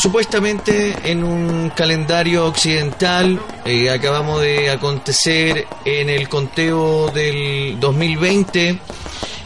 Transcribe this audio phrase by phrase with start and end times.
[0.00, 8.78] supuestamente en un calendario occidental eh, acabamos de acontecer en el conteo del 2020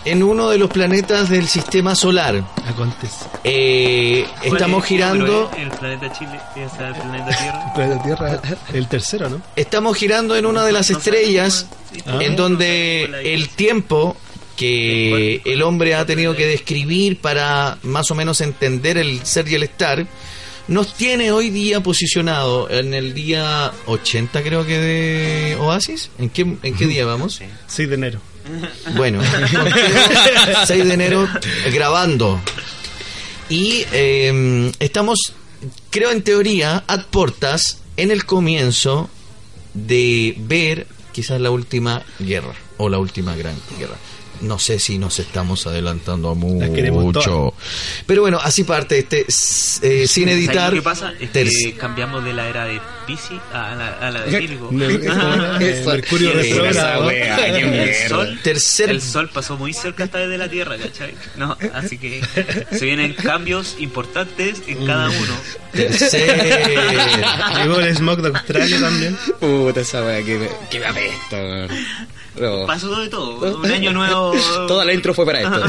[0.05, 2.43] en uno de los planetas del sistema solar.
[2.69, 3.25] Acontece.
[3.45, 5.51] Eh, estamos girando.
[5.57, 7.65] El planeta Chile, o sea, el planeta Tierra.
[7.67, 8.41] El planeta Tierra,
[8.75, 9.41] el tercero, ¿no?
[9.57, 11.67] Estamos girando en una de las estrellas
[12.21, 14.17] en donde el tiempo
[14.57, 19.55] que el hombre ha tenido que describir para más o menos entender el ser y
[19.55, 20.07] el estar,
[20.69, 26.11] nos tiene hoy día posicionado en el día 80 creo que de Oasis.
[26.19, 27.41] ¿En qué, en qué día vamos?
[27.67, 28.21] 6 de enero.
[28.97, 29.21] Bueno,
[30.67, 31.29] 6 de enero
[31.73, 32.41] grabando.
[33.49, 35.35] Y eh, estamos,
[35.91, 39.09] creo en teoría, ad portas en el comienzo
[39.75, 43.97] de ver quizás la última guerra o la última gran guerra
[44.43, 47.55] no sé si nos estamos adelantando a mucho.
[48.07, 49.27] Pero bueno, así parte este
[49.83, 50.73] eh, sin editar.
[50.73, 54.39] Que pasa es que cambiamos de la era de Pisces a la, a la de
[54.39, 54.71] Virgo.
[54.73, 57.11] Mercurio retrógrado.
[57.11, 58.91] El sol, tercer...
[58.91, 61.15] el sol pasó muy cerca hasta de la Tierra, ¿cachai?
[61.37, 62.23] No, así que
[62.71, 65.35] se vienen cambios importantes en cada uno.
[65.73, 66.73] Tercer.
[67.63, 69.17] Llegó el smog de Australia también.
[69.41, 71.69] Puta esa wea que me, que me apesta,
[72.67, 73.59] Pasó de todo.
[73.59, 74.33] Un año nuevo.
[74.69, 75.63] Toda la intro fue para esto.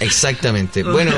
[0.00, 0.82] Exactamente.
[0.82, 1.12] Bueno.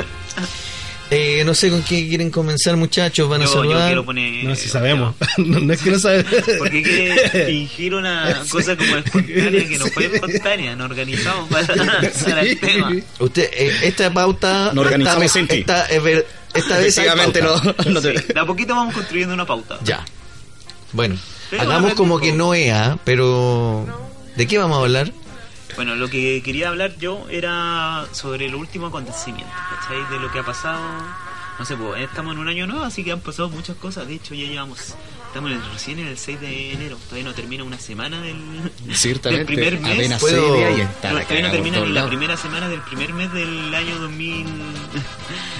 [1.13, 3.27] Eh, no sé con qué quieren comenzar, muchachos.
[3.27, 3.79] Van a yo, saludar.
[3.79, 4.45] Yo quiero poner.
[4.45, 5.13] No, si sabemos.
[5.37, 6.31] no, es que no sabemos.
[6.57, 10.75] Porque quiere fingir una cosa como espontánea que no fue espontánea.
[10.77, 12.95] Nos organizamos para, para el tema.
[13.19, 14.71] Usted, eh, esta pauta.
[14.73, 17.43] Nos organizamos esta, esta, esta, esta vez.
[17.43, 17.91] no.
[17.91, 19.79] no sí, de a poquito vamos construyendo una pauta.
[19.83, 20.05] Ya.
[20.93, 21.17] Bueno,
[21.59, 24.10] hagamos como que no EA, pero.
[24.35, 25.11] ¿De qué vamos a hablar?
[25.75, 30.09] Bueno, lo que quería hablar yo era sobre el último acontecimiento, ¿cachai?
[30.09, 30.81] De lo que ha pasado.
[31.59, 34.07] No sé, pues estamos en un año nuevo, así que han pasado muchas cosas.
[34.07, 34.95] De hecho, ya llevamos.
[35.27, 36.97] Estamos recién en el 6 de enero.
[37.05, 38.35] Todavía no termina una semana del,
[39.23, 39.93] del primer mes.
[39.93, 40.55] Apenas ¿Puedo?
[40.55, 40.89] todavía
[41.41, 44.45] no termina la primera semana del primer mes del año 2000.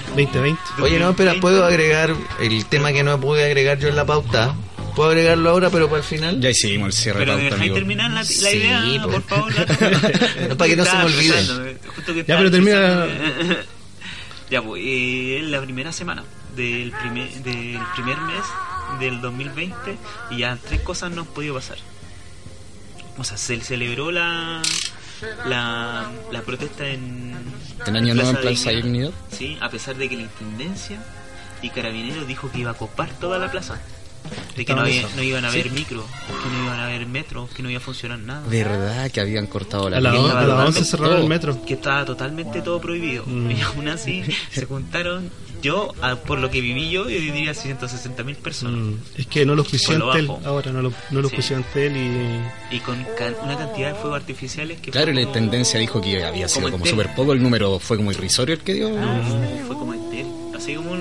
[0.08, 0.60] 2020.
[0.82, 4.54] Oye, no, espera, ¿puedo agregar el tema que no pude agregar yo en la pauta?
[4.94, 6.40] Puedo agregarlo ahora, pero para el final.
[6.40, 9.52] Ya hicimos el cierre Pero dejáis terminar la, la idea, por favor.
[10.48, 11.78] no, para que no se me olvide.
[12.26, 13.06] ya, pero termina.
[14.50, 18.44] ya, pues, eh, la primera semana del primer, del primer mes
[19.00, 19.96] del 2020
[20.30, 21.78] y ya tres cosas no han podido pasar.
[23.18, 24.62] O sea, se celebró la,
[25.46, 27.34] la, la protesta en.
[27.86, 29.10] ¿En Año Nuevo en Plaza Dignidad?
[29.30, 31.02] Sí, a pesar de que la intendencia
[31.62, 33.80] y Carabineros dijo que iba a copar toda la plaza.
[34.56, 37.62] De que no, no, iban a haber micro, que no iban a haber metro, que
[37.62, 38.42] no iba a funcionar nada.
[38.48, 41.64] Verdad que habían cortado la A las 11 cerraron el metro.
[41.64, 43.24] Que estaba totalmente todo prohibido.
[43.26, 43.50] Mm.
[43.50, 45.30] Y aún así se juntaron.
[45.62, 45.94] Yo,
[46.26, 48.80] por lo que viví yo, yo diría 160 mil personas.
[48.80, 48.94] Mm.
[49.16, 51.54] Es que no los puso Antel ahora, no, lo, no los sí.
[51.54, 52.76] Antel y...
[52.76, 52.98] Y con
[53.44, 54.90] una cantidad de fuegos artificiales que...
[54.90, 58.56] Claro, la tendencia dijo que había sido como, súper poco, el número fue como irrisorio
[58.56, 58.90] el que dio.
[58.90, 59.22] No,
[59.66, 60.26] fue como Entel
[60.62, 60.91] así como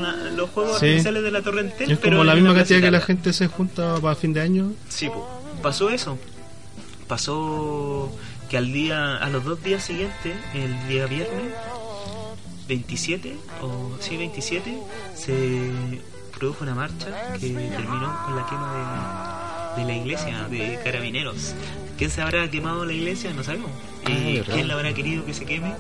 [0.41, 1.91] los juegos artificiales de la Torrentel.
[1.91, 4.74] Es como la misma cantidad que la gente se junta para fin de año.
[4.90, 5.24] Sí, pues,
[5.62, 6.18] pasó eso.
[7.07, 8.12] Pasó
[8.50, 11.53] que al día, a los dos días siguientes, el día viernes
[12.68, 14.78] 27, o sí, 27,
[15.16, 15.72] se
[16.38, 21.53] produjo una marcha que terminó con la quema de, de la iglesia, de carabineros.
[21.97, 23.34] ¿Quién se habrá quemado la iglesia?
[23.34, 23.69] No sabemos.
[24.08, 25.73] ¿Y ah, quién la habrá querido que se queme?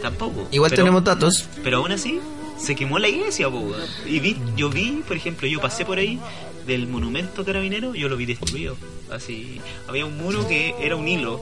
[0.00, 0.48] Tampoco.
[0.50, 1.48] Igual tenemos datos.
[1.62, 2.20] Pero aún así,
[2.58, 3.72] se quemó la iglesia, po,
[4.06, 6.20] y vi, yo vi, por ejemplo, yo pasé por ahí
[6.66, 8.76] del monumento carabinero, yo lo vi destruido.
[9.10, 11.40] Así, había un muro que era un hilo.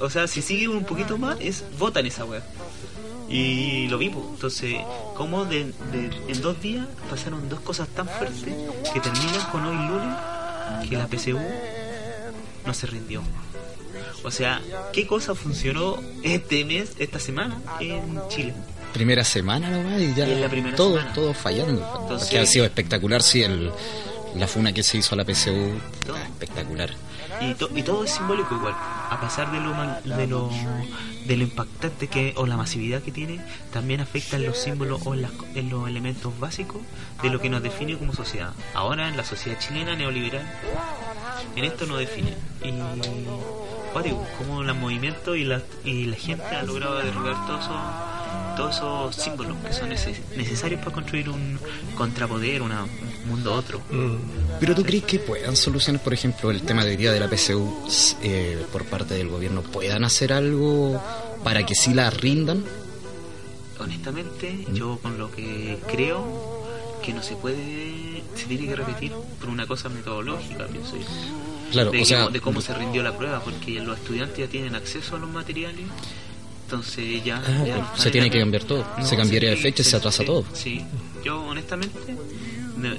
[0.00, 2.42] O sea, si sigue un poquito más, es botan esa weá.
[3.28, 4.76] Y lo vi, entonces,
[5.16, 5.72] como de,
[6.28, 8.54] en dos días pasaron dos cosas tan fuertes
[8.92, 10.14] que terminan con hoy lunes
[10.88, 11.40] que la PCU
[12.66, 13.22] no se rindió.
[14.24, 14.60] O sea,
[14.92, 18.54] ¿qué cosa funcionó este mes, esta semana en Chile?
[18.94, 20.26] Primera semana nomás y ya
[20.74, 22.06] todo, todo fallando.
[22.08, 23.70] Porque ha sido espectacular, sí, el,
[24.36, 25.50] la funa que se hizo a la PSU,
[26.32, 26.90] espectacular.
[27.40, 30.50] Y, y, todo es simbólico igual, a pesar de lo, de lo
[31.26, 33.40] de lo impactante que o la masividad que tiene,
[33.72, 36.80] también afecta en los símbolos o en, los elementos básicos
[37.22, 38.52] de lo que nos define como sociedad.
[38.74, 40.46] Ahora en la sociedad chilena neoliberal,
[41.56, 42.34] en esto nos define.
[42.62, 42.72] Y
[44.38, 48.23] como los movimientos y la, y la gente ha logrado derribar todo eso
[48.56, 51.58] todos esos símbolos que son necesarios para construir un
[51.96, 52.72] contrapoder, un
[53.26, 53.80] mundo otro.
[53.90, 54.16] Mm.
[54.60, 58.16] Pero tú crees que puedan solucionar, por ejemplo, el tema de día de la PSU
[58.22, 61.00] eh, por parte del gobierno, puedan hacer algo
[61.42, 62.64] para que sí la rindan?
[63.78, 64.74] Honestamente, mm.
[64.74, 66.64] yo con lo que creo
[67.04, 71.04] que no se puede, se tiene que repetir por una cosa metodológica, pienso yo.
[71.70, 74.74] Claro, de, o sea, de cómo se rindió la prueba, porque los estudiantes ya tienen
[74.74, 75.86] acceso a los materiales,
[76.64, 77.42] entonces ya...
[77.46, 80.44] Ah, se tiene que cambiar todo, se cambiaría de fecha y se atrasa todo.
[80.52, 80.84] Sí,
[81.22, 82.16] yo honestamente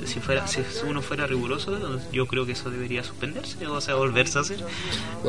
[0.05, 4.37] si fuera si uno fuera riguroso yo creo que eso debería suspenderse o sea volverse
[4.37, 4.63] a hacer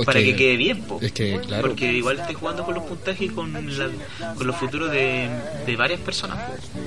[0.05, 1.69] para que, quede bien es que, claro.
[1.69, 5.29] porque igual estoy jugando con los puntajes y con, con los futuros de,
[5.67, 6.39] de varias personas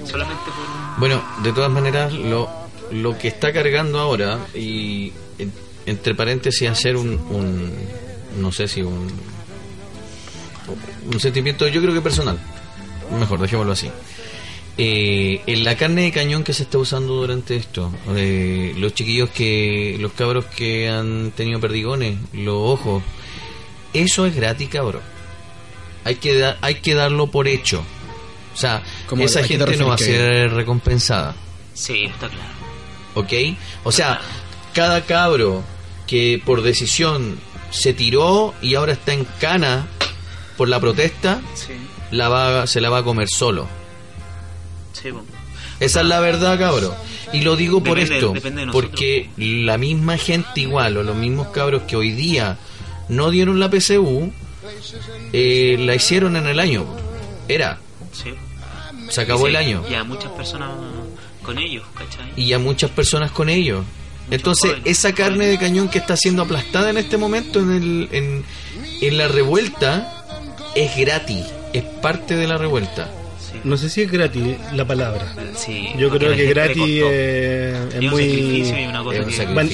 [0.05, 2.49] solamente por bueno de todas maneras lo
[2.91, 5.11] lo que está cargando ahora y
[5.85, 7.71] entre paréntesis hacer un, un
[8.39, 9.11] no sé si un
[11.11, 12.39] un sentimiento yo creo que personal
[13.19, 13.89] mejor dejémoslo así
[14.81, 19.29] eh, en la carne de cañón que se está usando durante esto, eh, los chiquillos
[19.29, 23.03] que, los cabros que han tenido perdigones, los ojos,
[23.93, 25.01] eso es gratis, cabrón.
[26.05, 27.83] Hay que, hay que darlo por hecho.
[28.53, 28.81] O sea,
[29.19, 31.35] esa gente no va a ser recompensada.
[31.73, 32.53] Sí, está claro.
[33.15, 33.33] ¿Ok?
[33.83, 34.21] O sea,
[34.73, 35.61] cada cabro
[36.07, 37.37] que por decisión
[37.69, 39.87] se tiró y ahora está en cana
[40.59, 41.39] por la protesta,
[42.11, 43.65] la va, se la va a comer solo.
[45.79, 46.93] Esa es la verdad, cabrón.
[47.31, 48.33] Y lo digo por esto,
[48.73, 52.57] porque la misma gente igual, o los mismos cabros que hoy día
[53.07, 54.33] no dieron la PCU,
[55.31, 56.85] eh, la hicieron en el año.
[57.47, 57.79] Era.
[59.07, 59.85] Se acabó el año.
[59.89, 60.71] Y a muchas personas
[61.41, 62.33] con ellos, ¿cachai?
[62.35, 63.85] Y a muchas personas con ellos.
[64.29, 68.45] Entonces, esa carne de cañón que está siendo aplastada en este momento en, el, en,
[68.99, 70.18] en la revuelta
[70.75, 73.09] es gratis, es parte de la revuelta.
[73.63, 75.33] No sé si es gratis la palabra.
[75.97, 78.71] Yo creo que gratis es muy.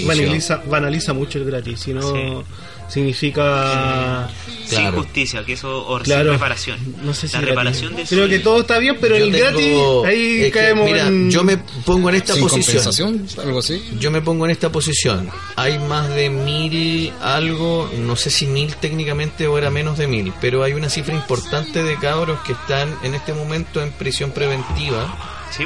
[0.06, 1.80] banaliza, banaliza, mucho el gratis.
[1.82, 2.44] Si no
[2.88, 4.30] significa
[4.66, 6.80] sin justicia que eso o sin reparación.
[7.04, 10.50] No sé si la reparación de creo que todo está bien pero el gratis ahí
[10.52, 13.26] caemos mira, yo me pongo en esta posición.
[13.42, 13.84] algo así.
[14.00, 15.30] Yo me pongo en esta posición.
[15.56, 20.34] Hay más de mil algo no sé si mil técnicamente o era menos de mil
[20.42, 25.18] pero hay una cifra importante de cabros que están en este momento en prisión preventiva.
[25.52, 25.64] Sí,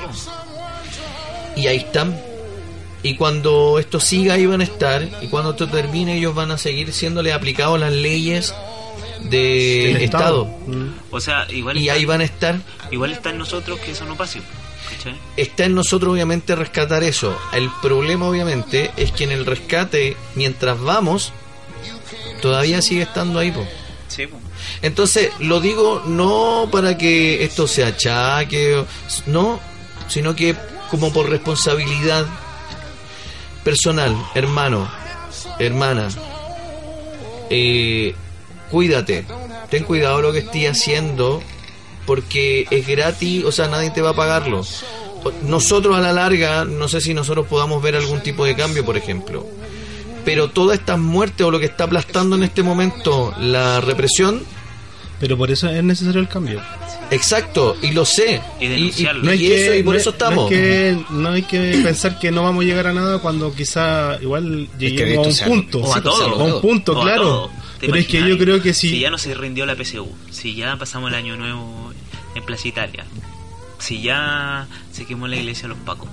[1.56, 2.29] y ahí están
[3.04, 6.58] y cuando esto siga ahí van a estar y cuando esto termine ellos van a
[6.58, 8.54] seguir siéndole aplicados las leyes
[9.24, 10.46] de Estado.
[10.68, 10.90] Mm.
[11.12, 12.60] O sea, igual y ahí van a estar.
[12.92, 14.42] Igual está en nosotros que eso no pase.
[15.38, 17.38] Está en nosotros obviamente rescatar eso.
[17.54, 21.32] El problema obviamente es que en el rescate, mientras vamos,
[22.42, 23.54] todavía sigue estando ahí.
[24.82, 28.84] Entonces, lo digo no para que esto se achaque,
[29.28, 29.60] no,
[30.08, 30.56] sino que
[30.90, 32.26] como por responsabilidad
[33.64, 34.90] personal, hermano,
[35.60, 36.10] hermana,
[37.50, 38.14] eh,
[38.72, 39.26] cuídate,
[39.70, 41.42] ten cuidado lo que estés haciendo,
[42.06, 44.66] porque es gratis, o sea, nadie te va a pagarlo.
[45.44, 48.98] Nosotros a la larga, no sé si nosotros podamos ver algún tipo de cambio, por
[48.98, 49.46] ejemplo,
[50.24, 54.44] pero todas estas muertes o lo que está aplastando en este momento la represión.
[55.20, 56.62] Pero por eso es necesario el cambio.
[57.12, 58.42] Exacto, y lo sé.
[58.60, 60.38] Y, y, no hay que, por eso estamos.
[60.38, 63.54] No hay, que, no hay, que, pensar que no vamos a llegar a nada cuando
[63.54, 65.80] quizá igual lleguemos a un punto.
[65.80, 67.50] O a, todo, un punto, claro.
[67.80, 68.90] Pero es que yo creo que si...
[68.90, 71.94] Si ya no se rindió la PSU, si ya pasamos el año nuevo
[72.36, 73.06] en Plaza Italia,
[73.80, 76.10] si ya se quemó la iglesia de los Pacos,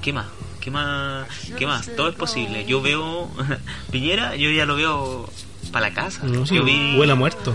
[0.00, 0.26] ¿qué más?
[0.60, 1.26] ¿Qué más?
[1.58, 1.90] ¿Qué más?
[1.96, 2.64] Todo es posible.
[2.66, 3.28] Yo veo
[3.90, 5.28] Piñera, yo ya lo veo
[5.72, 6.22] para la casa.
[6.26, 6.96] yo vi...
[6.96, 7.54] Huele muerto.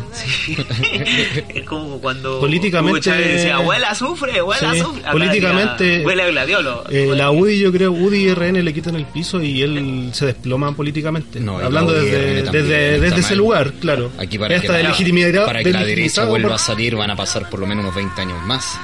[1.49, 5.03] es como cuando políticamente decía, abuela sufre, abuela sufre.
[5.11, 6.83] políticamente huele a gladiolo.
[6.89, 10.25] Eh, la UDI, yo creo, UDI y RN le quitan el piso y él se
[10.25, 11.39] desploma políticamente.
[11.39, 14.11] No, Hablando desde, desde, desde ese lugar, claro.
[14.17, 17.49] Aquí para que, de legitimidad, para que la derecha vuelva a salir van a pasar
[17.49, 18.79] por lo menos unos 20 años más.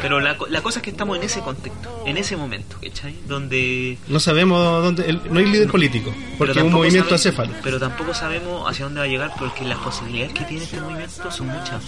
[0.00, 3.14] Pero la, la, cosa es que estamos en ese contexto, en ese momento, ¿cachai?
[3.26, 3.96] Donde...
[4.08, 5.18] No sabemos dónde...
[5.30, 7.52] no hay líder político, porque es un movimiento acéfalo.
[7.62, 11.30] Pero tampoco sabemos hacia dónde va a llegar porque las posibilidades que tiene este movimiento
[11.30, 11.82] son muchas.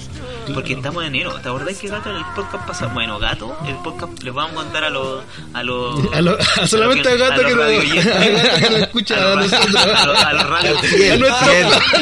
[0.53, 1.35] Porque estamos en enero.
[1.41, 2.91] ¿Te acordás que Gato en el podcast pasado?
[2.95, 5.25] Bueno, Gato, el podcast les vamos a contar a los.
[5.53, 9.77] A los a solamente a, Gato que, no escucha a, nosotros.
[9.77, 10.79] A los radios.
[11.13, 11.53] A nuestro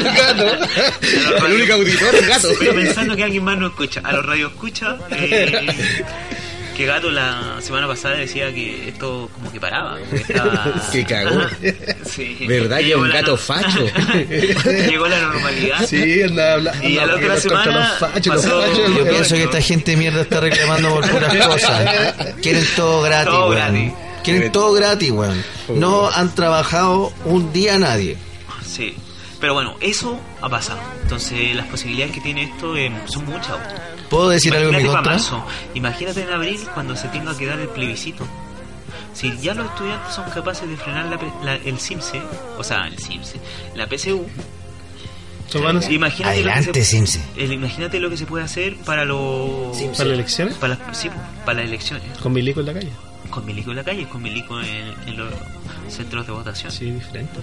[0.15, 1.45] Gato.
[1.45, 2.47] El único auditor es Gato.
[2.59, 4.01] Pero pensando que alguien más no escucha.
[4.03, 4.97] A los radios escucha.
[5.11, 6.05] Eh,
[6.75, 9.97] que Gato la semana pasada decía que esto como que paraba.
[10.91, 11.41] que cagó.
[12.05, 12.37] sí.
[12.47, 13.85] ¿Verdad que un gato facho?
[14.29, 15.85] Llegó la normalidad.
[15.85, 16.87] Sí, anda hablando.
[16.87, 17.89] Y a la otra semana.
[17.89, 21.35] Los fachos, los fachos, Yo pienso que esta gente de mierda está reclamando por puras
[21.47, 22.15] cosas.
[22.41, 23.93] Quieren todo gratis, todo gratis.
[24.23, 25.43] Quieren todo gratis, weón.
[25.69, 28.17] No han trabajado un día nadie.
[28.65, 28.95] Sí.
[29.39, 30.79] Pero bueno, eso ha pasado.
[31.01, 33.57] Entonces, las posibilidades que tiene esto eh, son muchas.
[34.11, 35.17] ¿Puedo decir algo en mi contra?
[35.73, 38.27] Imagínate en abril cuando se tenga que dar el plebiscito.
[39.13, 41.05] Si ya los estudiantes son capaces de frenar
[41.43, 42.21] la, el CIMSE,
[42.57, 43.39] o sea, el CIMSE,
[43.75, 44.25] la PSU,
[45.89, 49.75] Imagínate Adelante, lo que se, imagínate lo que se puede hacer para los...
[49.77, 50.55] ¿Para las elecciones?
[50.55, 51.09] Para, sí,
[51.45, 52.17] para las elecciones.
[52.19, 52.91] ¿Con milico en la calle?
[53.31, 55.33] Con milico en la calle, con milico en, los
[55.87, 56.71] centros de votación.
[56.71, 57.39] Sí, diferente.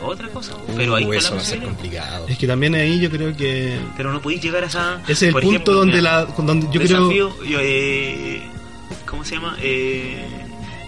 [0.00, 0.54] Otra cosa.
[0.76, 2.26] Pero ahí eso va a ser complicado.
[2.28, 3.78] Es que también ahí yo creo que...
[3.96, 5.02] Pero no podéis llegar a esa...
[5.02, 7.36] Ese es el punto donde, la, donde yo creo...
[7.60, 8.42] eh,
[9.04, 9.56] ¿Cómo se llama?
[9.60, 10.24] Eh,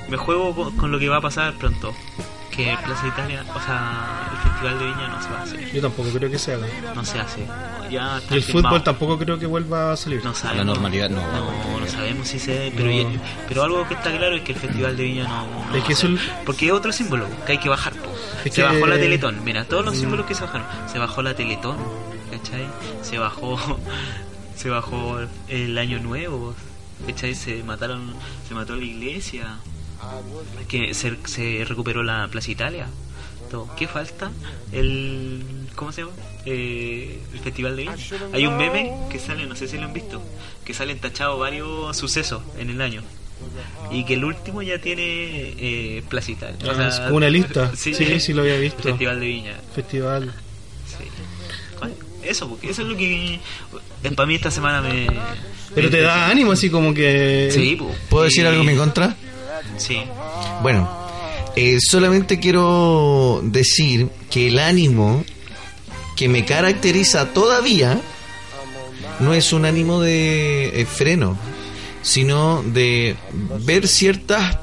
[0.09, 1.95] me juego con lo que va a pasar pronto
[2.59, 5.73] que Plaza Italia, o sea, el Festival de Viña no se va a hacer.
[5.73, 6.67] Yo tampoco creo que se haga.
[6.93, 7.47] No se hace.
[7.89, 10.25] Ya y el fútbol tampoco creo que vuelva a salir.
[10.25, 10.67] No sabemos.
[10.67, 11.21] La normalidad no.
[11.21, 12.73] No, no sabemos si se.
[12.77, 13.11] Pero,
[13.47, 15.77] pero algo que está claro es que el Festival de Viña no.
[15.77, 16.09] es que eso
[16.45, 17.93] Porque es otro símbolo que hay que bajar.
[18.51, 19.45] se bajó la Teletón.
[19.45, 20.01] Mira, todos los mm.
[20.01, 20.67] símbolos que se bajaron.
[20.91, 21.77] Se bajó la Teletón.
[22.33, 22.67] ¿Cachai?
[23.03, 23.57] Se bajó.
[24.57, 26.57] se bajó el Año Nuevo.
[27.07, 27.37] ¿Cachai?
[27.37, 28.15] Se mataron.
[28.49, 29.59] Se mató la iglesia
[30.69, 32.87] que se, se recuperó la Plaza Italia.
[33.51, 33.69] Todo.
[33.77, 34.31] ¿Qué falta?
[34.73, 35.43] El
[35.79, 36.13] ¿cómo se llama?
[36.45, 37.97] Eh, el Festival de Viña.
[38.33, 40.21] Hay un meme que sale, no sé si lo han visto,
[40.65, 43.03] que salen tachados varios sucesos en el año.
[43.93, 46.59] Y que el último ya tiene eh, Plaza Italia.
[46.67, 47.71] Ah, una lista.
[47.77, 48.83] Sí, sí, lo había visto.
[48.83, 49.55] Festival de Viña.
[49.73, 50.35] Festival.
[52.25, 53.39] Eso, porque eso es lo que
[54.17, 55.07] para mí esta semana me...
[55.75, 57.49] Pero te da ánimo así como que...
[57.53, 57.79] Sí,
[58.11, 59.17] ¿Puedo decir algo en mi contra?
[59.77, 60.03] Sí.
[60.63, 60.89] Bueno,
[61.57, 65.25] eh, solamente quiero decir que el ánimo
[66.17, 68.01] que me caracteriza todavía
[69.21, 71.37] no es un ánimo de eh, freno,
[72.03, 73.17] sino de
[73.61, 74.59] ver ciertas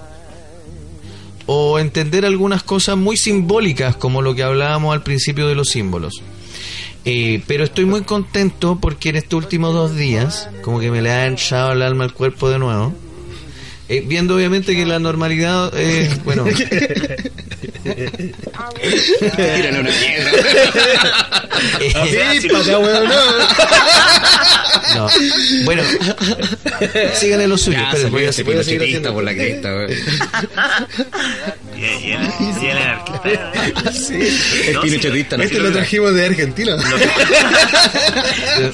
[1.46, 6.22] o entender algunas cosas muy simbólicas, como lo que hablábamos al principio de los símbolos.
[7.08, 11.12] Eh, pero estoy muy contento porque en estos últimos dos días, como que me le
[11.12, 12.94] ha echado el alma al cuerpo de nuevo,
[13.88, 16.46] eh, viendo obviamente que la normalidad es, bueno...
[19.36, 20.32] Tírale una piedra.
[24.96, 25.10] no.
[25.65, 25.84] Bueno,
[27.13, 27.77] sigan en lo suyo.
[27.77, 29.70] Esperen, voy a, voy a seguir haciendo por la cresta,
[34.68, 35.36] el pinochetista.
[35.36, 36.75] Este lo trajimos de Argentina.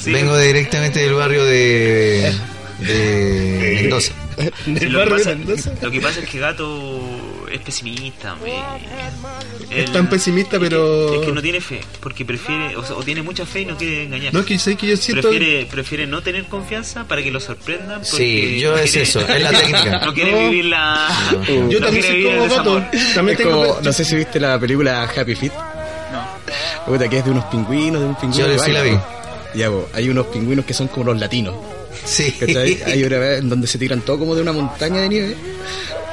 [0.06, 2.34] Vengo directamente del barrio de,
[2.80, 4.14] de Mendoza.
[4.68, 5.36] lo, que pasa,
[5.82, 7.02] lo, que pasa, es que Gato
[7.52, 8.36] es pesimista.
[9.70, 11.14] es tan pesimista, pero.
[11.16, 14.04] Es que, no tiene fe, porque prefiere, o, o, tiene mucha fe y no quiere
[14.04, 14.34] engañar.
[14.34, 15.30] No, es que sé que yo siento.
[15.30, 18.04] Prefiere, prefiere no tener confianza para que lo sorprendan.
[18.06, 20.06] Sí, yo es eso, es la técnica.
[20.06, 21.08] No quiere vivir la.
[21.70, 22.84] yo también soy como Gato.
[23.14, 25.52] También tengo no sé si viste la película Happy Feet.
[26.12, 27.10] No.
[27.10, 28.48] que es de unos pingüinos, de un pingüino.
[28.48, 28.98] Yo sí la vi.
[29.54, 31.56] Ya, hay unos pingüinos que son como los latinos.
[32.04, 32.34] Sí.
[32.86, 35.36] Hay una vez en donde se tiran todo como de una montaña de nieve.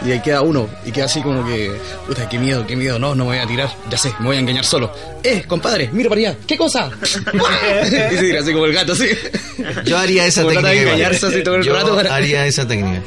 [0.07, 1.73] Y ahí queda uno, y queda así como que,
[2.07, 4.37] puta, qué miedo, qué miedo, no, no me voy a tirar, ya sé, me voy
[4.37, 4.93] a engañar solo.
[5.25, 6.37] ¡Eh, compadre, mira para allá!
[6.47, 6.89] ¿Qué cosa?
[7.03, 9.09] y se tira así como el gato, así.
[9.85, 10.73] Yo haría esa técnica.
[10.73, 13.03] engañarse así todo el yo haría esa técnica.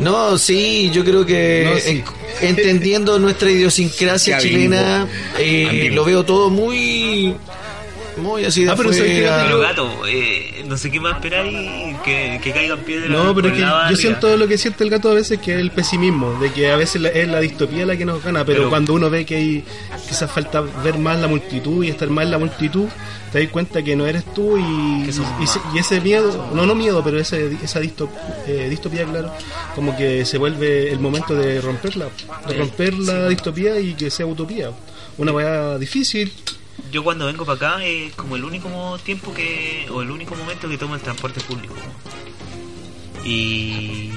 [0.00, 2.02] No, sí, yo creo que
[2.40, 5.06] entendiendo nuestra idiosincrasia chilena,
[5.38, 7.36] eh, lo veo todo muy
[8.16, 12.52] muy así de ah, pero gato, eh, no sé qué más esperar y que, que
[12.52, 13.10] caigan piedras.
[13.10, 15.60] No, pero es que yo siento lo que siente el gato a veces que es
[15.60, 18.94] el pesimismo, de que a veces es la distopía la que nos gana, pero, cuando
[18.94, 19.64] uno ve que hay
[20.08, 22.88] quizás falta ver más la multitud y estar más en la multitud,
[23.32, 25.10] te das cuenta que no eres tú y,
[25.74, 29.32] y, ese miedo, no no miedo, pero ese, esa eh, distopía, claro,
[29.74, 32.08] como que se vuelve el momento de romperla,
[32.46, 34.70] de romper la distopía y que sea utopía.
[35.18, 36.32] Una manera difícil,
[36.92, 40.68] yo cuando vengo para acá es como el único tiempo que, o el único momento
[40.68, 41.74] que tomo el transporte público.
[43.24, 44.12] Y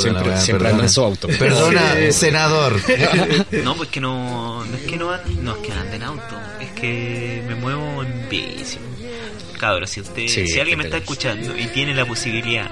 [0.00, 1.28] siempre, siempre ando en su auto.
[1.38, 2.80] Perdona, senador.
[3.62, 5.10] no, pues que no, no es que no
[5.42, 8.78] no es que ande en auto, es que me muevo en bici.
[9.54, 12.70] Cabros, si usted, si alguien me está escuchando y tiene la posibilidad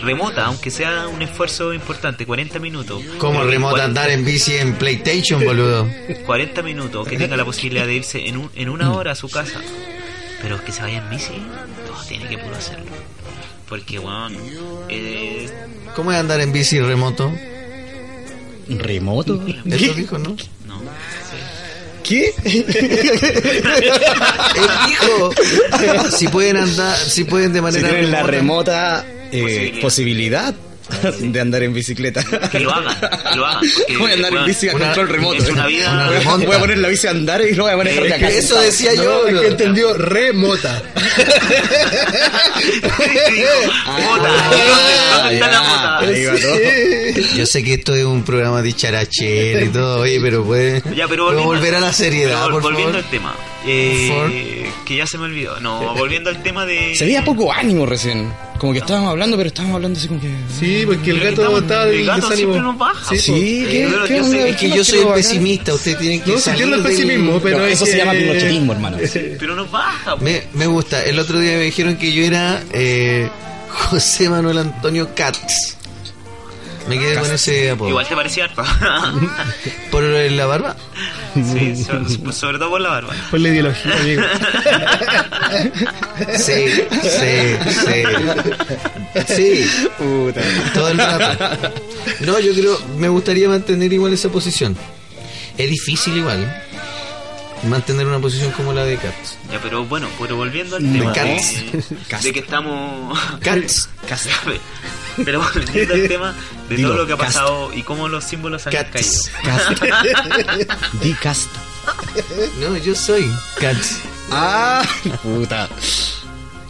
[0.00, 3.02] remota, aunque sea un esfuerzo importante, 40 minutos.
[3.18, 5.88] ¿Cómo remota andar en bici en PlayStation, boludo?
[6.26, 9.28] 40 minutos, que tenga la posibilidad de irse en, un, en una hora a su
[9.28, 9.60] casa.
[10.42, 11.34] Pero es que se vaya en bici,
[11.86, 12.90] todo tiene que puro hacerlo.
[13.68, 14.38] Porque, bueno,
[14.88, 15.48] eh...
[15.94, 17.32] ¿Cómo es andar en bici remoto?
[18.68, 19.44] ¿Remoto?
[19.64, 20.36] Eso dijo, ¿no?
[22.10, 22.34] ¿Qué?
[22.44, 22.64] Él
[24.88, 25.30] dijo,
[26.10, 30.52] si pueden andar, si pueden de manera la remota eh, posibilidad.
[31.20, 32.22] de andar en bicicleta.
[32.50, 32.96] Que lo hagan,
[33.30, 33.62] que lo hagan.
[33.98, 35.42] Voy a andar en bici a una- control remoto.
[35.42, 36.46] es una vida- una Voy a- remonta.
[36.46, 38.28] Voy a poner la bici a andar y lo voy a manejar de acá.
[38.28, 39.22] Eso decía No, yo.
[39.28, 39.40] bro.
[39.40, 40.82] que entendió remota.
[44.00, 45.98] Mota, ¿dónde está la mota?
[46.00, 47.36] Ahí va todo.
[47.36, 51.06] Yo sé que esto es un programa de charachero y todo, oye, pero puede Ya,
[51.08, 53.04] pero ¿puedo volviendo, volver a la seriedad, pero por volviendo favor.
[53.04, 53.34] al tema.
[53.66, 55.60] Eh, que ya se me olvidó.
[55.60, 56.94] No, volviendo al tema de.
[56.96, 58.32] Se veía poco ánimo recién.
[58.60, 60.30] Como que estábamos hablando, pero estábamos hablando así como que.
[60.60, 62.36] Sí, porque el gato está el gato desánimo.
[62.36, 63.08] siempre nos baja.
[63.08, 63.66] Sí, Sí.
[63.70, 64.36] ¿qué, Pero qué yo onda?
[64.36, 66.62] sé- Es que ¿Qué yo soy el quiero pesimista, usted tiene que No, si salir
[66.62, 68.98] entiendo el del- pesimismo, pero es eso se que- llama pinochetismo, hermano.
[69.38, 70.16] Pero nos baja.
[70.16, 70.22] po.
[70.22, 71.02] Me, me gusta.
[71.02, 73.30] El otro día me dijeron que yo era eh,
[73.70, 75.76] José Manuel Antonio Katz.
[76.90, 77.88] Me quedé con ese apodo.
[77.88, 78.62] Igual te parecía harto.
[79.90, 80.76] ¿Por la barba?
[81.34, 83.14] sí, so- sobre todo por la barba.
[83.30, 84.22] Por la ideología, amigo.
[86.36, 88.02] Sí, sí, sí.
[89.34, 90.40] Sí, Puta.
[90.74, 91.72] todo el rato.
[92.20, 94.76] No, yo creo, me gustaría mantener igual esa posición.
[95.56, 96.64] Es difícil igual
[97.64, 99.36] mantener una posición como la de Katz.
[99.52, 101.54] Ya, pero bueno, pero volviendo al De tema Cats.
[101.72, 102.24] de, Cats.
[102.24, 103.18] de que estamos.
[103.40, 103.88] Katz.
[105.24, 106.34] Pero volviendo al tema
[106.68, 107.34] de todo lo que ha Cast.
[107.36, 109.30] pasado y cómo los símbolos han Cats.
[109.42, 109.60] caído.
[111.00, 111.48] Di cast.
[112.60, 113.98] No, yo soy Katz.
[114.30, 114.82] Ah,
[115.22, 115.68] puta.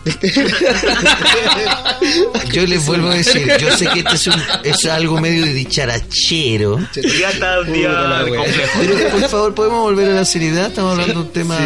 [2.53, 5.53] Yo les vuelvo a decir, yo sé que esto es, un- es algo medio de
[5.55, 6.79] dicharachero.
[7.21, 8.79] Ya está un día complejo.
[8.81, 10.67] Pero por favor, ¿podemos volver a la seriedad?
[10.69, 11.59] Estamos hablando de un tema...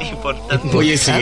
[0.00, 0.76] Importante.
[0.76, 1.12] Oye, sí.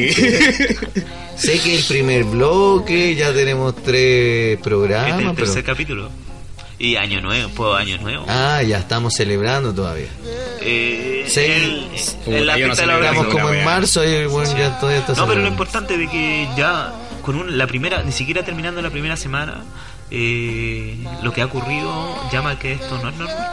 [1.37, 5.75] Sé que el primer bloque, ya tenemos tres Este es programas, el tercer pero...
[5.75, 6.11] capítulo.
[6.81, 8.25] Y año nuevo, pues año nuevo.
[8.27, 10.09] Ah, ya estamos celebrando todavía.
[10.63, 11.41] Eh, Sí.
[11.41, 11.87] el-
[12.27, 15.01] en la yo no fiesta de la Estamos como en marzo y bueno, ya todavía
[15.01, 18.81] está No, pero lo importante de que ya con un- la primera, ni siquiera terminando
[18.81, 19.63] la primera semana,
[20.11, 23.47] eh, lo que ha ocurrido llama que esto no es normal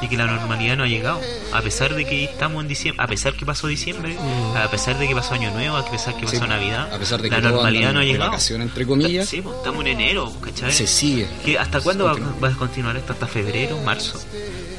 [0.00, 1.20] y que la normalidad no ha llegado.
[1.52, 4.16] A pesar de que estamos en diciembre, a pesar que pasó diciembre,
[4.56, 6.40] a pesar de que pasó Año Nuevo, a pesar que pasó Mm.
[6.42, 8.30] Sí, Navidad, a pesar de que la normalidad no ha llegado.
[8.30, 9.28] vacaciones, entre comillas.
[9.28, 10.72] Sí, pues, estamos en enero, ¿cachai?
[10.72, 11.26] Se sigue.
[11.44, 13.12] ¿Qué- ¿Hasta cuándo va, va a continuar esto?
[13.12, 14.20] ¿Hasta febrero, marzo?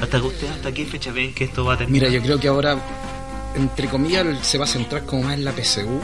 [0.00, 2.08] ¿Hasta, que ustedes hasta qué fecha ven que esto va a terminar?
[2.08, 2.78] Mira, yo creo que ahora,
[3.54, 6.00] entre comillas, se va a centrar como más en la PSU,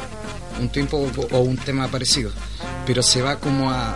[0.61, 2.31] un tiempo o un tema parecido,
[2.87, 3.95] pero se va como a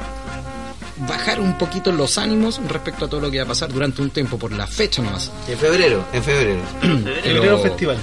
[1.09, 4.11] bajar un poquito los ánimos respecto a todo lo que va a pasar durante un
[4.11, 5.31] tiempo, por la fecha nomás.
[5.49, 6.61] En febrero, en febrero.
[7.23, 7.59] Febrero.
[7.59, 7.97] Festival.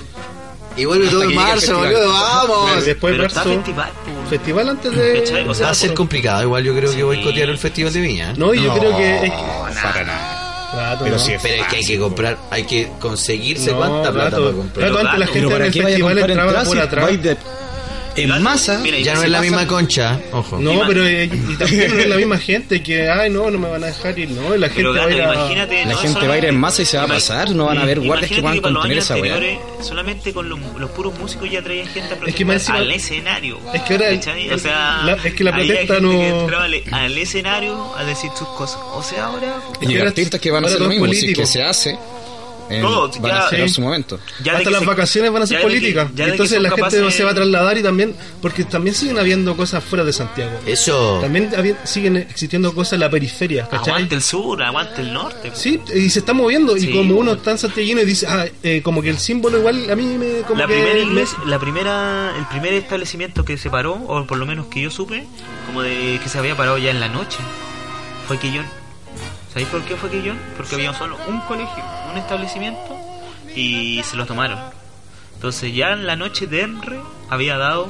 [0.76, 2.86] Y vuelve todo en que marzo, boludo, vamos.
[2.86, 3.56] Después Pero está marzo.
[3.56, 4.30] festival, pues.
[4.30, 5.46] Festival antes de.
[5.50, 7.02] O sea, Va a ser complicado, igual yo creo que Sí.
[7.02, 8.30] boicotear el Festival de Viña.
[8.32, 8.34] ¿eh?
[8.38, 9.16] No, yo creo que.
[9.16, 10.44] Es que para nada.
[10.76, 11.22] Rato, Pero ¿no?
[11.24, 14.44] si es Pero es que hay que comprar, hay que conseguirse No, cuánta plata rato.
[14.44, 14.90] para comprar.
[14.90, 17.10] Rato antes la Pero gente en el festival entraba por atrás.
[18.18, 18.80] En masa.
[18.80, 20.58] Mira, Ya no es la misma concha, ojo.
[20.60, 23.70] No, pero eh, y también no es la misma gente que, ay, no, no me
[23.70, 25.34] van a dejar ir, no, la gente Pero va a gato, ir a...
[25.34, 25.86] imagínate.
[25.86, 27.66] La no gente solamente- va a ir en masa y se va a pasar, no
[27.66, 29.40] van a haber guardias que puedan contener esa weá.
[29.82, 32.92] Solamente con los, los puros músicos ya traían gente a protestar que más encima- al
[32.92, 33.60] escenario.
[33.74, 34.48] Es que ahora el- ¿cachai?
[34.48, 36.48] el- o sea, la- es que la protesta que no-
[36.92, 38.80] al, escenario a decir sus cosas.
[38.94, 39.56] O sea, ahora.
[39.82, 41.98] Y artistas que van a hacer lo mismo, si que se hace,
[42.82, 43.74] Todos, van ya- a esperar Sí.
[43.76, 44.20] su momento.
[44.44, 46.12] ya Hasta que las se- vacaciones van a ser que- políticas.
[46.16, 49.84] que Entonces la gente se va a trasladar y también, porque también siguen habiendo cosas
[49.84, 50.60] fuera de Santiago.
[50.66, 51.20] Eso.
[51.22, 53.94] También habi- siguen existiendo cosas en la periferia, ¿cachai?
[53.94, 55.52] Aguante el sur, aguante el norte.
[55.54, 56.76] Sí, y se está moviendo.
[56.78, 56.90] Sí.
[56.90, 59.90] Y como uno está en santiaguino y dice, ah, eh, como que el símbolo igual
[59.90, 60.42] a mí me.
[60.42, 64.26] Como la que primera me- iglesia, la primera, el primer establecimiento que se paró, o
[64.26, 65.26] por lo menos que yo supe,
[65.66, 67.38] como de que se había parado ya en la noche,
[68.28, 68.66] fue Quillón.
[69.58, 70.38] ¿Sabéis por qué fue Quillón?
[70.56, 72.96] Porque había solo un colegio, un establecimiento,
[73.56, 74.60] y se lo tomaron.
[75.34, 77.88] Entonces ya en la noche Denre había dado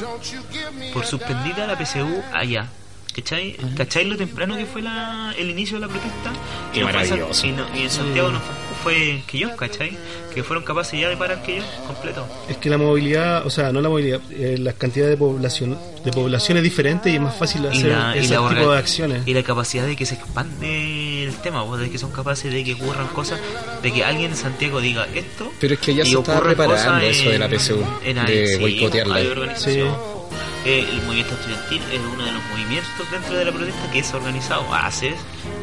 [0.93, 2.67] por suspendida la PSU allá.
[3.13, 3.57] ¿Cachai?
[3.75, 6.31] ¿Cachai lo temprano que fue la, el inicio de la protesta?
[6.71, 7.47] Qué no fue en San- maravilloso.
[7.47, 8.55] y, no- y en Santiago no fue,
[8.87, 9.97] fue en Quillón, ¿cachai?
[10.33, 12.25] Que fueron capaces ya de parar Quillón completo.
[12.49, 16.11] Es que la movilidad, o sea, no la movilidad, eh, la cantidad de población de
[16.11, 19.23] población es diferente y es más fácil hacer la, ese la tipo de acciones.
[19.27, 22.75] y la capacidad de que se expande el tema, de que son capaces de que
[22.75, 23.39] ocurran cosas,
[23.83, 25.51] de que alguien en Santiago diga esto.
[25.59, 28.47] Pero es que ya se está cosas eso de en- la PSU, en ahí, de
[28.47, 29.15] sí, boicotearla.
[29.15, 29.27] hay
[30.67, 34.73] el movimiento estudiantil es uno de los movimientos dentro de la protesta que es organizado.
[34.73, 35.15] Haces,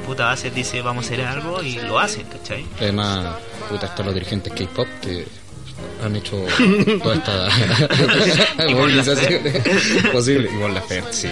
[0.06, 2.64] puta, haces, dice vamos a hacer algo y lo hacen, ¿cachai?
[2.78, 3.36] Además,
[3.68, 5.26] puta, están los dirigentes K-pop que
[6.02, 6.44] han hecho
[7.02, 7.48] toda esta
[8.70, 9.42] movilización
[10.12, 10.50] posible.
[10.50, 11.28] Mon Laferte, sí.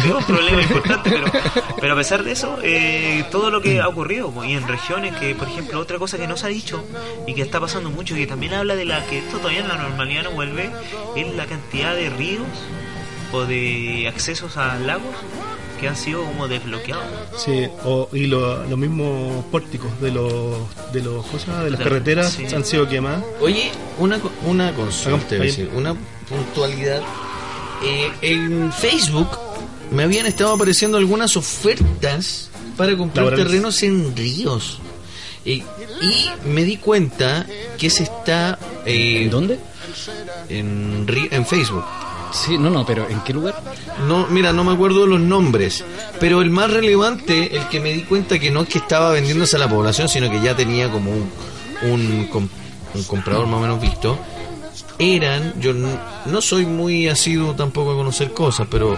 [0.06, 0.10] güey.
[0.10, 1.24] Es un problema importante, pero,
[1.80, 5.16] pero a pesar de eso, eh, todo lo que ha ocurrido, pues, y en regiones
[5.16, 6.82] que, por ejemplo, otra cosa que no se ha dicho
[7.26, 9.68] y que está pasando mucho y que también habla de la que esto todavía en
[9.68, 10.70] la normalidad no vuelve,
[11.16, 12.46] es la cantidad de ríos
[13.32, 15.14] o de accesos a lagos
[15.78, 17.04] que han sido como desbloqueados.
[17.38, 20.58] Sí, o, y lo- los mismos pórticos de los
[20.92, 22.44] de los cosas de las carreteras sí.
[22.54, 23.24] han sido quemadas.
[23.40, 25.36] Oye, una, una consulta,
[25.74, 25.94] una
[26.28, 27.00] puntualidad.
[27.82, 29.28] Eh, en Facebook
[29.90, 34.78] me habían estado apareciendo algunas ofertas para comprar terrenos en ríos.
[35.44, 35.62] Eh,
[36.02, 37.46] y me di cuenta
[37.78, 39.58] que se está eh, ¿En dónde?
[40.48, 41.84] en, en Facebook.
[42.32, 43.60] Sí, no, no, pero ¿en qué lugar?
[44.06, 45.84] No, mira, no me acuerdo los nombres,
[46.20, 49.56] pero el más relevante, el que me di cuenta que no es que estaba vendiéndose
[49.56, 51.28] a la población, sino que ya tenía como un,
[51.90, 52.48] un, com-
[52.94, 54.16] un comprador más o menos visto,
[54.98, 58.96] eran, yo n- no soy muy asiduo tampoco a conocer cosas, pero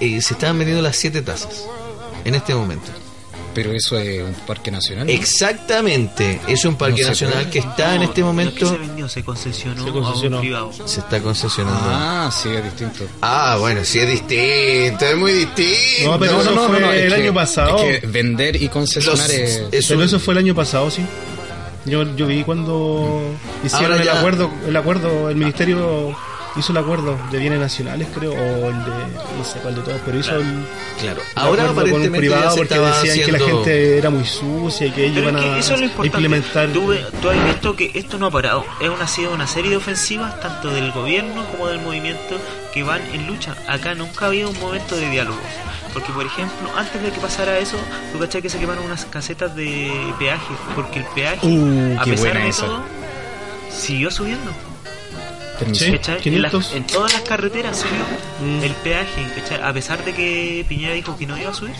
[0.00, 1.64] eh, se estaban vendiendo las siete tazas
[2.24, 2.90] en este momento.
[3.54, 5.06] Pero eso es un parque nacional.
[5.06, 5.12] ¿no?
[5.12, 7.50] Exactamente, es un parque No nacional puede.
[7.50, 10.36] que está en este no es que momento, se vendió, se concesionó, Se concesionó.
[10.36, 10.72] a un privado.
[10.84, 11.80] se está concesionando.
[11.84, 13.04] Ah, sí, es distinto.
[13.22, 16.10] Ah, bueno, sí es distinto, es muy distinto.
[16.12, 17.78] No, pero eso fue el que- año pasado.
[17.78, 19.62] Es que vender y concesionar Los- es...
[19.72, 21.02] es Pero un- eso fue el año pasado, sí.
[21.86, 23.22] Yo, yo vi cuando
[23.64, 26.14] hicieron el acuerdo, el acuerdo, el ministerio
[26.58, 28.90] hizo el acuerdo de bienes nacionales, creo, o el de,
[29.38, 30.64] no sé cuál de todos, pero hizo el,
[31.00, 33.38] Claro, el ahora acuerdo con un aparentemente ya privado se porque estaba decían que la
[33.38, 36.06] haciendo- gente era muy sucia y que ellos que a eso es lo importante.
[36.06, 36.68] implementar.
[36.70, 38.64] Tú, tú has visto que esto no ha parado.
[38.80, 42.36] Es una, ha sido una serie de ofensivas, tanto del gobierno como del movimiento,
[42.72, 43.54] que van en lucha.
[43.68, 45.38] Acá nunca ha habido un momento de diálogo.
[45.92, 47.76] Porque, por ejemplo, antes de que pasara eso,
[48.12, 50.54] tú cachai que se quemaron unas casetas de peaje.
[50.74, 52.66] Porque el peaje, Uh, a pesar de esa.
[52.66, 52.82] todo,
[53.70, 54.50] siguió subiendo.
[55.72, 55.84] Sí.
[55.86, 56.72] En, 500.
[56.74, 58.04] en todas las carreteras subió
[58.40, 58.62] Mm.
[58.64, 59.62] el peaje, ¿cachai?
[59.62, 61.74] A pesar de que Piñera dijo que no iba a subir.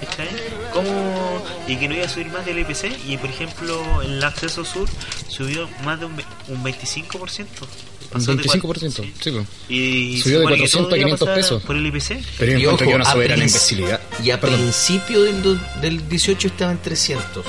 [0.00, 0.28] ¿cachai?
[0.72, 1.42] ¿Cómo?
[1.68, 2.90] Y que no iba a subir más del IPC.
[3.08, 4.88] Y por ejemplo, en el acceso sur
[5.28, 6.12] subió más de un,
[6.48, 7.46] un 25%.
[7.62, 8.88] Un Pasó de 25%, cuatro-
[9.20, 9.46] sí, pues.
[9.68, 11.62] Y Subió de supone que 400 a todo iba 500 pasar pesos.
[11.62, 12.22] Por el IPC.
[12.38, 14.00] Pero yo Y encuentro que una a soberana imbecilidad.
[14.22, 14.58] Y a Perdón.
[14.60, 17.46] principio del, del 18 estaba en 300.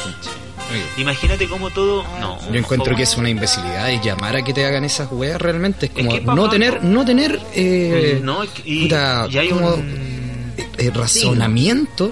[0.97, 2.03] Imagínate cómo todo.
[2.19, 2.37] No.
[2.51, 5.87] Yo encuentro que es una imbecilidad y llamar a que te hagan esas weas realmente
[5.87, 9.73] es como que, papá, no tener, no tener eh, No, y, puta, y hay como,
[9.75, 10.53] un.
[10.77, 12.11] eh, razonamiento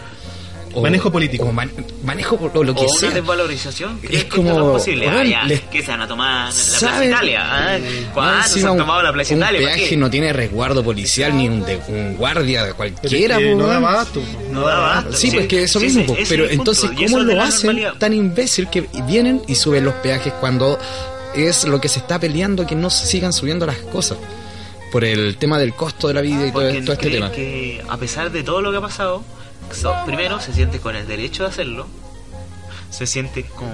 [0.73, 1.45] o- Manejo político.
[1.45, 1.71] o man-
[2.03, 3.11] manejo o lo que o una sea.
[3.11, 3.99] desvalorización.
[3.99, 5.07] ¿Crees Es como, es posible?
[5.09, 7.05] Ah, ya, les- que se van a tomar la Plaza.
[7.05, 7.41] Italia.
[7.43, 7.77] Ah,
[8.13, 9.61] ¿Cuándo Más se han un- tomado la Plaza un Italia?
[9.61, 13.37] ¿Para peaje no tiene resguardo policial ni un, de, un guardia Pero es cualquiera.
[13.37, 14.21] que no da abasto.
[14.51, 15.13] No da abasto.
[15.17, 17.93] Sí, pues que eso Sí, mismo, ese pero entonces, ¿cómo lo hacen normalidad.
[17.97, 20.77] tan imbécil que vienen y suben los peajes cuando
[21.35, 24.17] es lo que se está peleando que no se sigan subiendo las cosas?
[24.91, 27.31] Por el tema del costo de la vida y todo, Porque todo este creen tema.
[27.31, 29.23] que a pesar de todo lo que ha pasado,
[29.73, 31.87] so- primero se siente con el derecho de hacerlo,
[32.89, 33.69] se siente con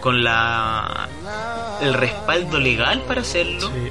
[0.00, 1.08] con la
[1.80, 3.90] el respaldo legal para hacerlo, Sí,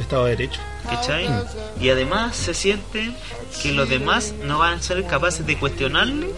[0.00, 0.60] Estado de Derecho.
[0.88, 1.28] ¿cachai?
[1.28, 1.42] Mm.
[1.80, 3.14] Y además se sienten
[3.62, 6.30] que los demás no van a ser capaces de cuestionarle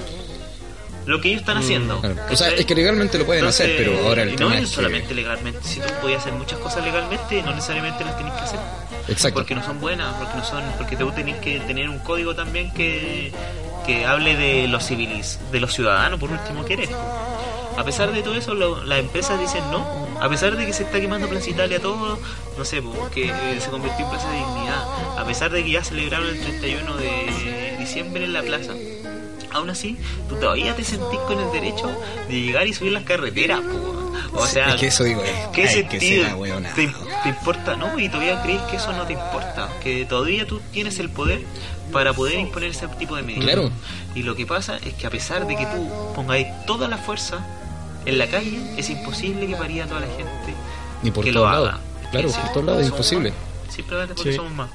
[1.07, 1.97] lo que ellos están haciendo.
[1.99, 2.17] Mm, Claro.
[2.33, 4.57] O sea, es que legalmente lo pueden Entonces, hacer, pero ahora el y tema no
[4.57, 8.33] es que- solamente legalmente, si tú podías hacer muchas cosas legalmente, no necesariamente las tenés
[8.35, 8.59] que hacer.
[9.09, 9.41] Exacto.
[9.41, 12.73] Porque no son buenas, porque no son, porque tú tenés que tener un código también
[12.73, 13.33] que,
[13.87, 16.91] que hable de los civilis, de los ciudadanos, por último, que eres.
[17.77, 20.05] A pesar de todo eso, las empresas dicen no.
[20.21, 22.19] A pesar de que se está quemando Plaza Italia todo,
[22.57, 25.19] no sé, po, que eh, se convirtió en Plaza de Dignidad.
[25.19, 28.73] A pesar de que ya celebraron el 31 de diciembre en la plaza.
[29.53, 31.91] Aún así, tú todavía te sentís con el derecho
[32.29, 34.04] de llegar y subir las carreteras, po.
[34.35, 36.27] O sea, es que eso digo, es, ¿Qué sentido
[36.75, 36.89] te,
[37.23, 37.77] te importa?
[37.77, 39.69] No, y todavía crees que eso no te importa.
[39.83, 41.43] Que todavía tú tienes el poder
[41.93, 43.45] para poder imponer ese tipo de medidas.
[43.45, 43.71] Claro.
[44.15, 47.39] Y lo que pasa es que a pesar de que tú pongáis toda la fuerza
[48.07, 50.55] en la calle, es imposible que paría a toda la gente
[51.03, 51.69] Ni por que todos lo lados.
[51.71, 52.11] haga.
[52.11, 53.31] Claro, por todos lados es imposible.
[53.31, 53.75] más.
[53.75, 54.37] Simplemente porque Sí.
[54.37, 54.71] somos más.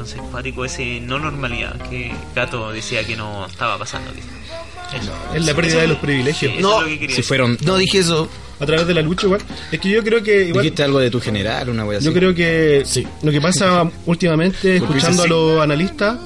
[0.00, 4.10] Entonces, pático ese no normalidad que Gato decía que no estaba pasando.
[4.10, 5.12] Eso.
[5.34, 6.54] Es la pérdida de los privilegios.
[6.56, 7.58] Sí, No, es lo Si fueron...
[7.66, 8.26] No dije eso.
[8.60, 9.42] A través de la lucha igual.
[9.70, 12.06] Es que yo creo que igual Dijiste algo de tu general, una wea así.
[12.06, 13.06] Yo creo que Sí.
[13.22, 16.18] lo que pasa últimamente, escuchando a los analistas,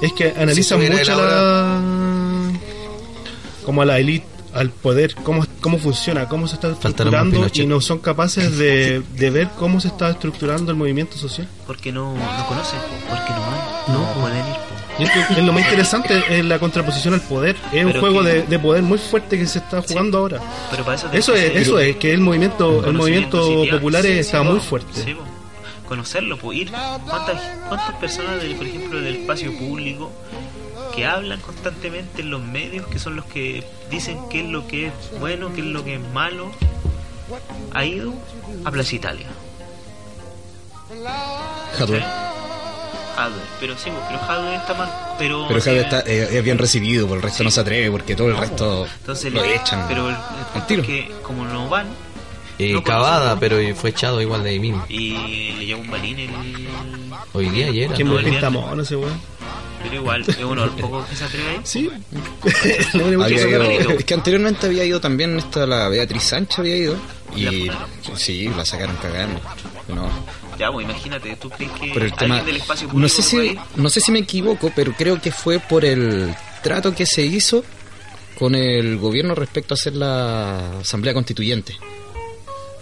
[0.00, 1.82] es que analizan estuviera mucho la,
[3.62, 7.80] como a la élite, al poder, cómo, cómo funciona, cómo se está estructurando y no
[7.80, 11.48] son capaces de, de ver cómo se está estructurando el movimiento social.
[11.66, 13.58] Porque no, no conocen, porque no van,
[13.88, 14.54] no, No, pueden ir.
[14.98, 17.54] Y es, que es lo más interesante es la contraposición al poder.
[17.72, 20.40] Es un juego que- de, de poder muy fuerte que se está jugando ahora.
[20.72, 24.42] Pero para eso Eso es, eso es, que el movimiento, el movimiento popular Sí, está
[24.42, 25.00] sí, muy fuerte.
[25.04, 25.14] Sí,
[25.86, 26.70] conocerlo, ir.
[26.70, 30.10] ¿Cuántas, ¿Cuántas personas, del, por ejemplo, del espacio público
[30.98, 34.88] que hablan constantemente en los medios, que son los que dicen qué es lo que
[34.88, 36.50] es bueno, qué es lo que es malo,
[37.72, 38.14] ha ido
[38.64, 39.26] a Plaza Italia?
[41.76, 42.02] Jadwe.
[43.60, 45.14] Pero sí, pero está mal.
[45.18, 48.14] Pero, Pero Javi está, eh, es bien recibido, por el resto no se atreve, porque
[48.14, 49.86] todo el resto entonces lo echan.
[49.88, 50.16] Pero el,
[50.68, 51.86] el es que como no van
[52.58, 54.84] Eh, No Cavada, pero fue echado igual de ahí mismo.
[54.88, 56.30] y le lleva un balín el.
[57.32, 57.90] Hoy día, ayer.
[57.92, 59.20] ¿Quién no, mono ese weón?
[59.82, 61.60] Pero igual, es uno de los pocos que se atreve ahí.
[61.62, 61.88] Sí.
[63.22, 66.96] Había es que anteriormente había ido también esta la Beatriz Sánchez había ido
[67.34, 69.40] Y la sí la sacaron cagando
[69.88, 70.08] no
[70.58, 73.22] Ya, pues imagínate, ¿tú crees que por el tema alguien del espacio público no sé
[73.22, 77.22] si no sé si me equivoco pero creo que fue por el trato que se
[77.22, 77.64] hizo
[78.38, 81.76] con el gobierno respecto a hacer la asamblea constituyente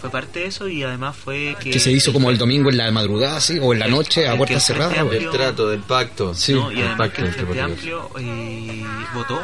[0.00, 1.70] Fue parte de eso y además fue que...
[1.70, 4.36] que se hizo como el domingo en la madrugada sí o en la noche a
[4.36, 5.20] puertas cerradas güey.
[5.20, 6.34] Del trato, del pacto.
[6.34, 6.70] Sí, ¿no?
[6.70, 7.60] Y el además pacto que el Frente.
[7.60, 9.40] Amplio eh, votó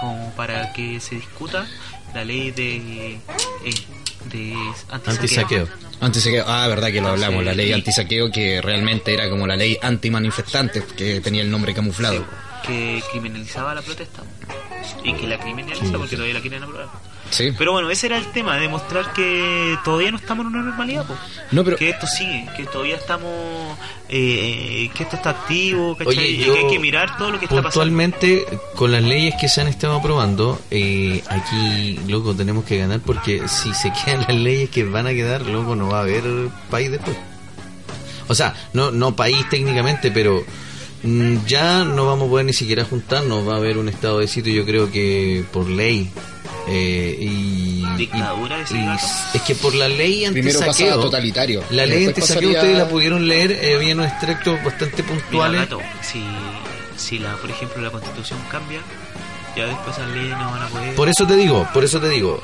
[0.00, 1.66] como para que se discuta
[2.14, 3.74] la ley de, eh,
[4.30, 4.54] de
[4.90, 5.12] antisaqueo.
[5.12, 5.68] Antisaqueo.
[6.00, 9.78] Antisaqueo, ah, verdad que lo hablamos, la ley antisaqueo que realmente era como la ley
[9.80, 12.18] antimanifestantes, que tenía el nombre camuflado.
[12.18, 12.24] Sí,
[12.62, 14.22] que criminalizaba la protesta
[15.04, 16.88] y que la criminaliza porque todavía la quieren aprobar.
[17.30, 17.50] Sí.
[17.56, 21.14] Pero bueno, ese era el tema, demostrar que todavía no estamos en una normalidad, po.
[21.50, 23.32] No, pero que esto sigue, que todavía estamos,
[24.10, 27.70] eh, que esto está activo, que hay que mirar todo lo que está pasando.
[27.70, 28.44] puntualmente
[28.74, 33.48] con las leyes que se han estado aprobando, eh, aquí, loco, tenemos que ganar porque
[33.48, 36.24] si se quedan las leyes que van a quedar, loco, no va a haber
[36.70, 37.16] país después.
[38.28, 40.44] O sea, no, no país técnicamente, pero
[41.46, 44.52] ya no vamos a poder ni siquiera juntarnos, va a haber un estado de sitio,
[44.52, 46.10] yo creo que por ley.
[46.68, 51.60] eh, y, Dictadura, y- es que por la ley antisaqueo totalitario.
[51.70, 55.60] la ley antisaqueo pasaría- ustedes la pudieron leer eh, había unos extractos bastante Mira, puntuales
[55.62, 56.22] gato, si,
[56.96, 58.78] si la, por ejemplo, la constitución cambia,
[59.56, 62.08] ya después esas leyes no van a poder Por eso te digo, por eso te
[62.08, 62.40] digo,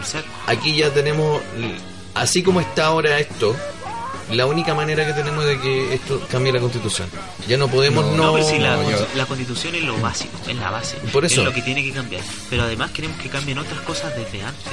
[0.48, 1.40] aquí ya tenemos,
[2.14, 3.54] así como está ahora esto,
[4.30, 7.08] la única manera que tenemos de que esto cambie la constitución.
[7.46, 8.12] Ya no podemos no...
[8.26, 10.96] No, pero si la, yo- la constitución es lo básico, es la base.
[11.12, 11.40] Por eso.
[11.40, 12.22] Es lo que tiene que cambiar.
[12.50, 14.72] Pero además queremos que cambien otras cosas desde antes.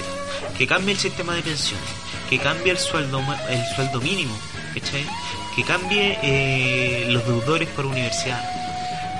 [0.57, 1.85] Que cambie el sistema de pensiones.
[2.29, 4.35] Que cambie el sueldo, el sueldo mínimo.
[4.73, 5.05] ¿cachai?
[5.55, 8.43] Que cambie eh, los deudores por universidad.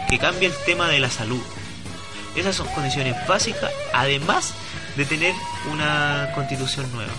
[0.10, 1.42] Que cambie el tema de la salud.
[2.36, 4.54] Esas son condiciones básicas, además
[4.98, 5.34] de tener
[5.72, 7.14] una constitución nueva.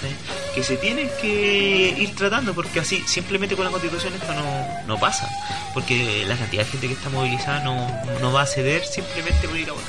[0.00, 0.16] ¿Cachai?
[0.54, 4.98] Que se tienen que ir tratando, porque así, simplemente con la constitución esto no, no
[5.00, 5.28] pasa.
[5.74, 7.86] Porque la cantidad de gente que está movilizada no,
[8.20, 9.88] no va a ceder simplemente por ir a votar.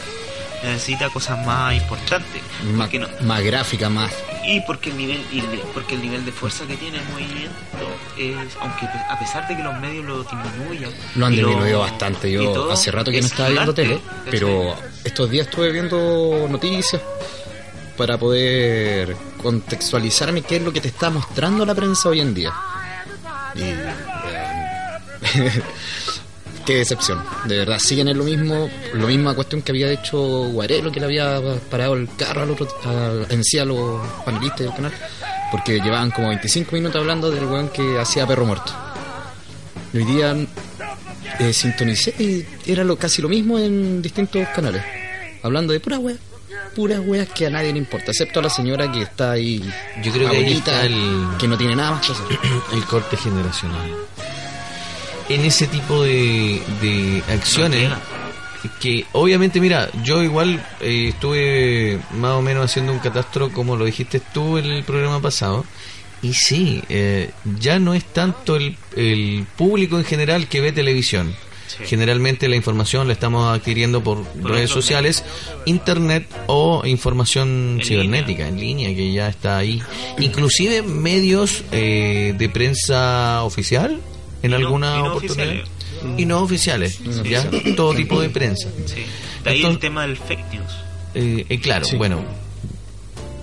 [0.63, 2.41] Necesita cosas más importantes.
[2.73, 4.11] más, no, más gráfica, más.
[4.45, 7.55] y porque el nivel y el- porque el nivel de fuerza que tiene el movimiento
[8.17, 12.29] es aunque a pesar de que los medios lo disminuyan Lo han disminuido bastante.
[12.31, 17.01] Yo hace rato que no es estaba viendo tele, pero estos días estuve viendo noticias
[17.99, 22.53] para poder contextualizarme qué es lo que te está mostrando la prensa hoy en día.
[23.55, 23.61] Y.
[23.61, 23.75] eh,
[26.65, 27.21] qué decepción.
[27.45, 31.07] De verdad, siguen en lo mismo, lo misma cuestión que había hecho Guarelo, que le
[31.07, 34.93] había parado el carro al otro, al- en sí a los panelistas del canal,
[35.51, 38.71] porque llevaban como 25 minutos hablando del weón que hacía perro muerto.
[39.93, 40.35] Y hoy día
[41.39, 44.83] eh, sintonicé y era lo, casi lo mismo en distintos canales.
[45.43, 46.19] Hablando de puras weas,
[46.75, 49.61] puras weas que a nadie le importa, excepto a la señora que está ahí,
[50.03, 52.25] Yo creo que ahí está el- que no tiene nada más que hacer.
[52.73, 53.91] el corte generacional.
[55.29, 57.91] En ese tipo de, de acciones,
[58.79, 63.85] que obviamente, mira, yo igual eh, estuve más o menos haciendo un catastro, como lo
[63.85, 65.65] dijiste tú en el programa pasado,
[66.21, 67.29] y sí, eh,
[67.59, 71.33] ya no es tanto el, el público en general que ve televisión.
[71.77, 71.83] Sí.
[71.85, 75.23] Generalmente la información la estamos adquiriendo por, redes sociales,
[75.65, 79.81] internet o información En cibernética en línea que ya está ahí.
[80.19, 83.99] Inclusive medios eh, de prensa oficial
[84.41, 85.47] en Y no- alguna y no oportunidad.
[85.47, 85.69] oficiales.
[86.17, 88.69] Y no oficiales, ya todo tipo de prensa.
[88.85, 89.03] Sí.
[89.43, 90.71] De ahí el tema del fake news
[91.13, 91.97] Eh, eh, claro, Sí.
[91.97, 92.23] bueno,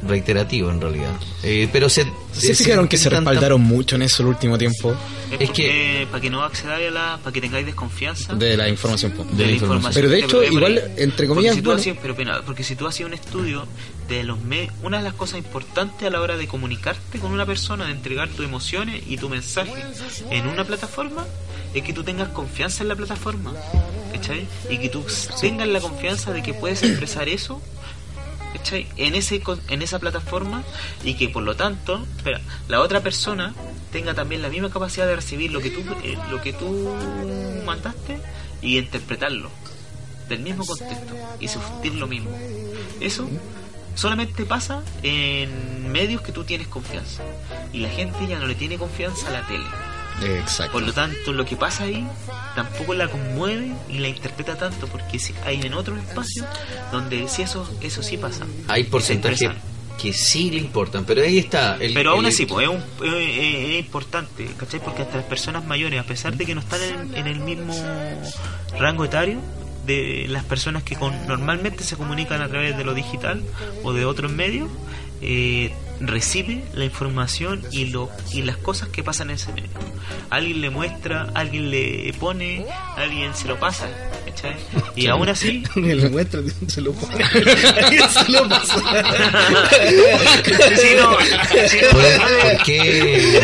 [0.09, 1.12] reiterativo en realidad.
[1.42, 4.95] Eh, pero se, ¿Se fijaron que se tanta- respaldaron mucho en eso el último tiempo
[5.31, 8.69] es, Es porque- para que no accedáis a la para que tengáis desconfianza de la
[8.69, 9.12] información?
[9.37, 9.95] de la información.
[9.95, 10.95] Pero de que hecho, igual, ahí.
[10.99, 13.66] entre Porque comillas, si bueno, hacías- pero pena, porque si tú hacías un estudio
[14.09, 17.47] de los me- una de las cosas importantes a la hora de comunicarte con una
[17.47, 19.73] persona, de entregar tus emociones y tu mensaje
[20.31, 21.27] en una plataforma,
[21.75, 23.53] es que tú tengas confianza en la plataforma,
[24.12, 24.47] ¿cachai?
[24.71, 25.05] Y que tú
[25.40, 27.61] tengas la confianza de que puedes expresar eso
[28.97, 30.62] En, ese, en esa plataforma
[31.05, 32.07] y que por lo tanto
[32.69, 33.55] la otra persona
[33.92, 36.95] tenga también la misma capacidad de recibir lo que tú eh, lo que tú
[37.64, 38.19] mandaste
[38.62, 39.51] y interpretarlo
[40.29, 42.31] del mismo contexto y surtir lo mismo.
[43.01, 43.29] Eso
[43.95, 47.23] solamente pasa en medios que tú tienes confianza
[47.73, 49.64] y la gente ya no le tiene confianza a la tele
[50.22, 50.72] Exacto.
[50.72, 52.07] Por lo tanto, lo que pasa ahí
[52.55, 56.46] tampoco la conmueve y la interpreta tanto, porque hay en otros espacios
[56.92, 58.46] donde sí eso, eso sí pasa.
[58.68, 59.50] Hay porcentajes
[60.00, 61.76] que sí le importan, pero ahí está.
[61.81, 64.81] El, Pero aún el- así, pues, es, un- es importante, ¿cachai?
[64.81, 67.74] Porque hasta las personas mayores, a pesar de que no están en, en el mismo
[68.79, 69.40] rango etario
[69.87, 73.42] de las personas que con, normalmente se comunican a través de lo digital
[73.85, 74.68] o de otros medios,
[75.22, 79.69] eh, recibe la información y lo y las cosas que pasan en ese medio.
[80.31, 83.87] Alguien le muestra, alguien le pone, alguien se lo pasa,
[84.27, 84.57] ¿cachai?
[84.95, 87.25] Y aún así, Me lo muestra, se lo pone.
[88.09, 88.75] se lo pasa.
[90.77, 91.17] si no,
[91.69, 93.41] si no, ¿Por, por qué?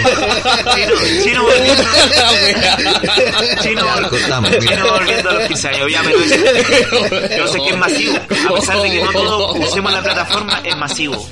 [3.74, 8.16] no, cortamos, volviendo a los 15 años, ya, pero eso- yo sé que es masivo.
[8.16, 11.28] A pesar de que no todos usemos la plataforma, es masivo.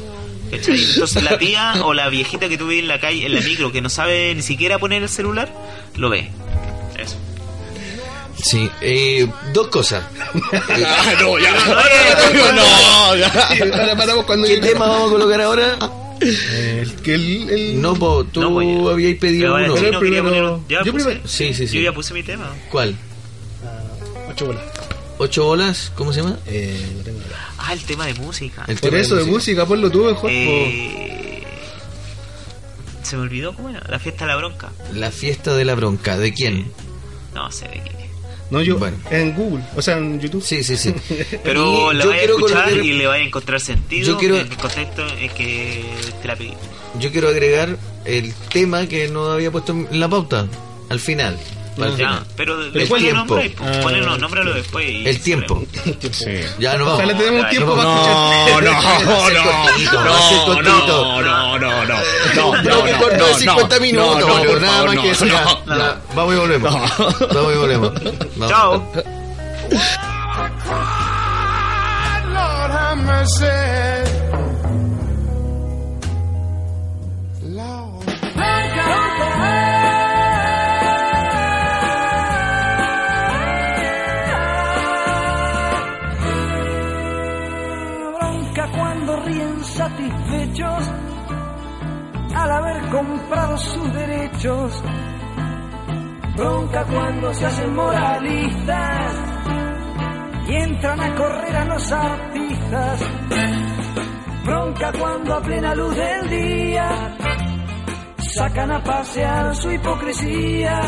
[0.50, 0.82] ¿Cachai?
[0.82, 3.70] Entonces la tía o la viejita que tú ves en la calle, en la micro,
[3.72, 5.52] que no sabe ni siquiera poner el celular,
[5.96, 6.30] lo ve.
[6.98, 7.16] Eso.
[8.42, 10.04] Sí, eh, dos cosas.
[10.52, 11.52] Ah, no, ya.
[11.52, 13.28] no, No, ya.
[13.80, 15.78] Ahora paramos cuando ¿Qué tema vamos a colocar ahora?
[16.20, 18.90] El, que el, el- No, po, tú No, pues, ya.
[18.90, 19.76] habías pedido uno.
[19.76, 21.04] sí, no primero- poner- ya yo puse.
[21.06, 21.76] primero- Sí, sí, sí.
[21.76, 22.50] Yo ya puse mi tema.
[22.70, 22.94] ¿Cuál?
[24.30, 24.62] Ocho bolas.
[25.18, 25.92] ¿Ocho bolas?
[25.96, 26.38] ¿Cómo se llama?
[26.46, 27.49] Eh, lo tengo acá.
[27.62, 28.64] Ah, el tema de música.
[28.66, 30.30] El Por eso, de música, ponlo tú mejor.
[30.32, 31.42] Eh,
[33.02, 33.82] se me olvidó cómo era.
[33.88, 34.72] La fiesta de la bronca.
[34.94, 36.16] La fiesta de la bronca.
[36.16, 36.72] ¿De quién?
[37.34, 38.00] No sé de quién.
[38.50, 38.96] No, yo, Bueno.
[39.10, 40.42] en Google, o sea, en YouTube.
[40.42, 40.92] Sí, sí, sí.
[41.44, 44.18] Pero la yo vais a quiero escuchar colocar- y le vais a encontrar sentido Yo
[44.18, 45.84] quiero- en el contexto en que
[46.22, 46.54] te la pedí.
[46.98, 50.46] Yo quiero agregar el tema que no había puesto en la pauta.
[50.88, 51.38] Al final.
[51.80, 52.26] Para el Ya, final.
[52.36, 53.18] pero El después lo tiempo.
[53.34, 53.80] nombráis, pues, Ah.
[53.82, 54.88] ponelo, nómbralo después.
[54.88, 55.62] y El tiempo.
[56.12, 56.40] Sí.
[56.58, 57.06] Ya nos O sea, vamos.
[57.06, 58.22] le tenemos No, tiempo no, para No, escuchar.
[58.22, 58.84] no, no,
[60.62, 61.84] no, no, no, no, no, no,
[62.34, 65.24] no, no, de no, 50 no, minutos, no, por nada más no, que eso.
[65.26, 65.94] no, no.
[66.14, 66.70] Vamos y volvemos.
[66.72, 66.80] No.
[67.34, 67.92] Vamos y volvemos.
[68.36, 68.48] Vamos.
[68.48, 68.92] Chao.
[72.32, 74.39] Lord have mercy.
[92.90, 94.82] Comprado sus derechos.
[96.36, 99.14] Bronca cuando se hacen moralistas
[100.48, 103.00] y entran a correr a los artistas.
[104.44, 107.16] Bronca cuando a plena luz del día
[108.18, 110.80] sacan a pasear su hipocresía.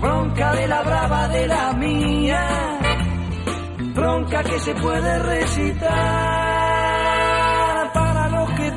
[0.00, 2.74] Bronca de la brava de la mía
[3.94, 6.43] bronca que se puede recitar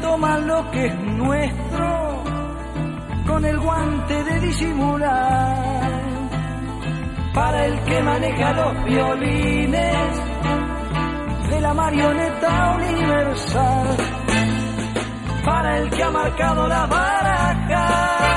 [0.01, 2.23] toman lo que es nuestro
[3.27, 5.77] con el guante de disimular.
[7.33, 10.21] Para el que maneja los violines
[11.49, 13.97] de la marioneta universal.
[15.45, 18.27] Para el que ha marcado las barajas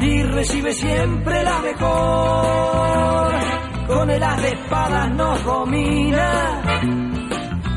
[0.00, 3.32] y recibe siempre la mejor.
[3.86, 6.62] Con el as de espadas nos domina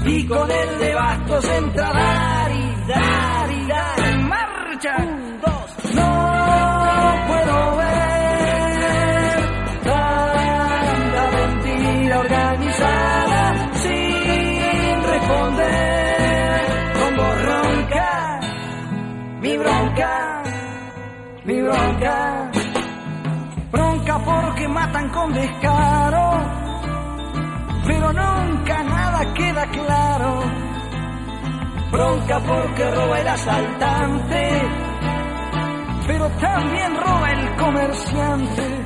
[0.06, 1.92] y con el de bastos entra
[2.88, 3.50] dar
[4.10, 4.96] en marcha.
[5.42, 6.12] Dos, no
[7.28, 9.40] puedo ver
[9.84, 13.42] tanta mentira organizada
[13.74, 16.66] sin responder
[17.00, 18.40] con voz ronca,
[19.42, 20.44] mi bronca,
[21.46, 22.52] mi bronca.
[23.72, 26.32] Bronca porque matan con descaro,
[27.88, 30.75] pero nunca nada queda claro.
[31.96, 34.62] Bronca porque roba el asaltante,
[36.06, 38.86] pero también roba el comerciante.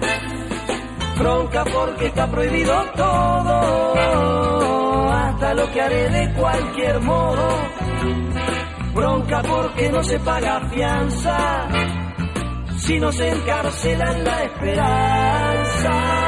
[1.17, 4.31] Bronca porque está prohibido todo,
[5.11, 7.47] hasta lo que haré de cualquier modo.
[8.93, 11.67] Bronca porque no se paga fianza
[12.77, 16.18] si nos encarcelan la esperanza.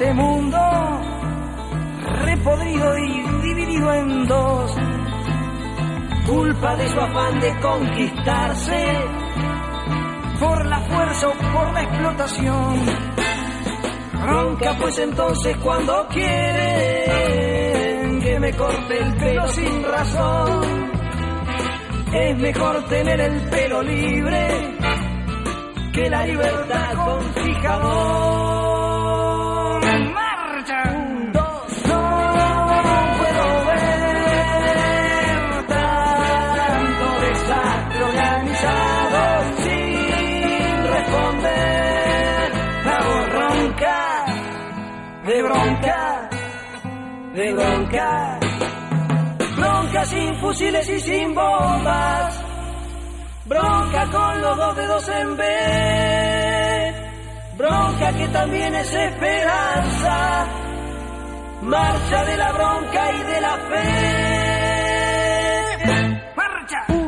[0.00, 0.58] Este mundo
[2.24, 4.74] repodrido y dividido en dos.
[6.26, 8.84] Culpa de su afán de conquistarse
[10.40, 12.86] por la fuerza o por la explotación.
[14.22, 16.30] Bronca pues entonces cuando quieren
[18.22, 20.90] que me corte el pelo sin razón.
[22.14, 24.78] Es mejor tener el pelo libre
[25.92, 28.59] que la libertad con fijador.
[45.60, 46.30] Bronca,
[47.34, 48.38] de bronca.
[49.56, 52.44] Bronca sin fusiles y sin bombas.
[53.44, 55.44] Bronca con los dos dedos en B.
[57.58, 60.46] Bronca que también es esperanza.
[61.62, 63.90] Marcha de la bronca y de la fe.
[66.36, 66.99] Marcha.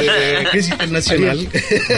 [0.00, 1.48] De crisis internacional.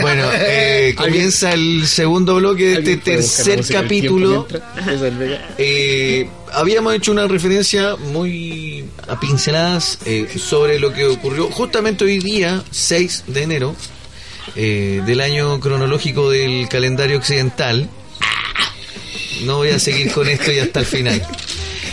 [0.01, 4.47] Bueno, eh, comienza el segundo bloque de este tercer capítulo.
[5.59, 12.19] Eh, habíamos hecho una referencia muy a pinceladas eh, sobre lo que ocurrió justamente hoy
[12.19, 13.77] día, 6 de enero,
[14.55, 17.89] eh, del año cronológico del calendario occidental.
[19.43, 21.23] No voy a seguir con esto y hasta el final.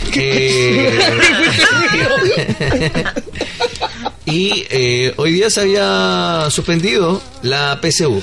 [4.26, 8.20] Y eh, hoy día se había suspendido la PSU.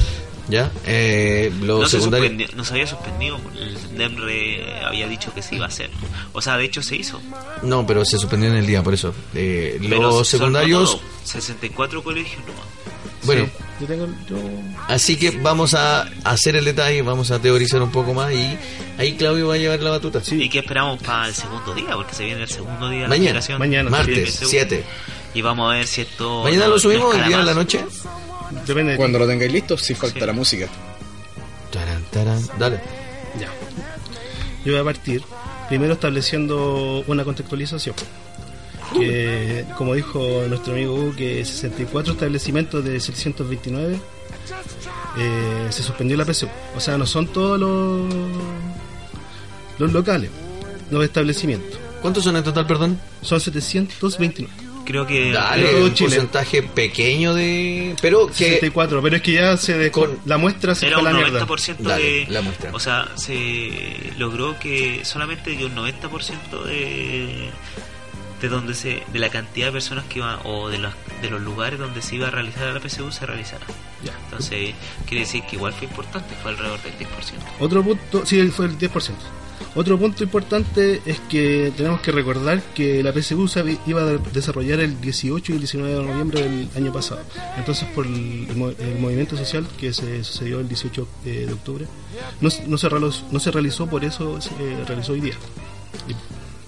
[0.47, 0.69] ¿Ya?
[0.85, 5.41] Eh, los No se, secundarios- suspendió- no se había suspendido, el DEMRE había dicho que
[5.41, 5.89] se iba a hacer.
[6.33, 7.21] O sea, de hecho se hizo.
[7.61, 9.13] No, pero se suspendió en el día, por eso.
[9.33, 12.65] Eh, los se- secundarios, todo, 64 colegios nomás.
[13.23, 13.47] bueno,
[13.79, 14.35] Yo tengo, yo,
[14.89, 18.57] así que vamos a hacer el detalle, vamos a teorizar un poco más y
[18.97, 20.21] ahí Claudio va a llevar la batuta.
[20.31, 21.95] ¿Y qué esperamos para el segundo día?
[21.95, 24.83] Porque se viene el segundo día de la Mañana, martes, Sí, 7.
[25.33, 26.43] Y vamos a ver si esto.
[26.43, 27.83] Mañana lo subimos, el día de la noche.
[28.65, 30.25] depende de Cuando lo tengáis listo, sí falta Sí.
[30.25, 30.67] la música.
[31.71, 32.81] Tarán, tarán, Dale.
[33.39, 33.47] Ya.
[34.65, 35.23] Yo voy a partir
[35.69, 37.95] primero estableciendo una contextualización.
[38.93, 40.19] Que, como dijo
[40.49, 43.97] nuestro amigo Hugo, que 64 establecimientos de 629
[45.17, 46.49] eh, se suspendió la PSU.
[46.75, 48.13] O sea, no son todos los,
[49.79, 50.29] los locales,
[50.89, 51.79] los establecimientos.
[52.01, 52.99] ¿Cuántos son en total, perdón?
[53.21, 54.53] Son 729.
[54.91, 55.31] Creo que.
[55.31, 56.09] Dale, un Chile.
[56.09, 57.95] porcentaje pequeño de...
[58.01, 58.33] Pero que...
[58.33, 61.47] 64, pero es que ya se de- Con- la muestra se Era un la mierda.
[61.47, 62.25] 90% Dale, de.
[62.29, 62.71] la muestra.
[62.73, 67.49] O sea, se logró que solamente que un 90% de.
[68.41, 69.01] De donde se.
[69.13, 70.39] De la cantidad de personas que iban.
[70.43, 73.65] O de los, de los lugares donde se iba a realizar la PSU se realizara.
[74.03, 74.13] Ya.
[74.25, 74.73] Entonces,
[75.05, 76.35] quiere decir que igual fue importante.
[76.41, 77.07] Fue alrededor del 10%.
[77.59, 79.11] Otro punto, sí, fue el 10%.
[79.73, 84.81] Otro punto importante es que tenemos que recordar que la PSU se iba a desarrollar
[84.81, 87.21] el 18 y el 19 de noviembre del año pasado.
[87.57, 91.53] Entonces, por el, el mo- el movimiento social que se sucedió el 18 de, de
[91.53, 91.85] octubre,
[92.41, 95.35] no, se- no, se realizó, no se realizó, por eso se eh, realizó hoy día.
[96.09, 96.13] Y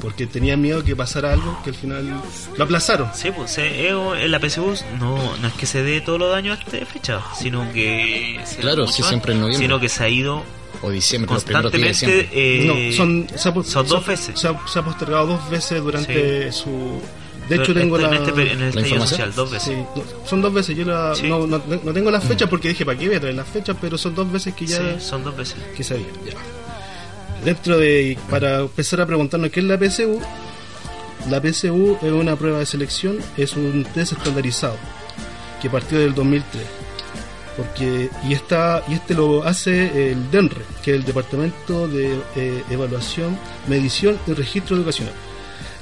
[0.01, 2.22] porque tenían miedo que pasara algo que al final
[2.58, 3.10] lo aplazaron.
[3.14, 6.58] Sí, pues eh, eh, la PSU no, no es que se dé todos los daños
[6.58, 8.39] a esta fecha, sino que.
[8.45, 9.66] se Claro, sí, siempre en noviembre.
[9.66, 10.43] Sino que se ha ido
[10.84, 12.36] O diciembre, los primeros días de constantemente.
[12.36, 12.76] diciembre.
[12.84, 14.40] eh, no, son, se ha, son dos veces.
[14.40, 17.00] Se ha, se ha postergado dos veces durante su...
[17.50, 18.16] De hecho, en tengo este- la...
[18.18, 19.10] En, este, en el estallido información?
[19.10, 19.74] social, dos veces.
[19.76, 20.78] Sí, no, son dos veces.
[20.78, 21.28] Yo la- Sí.
[21.28, 23.76] no, no- no tengo las fechas porque dije, ¿para qué voy a traer las fechas?
[23.82, 25.56] Pero son dos veces que ya Sí, son dos veces.
[25.76, 26.06] que sabía.
[27.44, 30.20] Dentro de, para empezar a preguntarnos qué es la PSU,
[31.30, 34.78] la PSU es una prueba de selección, es un test estandarizado
[35.62, 36.64] que partió del 2003.
[37.56, 42.64] Porque, y, está, y este lo hace el DENRE, que es el Departamento de eh,
[42.70, 43.38] Evaluación,
[43.68, 45.14] Medición y Registro Educacional.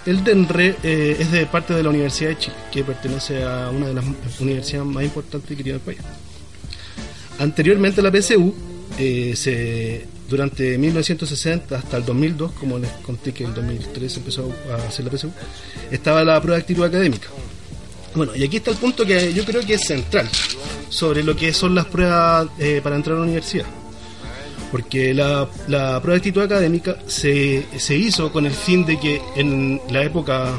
[0.06, 3.88] El DENRE eh, es de parte de la Universidad de Chile, que pertenece a una
[3.88, 4.06] de las
[4.40, 6.00] universidades más importantes que tiene el país.
[7.40, 8.54] Anteriormente la PSU,
[8.98, 14.52] eh, se, durante 1960 hasta el 2002, como les conté que en el 2003 empezó
[14.72, 15.32] a hacer la PSU,
[15.90, 17.30] estaba la prueba de actitud académica.
[18.14, 20.28] Bueno, y aquí está el punto que yo creo que es central
[20.92, 23.66] sobre lo que son las pruebas eh, para entrar a la universidad.
[24.72, 29.22] Porque la, la prueba de actitud académica se, se hizo con el fin de que
[29.36, 30.52] en la época,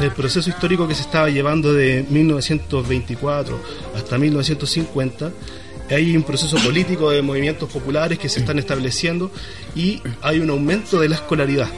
[0.00, 3.60] el proceso histórico que se estaba llevando de 1924
[3.94, 5.30] hasta 1950,
[5.90, 9.30] hay un proceso político de movimientos populares que se están estableciendo
[9.74, 11.68] y hay un aumento de la escolaridad.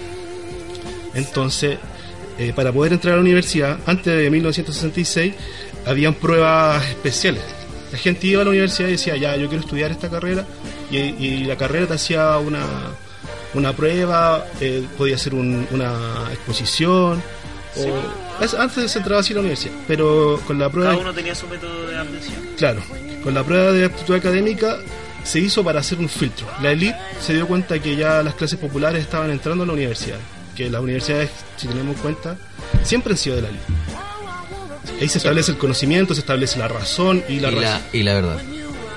[1.15, 1.79] Entonces,
[2.39, 5.35] eh, para poder entrar a la universidad, antes de 1966,
[5.87, 7.43] habían pruebas especiales.
[7.93, 10.45] La gente iba a la universidad y decía, ya, yo quiero estudiar esta carrera,
[10.91, 12.65] y, y la carrera te hacía una,
[13.55, 15.93] una prueba, eh, podía ser un- una
[16.33, 17.23] exposición,
[17.77, 20.91] O- es- antes se entraba así a la universidad, pero con la prueba...
[20.91, 22.37] Cada uno tenía su método de admisión.
[22.57, 22.83] Claro,
[23.23, 24.79] con la prueba de aptitud académica
[25.25, 26.47] se hizo para hacer un filtro.
[26.63, 30.19] La élite se dio cuenta que ya las clases populares estaban entrando a la universidad.
[30.55, 32.37] Que las universidades, si tenemos en cuenta,
[32.85, 33.65] siempre han sido de la élite.
[35.01, 38.15] Ahí se establece el conocimiento, se establece la razón y la y, la, y la
[38.15, 38.43] verdad.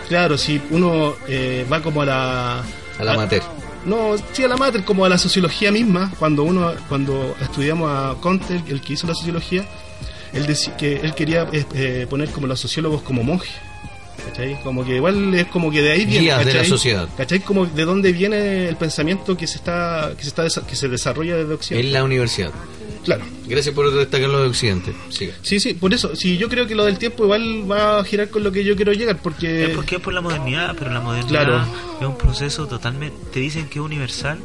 [0.08, 2.60] Claro, si uno eh, va como a la...
[3.00, 3.42] A la mater.
[3.86, 8.16] No, sí a la mater, como a la sociología misma, cuando uno cuando estudiamos a
[8.20, 9.66] Conte, el que hizo la sociología,
[10.34, 13.52] él decía que él quería eh, eh, poner como los sociólogos como monjes.
[14.26, 14.60] ¿Cachai?
[14.62, 16.44] Como que igual es como que de ahí viene.
[16.44, 17.08] De la sociedad.
[17.16, 17.40] ¿Cachai?
[17.40, 21.38] Como de dónde viene el pensamiento que se está que se está que se desarrolla
[21.38, 21.88] desde Occidente.
[21.88, 22.52] En la universidad.
[23.08, 23.24] Claro.
[23.48, 24.94] Gracias por destacarlo de Occidente.
[25.08, 25.34] Siga.
[25.42, 26.14] Sí, sí, por eso.
[26.14, 28.76] Sí, yo creo que lo del tiempo igual va a girar con lo que yo
[28.76, 31.66] quiero llegar, porque Es porque es por la modernidad, pero la modernidad Claro.
[32.02, 33.16] es un proceso totalmente.
[33.32, 34.40] Te dicen que es universal,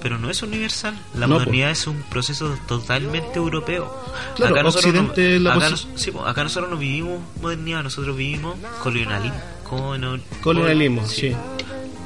[0.00, 0.98] pero no es universal.
[1.12, 3.94] La No, modernidad es un proceso totalmente europeo.
[4.36, 8.16] Claro, nosotros no- Occidente es la acá, nos- sí, acá nosotros no vivimos modernidad, nosotros
[8.16, 9.38] vivimos colonialismo.
[9.68, 11.36] Colonial- colonialismo, sí.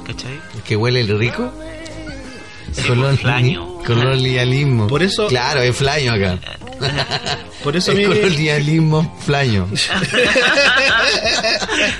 [0.05, 0.37] ¿Cachai?
[0.65, 1.49] ¿Que huele el rico?
[2.81, 3.77] Coloni- flaño.
[3.85, 4.87] Colonialismo.
[4.87, 6.39] Por eso- Claro, es flaño acá.
[7.63, 9.67] Por eso mí colonialismo flaño.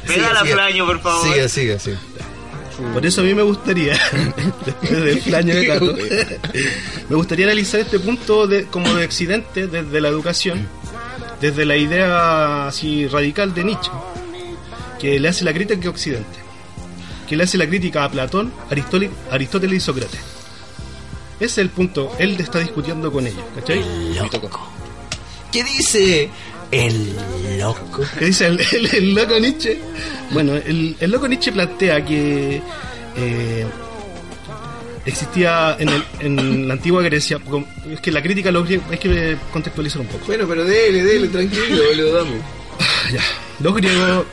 [0.07, 0.55] Pega la siga.
[0.55, 1.33] flaño, por favor.
[1.33, 1.99] Siga, siga, siga.
[2.93, 3.93] Por eso a mí me gustaría,
[4.65, 5.95] después del flaño de Cato,
[7.09, 10.67] me gustaría analizar este punto de, como de Occidente, desde la educación,
[11.39, 13.91] desde la idea así radical de Nietzsche,
[14.99, 16.39] que le hace la crítica a Occidente,
[17.29, 18.51] que le hace la crítica a Platón,
[19.31, 20.19] Aristóteles y Sócrates.
[21.43, 23.83] Ese es el punto, él está discutiendo con ellos, ¿cachai?
[25.51, 26.29] ¿Qué dice
[26.71, 27.15] el
[27.59, 28.01] loco?
[28.19, 29.77] ¿Qué dice el, el- el loco Nietzsche?
[30.31, 32.61] Bueno, el, el loco Nietzsche plantea que
[33.17, 33.65] eh,
[35.05, 37.39] existía en, el- en la antigua Grecia,
[37.91, 40.25] es que la crítica a los griegos, hay que contextualizar un poco.
[40.25, 42.35] Bueno, pero dele, dele, tranquilo, lo damos.
[43.11, 43.21] Ya,
[43.59, 44.25] los griegos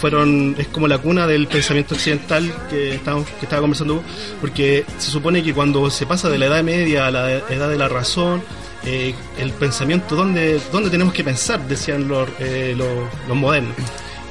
[0.00, 4.02] fueron, es como la cuna del pensamiento occidental que estábamos, que estaba conversando,
[4.40, 7.78] porque se supone que cuando se pasa de la Edad Media a la Edad de
[7.78, 8.42] la Razón,
[8.84, 11.66] eh, el pensamiento, ¿dónde, ¿dónde tenemos que pensar?
[11.68, 12.88] Decían los, eh, los,
[13.28, 13.74] los modernos.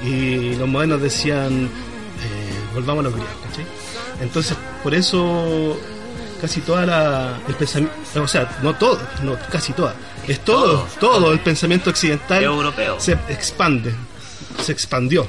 [0.04, 3.66] Y los modernos decían, eh, volvamos a los griegos, ¿cachai?
[4.22, 5.78] Entonces, por eso
[6.42, 9.94] casi toda la el pensamiento, o sea, no todo, no casi toda,
[10.28, 11.18] es todo, Todo.
[11.18, 12.98] todo, el pensamiento occidental Europeo.
[13.00, 13.94] se expande,
[14.62, 15.28] se expandió.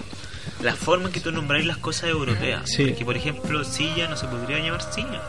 [0.63, 2.71] La forma en que tú nombráis las cosas europeas.
[2.71, 2.85] Sí.
[2.87, 5.23] Porque, por ejemplo, silla no se podría llamar silla.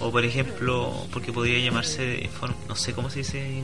[0.00, 3.62] O, por ejemplo, porque podría llamarse, de forma- no sé cómo se dice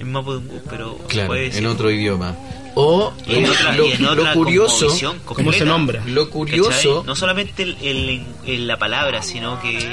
[0.00, 1.62] en, Mapudungun, pero Claro, puede decir.
[1.62, 2.36] en otro idioma.
[2.74, 4.88] O Y en otra, lo, y en lo otra curioso,
[5.24, 6.02] ¿Cómo se nombra?
[6.06, 7.02] lo curioso, ¿Cachai?
[7.04, 9.92] No solamente el, el- el- la palabra, sino que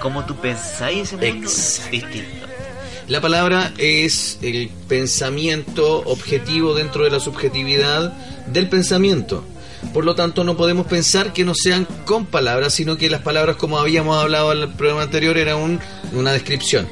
[0.00, 1.90] cómo tú pensáis ese mundo es Exacto.
[1.90, 2.45] distinto.
[3.08, 8.12] La palabra es el pensamiento objetivo dentro de la subjetividad
[8.46, 9.44] del pensamiento.
[9.94, 13.56] Por lo tanto, no podemos pensar que no sean con palabras, sino que las palabras,
[13.56, 15.78] como habíamos hablado en el programa anterior, era un-
[16.12, 16.86] una descripción.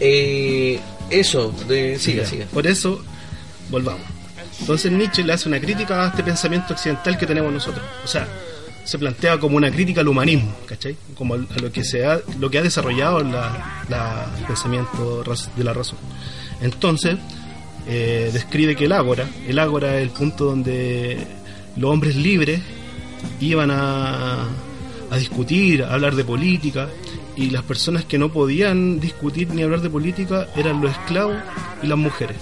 [0.00, 0.78] Eh,
[1.08, 2.46] eso, de, siga, siga.
[2.52, 3.02] Por eso,
[3.70, 4.02] volvamos.
[4.60, 7.84] Entonces Nietzsche le hace una crítica a este pensamiento occidental que tenemos nosotros.
[8.04, 8.28] O sea,
[8.84, 10.96] se plantea como una crítica al humanismo, ¿cachai?
[11.14, 15.22] Como a lo que se ha, lo que ha desarrollado la, la- el pensamiento
[15.56, 15.98] de la razón.
[16.60, 17.16] Entonces,
[17.86, 21.18] eh, describe que el ágora, el ágora es el punto donde
[21.76, 22.60] los hombres libres
[23.40, 24.46] iban a,
[25.10, 26.88] a discutir, a hablar de política,
[27.36, 31.36] y las personas que no podían discutir ni hablar de política eran los esclavos
[31.82, 32.36] y las mujeres.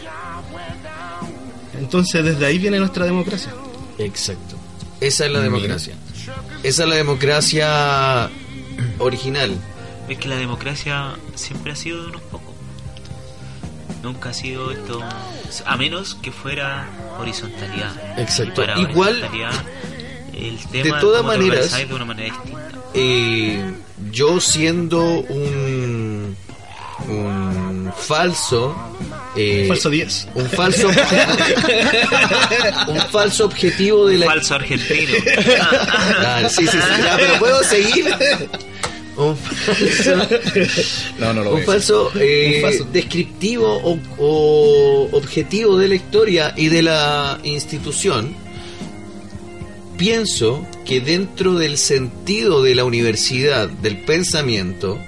[1.78, 3.53] Entonces desde ahí viene nuestra democracia.
[3.99, 4.57] Exacto.
[5.01, 5.95] Esa es la democracia.
[6.62, 8.30] Esa es la democracia
[8.99, 9.57] original.
[10.09, 12.55] Es que la democracia siempre ha sido de unos pocos.
[14.03, 15.01] Nunca ha sido esto,
[15.66, 18.18] a menos que fuera horizontalidad.
[18.18, 18.62] Exacto.
[18.62, 19.53] Para Igual, horizontalidad,
[20.34, 22.70] el tema de todas maneras, de una manera distinta.
[22.95, 23.74] eh,
[24.12, 26.36] yo siendo un,
[27.09, 28.74] un falso...
[29.39, 30.28] eh, Falso 10.
[30.34, 30.89] un falso
[32.89, 35.12] un falso objetivo de la Falso argentino.
[35.61, 38.07] Ah, sí, sí, sí, ya, pero puedo seguir
[39.16, 40.28] un falso
[41.18, 42.84] No, no lo un falso, eh, Un falso.
[42.93, 48.34] descriptivo o, o objetivo de la historia y de la institución,
[49.97, 54.99] pienso que dentro del sentido de la universidad, del pensamiento,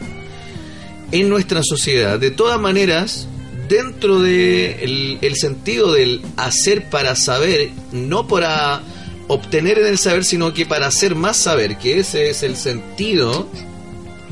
[1.13, 3.27] en nuestra sociedad, de todas maneras,
[3.71, 8.83] dentro del el sentido del hacer para saber, no para
[9.29, 13.49] obtener en el saber, sino que para hacer más saber, que ese es el sentido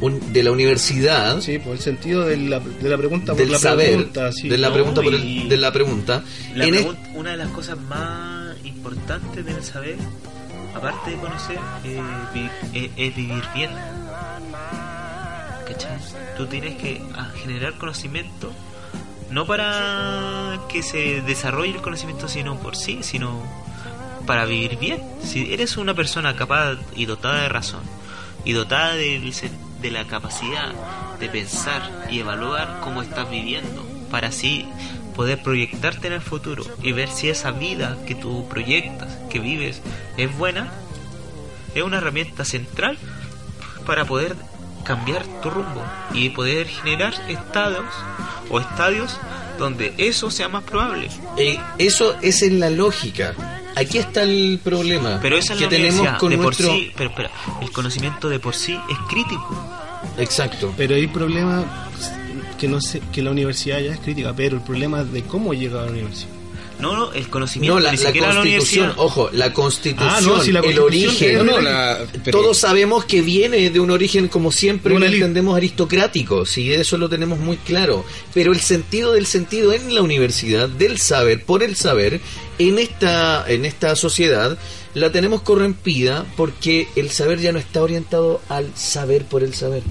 [0.01, 3.53] un- de la universidad, Sí, por el sentido de la, de la pregunta por del
[3.53, 4.33] la saber, pregunta.
[4.33, 4.49] sí.
[4.49, 6.23] de la No, pregunta por el- de la pregunta,
[6.55, 9.97] La en pregun- una de las cosas más importantes del saber,
[10.75, 12.01] aparte de conocer, eh,
[12.35, 13.71] vi- eh, es vivir bien.
[15.67, 15.99] ¿Cachai?
[16.37, 18.53] Tú tienes que ah, generar conocimiento,
[19.31, 23.43] no para que se desarrolle el conocimiento sino por sí, sino
[24.27, 25.03] para vivir bien.
[25.23, 27.83] Si eres una persona capaz y dotada de razón,
[28.45, 30.73] y dotada de la capacidad
[31.19, 34.67] de pensar y evaluar cómo estás viviendo, para así
[35.15, 39.83] poder proyectarte en el futuro y ver si esa vida que tú proyectas, que vives,
[40.17, 40.73] es buena,
[41.75, 42.99] es una herramienta central
[43.85, 44.37] para poder
[44.89, 45.85] cambiar tu rumbo
[46.15, 47.85] y poder generar estados
[48.49, 49.19] o estadios
[49.59, 51.11] donde eso sea más probable.
[51.37, 53.35] Eh, eso es en la lógica.
[53.77, 56.91] Aquí está el problema Pero eso es que la tenemos con de nuestro por sí,
[56.97, 57.31] pero espera,
[57.61, 59.49] el conocimiento de por sí es crítico.
[60.17, 60.73] exacto.
[60.75, 61.65] Pero hay problema
[62.59, 65.53] que no sé, que la universidad ya es crítica, pero el problema es de cómo
[65.53, 66.38] llega a la universidad.
[66.81, 70.41] No, no, el conocimiento No, la, ni la siquiera constitución, ojo, la constitución, Ah, no,
[70.43, 73.81] si la el constitución origen, es- No, no, la- pero- todos sabemos que viene de
[73.81, 78.61] un origen como siempre lo entendemos aristocrático, sí, eso lo tenemos muy claro, pero el
[78.61, 82.21] sentido del sentido en la universidad, del saber, por el saber,
[82.59, 84.57] en esta, en esta sociedad,
[84.95, 89.83] la tenemos corrompida porque el saber ya no está orientado al saber por el saber.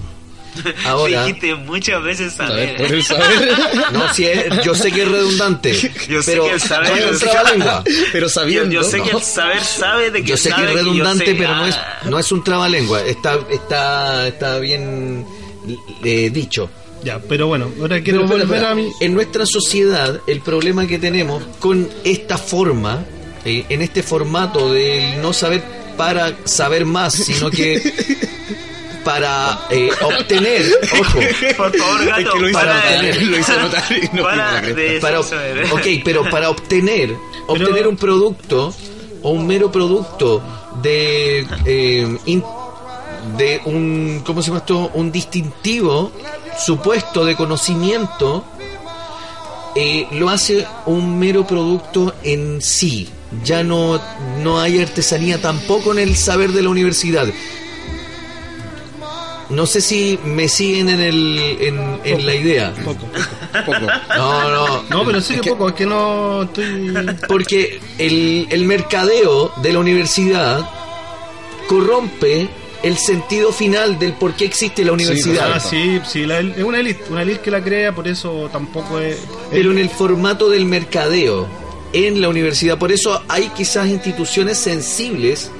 [0.84, 2.76] Ahora, Dijiste muchas veces saber saber.
[2.76, 3.58] por el saber.
[3.92, 5.72] no, si es- yo sé que es redundante,
[6.08, 7.84] Yo sé pero que el saber- no es un yo sé- trabalengua.
[8.12, 8.70] pero Yo, sabiendo.
[8.72, 9.18] yo sé que ¿no?
[9.18, 11.66] el saber sabe de que Yo sé que sabe es yo redundante, sé- pero no
[11.66, 13.02] es, no es un trabalengua.
[13.02, 15.26] Está, está, está bien
[16.04, 16.70] eh, dicho.
[17.04, 18.70] Ya, pero bueno, ahora quiero Pero, volver espera.
[18.72, 18.90] a mi.
[19.00, 23.04] En nuestra sociedad, el problema que tenemos con esta forma,
[23.44, 25.62] eh, en este formato del no saber
[25.96, 27.80] para saber más, sino que
[29.04, 30.62] para eh, obtener,
[31.00, 31.18] ojo,
[31.56, 34.62] Por favor, gato, Es que lo hizo para notar, lo hizo notar y no para
[35.00, 37.14] para, ok, pero para obtener,
[37.46, 38.74] obtener un producto
[39.22, 40.42] o un mero producto
[40.82, 42.44] de eh, in-
[43.36, 44.90] de un ¿cómo se llama esto?
[44.94, 46.12] un distintivo
[46.64, 48.44] supuesto de conocimiento
[49.74, 53.08] eh, lo hace un mero producto en sí.
[53.44, 54.00] Ya no
[54.42, 57.26] no hay artesanía tampoco en el saber de la universidad
[59.50, 63.06] no sé si me siguen en el en, en la idea Poco.
[63.64, 63.86] Poco.
[64.16, 66.92] no no No, pero sí que poco, es que no estoy.
[67.28, 70.68] porque el, el mercadeo de la universidad
[71.66, 72.48] corrompe
[72.82, 75.52] el sentido final del por qué existe la universidad.
[75.54, 79.00] Ah, sí, sí, la- es una elite, una elite que la crea, por eso tampoco
[79.00, 79.18] es.
[79.50, 81.48] Pero en el formato del mercadeo
[81.92, 82.78] en la universidad.
[82.78, 85.50] Por eso hay quizás instituciones sensibles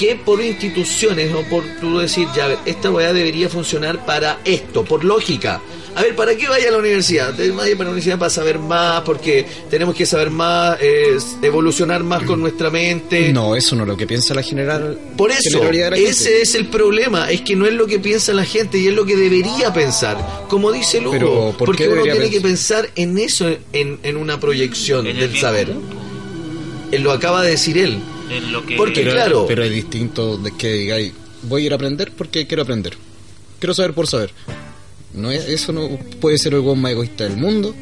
[0.00, 4.38] que por instituciones o por tú decir, ya, a ver, esta weá debería funcionar para
[4.46, 5.60] esto, por lógica.
[5.94, 7.34] A ver, ¿para qué vaya a la universidad?
[7.34, 12.02] Te- Vaya para la universidad para saber más, porque tenemos que saber más, eh, evolucionar
[12.04, 13.30] más con nuestra mente.
[13.32, 14.96] No, eso no es lo que piensa la general.
[15.18, 16.42] Por eso, ese gente.
[16.42, 19.04] es el problema, es que no es lo que piensa la gente y es lo
[19.04, 20.16] que debería pensar.
[20.48, 22.88] Como dice Lugo, Pero, ¿por porque uno tiene que pensar?
[22.94, 25.74] en eso, en, en una proyección En del saber.
[26.92, 27.98] Él lo acaba de decir él.
[28.30, 29.44] En lo que Porque, pero, claro.
[29.48, 31.12] pero es distinto de que digáis,
[31.42, 32.96] voy a ir a aprender porque quiero aprender.
[33.58, 34.32] Quiero saber por saber.
[35.12, 35.88] No es, eso no
[36.20, 37.74] puede ser el buen más egoísta del mundo.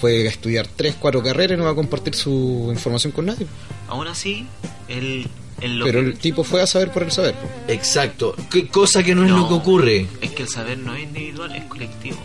[0.00, 3.46] Puede estudiar tres, cuatro carreras y no va a compartir su información con nadie.
[3.88, 4.46] aún así
[4.88, 5.28] el,
[5.60, 7.34] en lo Pero que- el tipo fue a saber por el saber.
[7.68, 8.34] Exacto.
[8.50, 10.06] ¿Qué cosa que no es lo que ocurre?
[10.20, 12.18] es que el saber no es individual es colectivo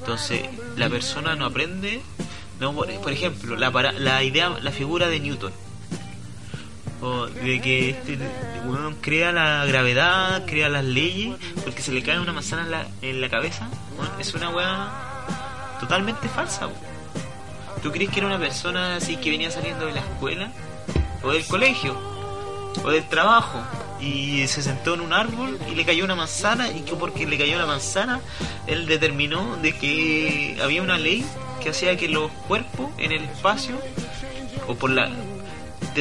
[0.00, 0.40] entonces
[0.76, 2.00] la persona no aprende
[2.60, 5.52] no por, por ejemplo la para- la idea la figura de Newton
[7.00, 8.18] o de que este
[8.66, 12.86] weón crea la gravedad crea las leyes porque se le cae una manzana en la,
[13.02, 14.92] en la cabeza weón, es una weá
[15.80, 16.68] totalmente falsa.
[17.82, 20.50] ¿tú crees que era una persona así que venía saliendo de la escuela
[21.22, 21.96] o del colegio
[22.84, 23.60] o del trabajo
[24.00, 27.38] y se sentó en un árbol y le cayó una manzana y que porque le
[27.38, 28.20] cayó la manzana
[28.66, 31.24] él determinó de que había una ley
[31.62, 33.76] que hacía que los cuerpos en el espacio
[34.66, 35.10] o por la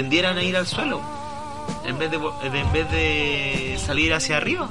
[0.01, 1.01] tendieran a ir al suelo
[1.85, 4.69] en vez de, en vez de salir hacia arriba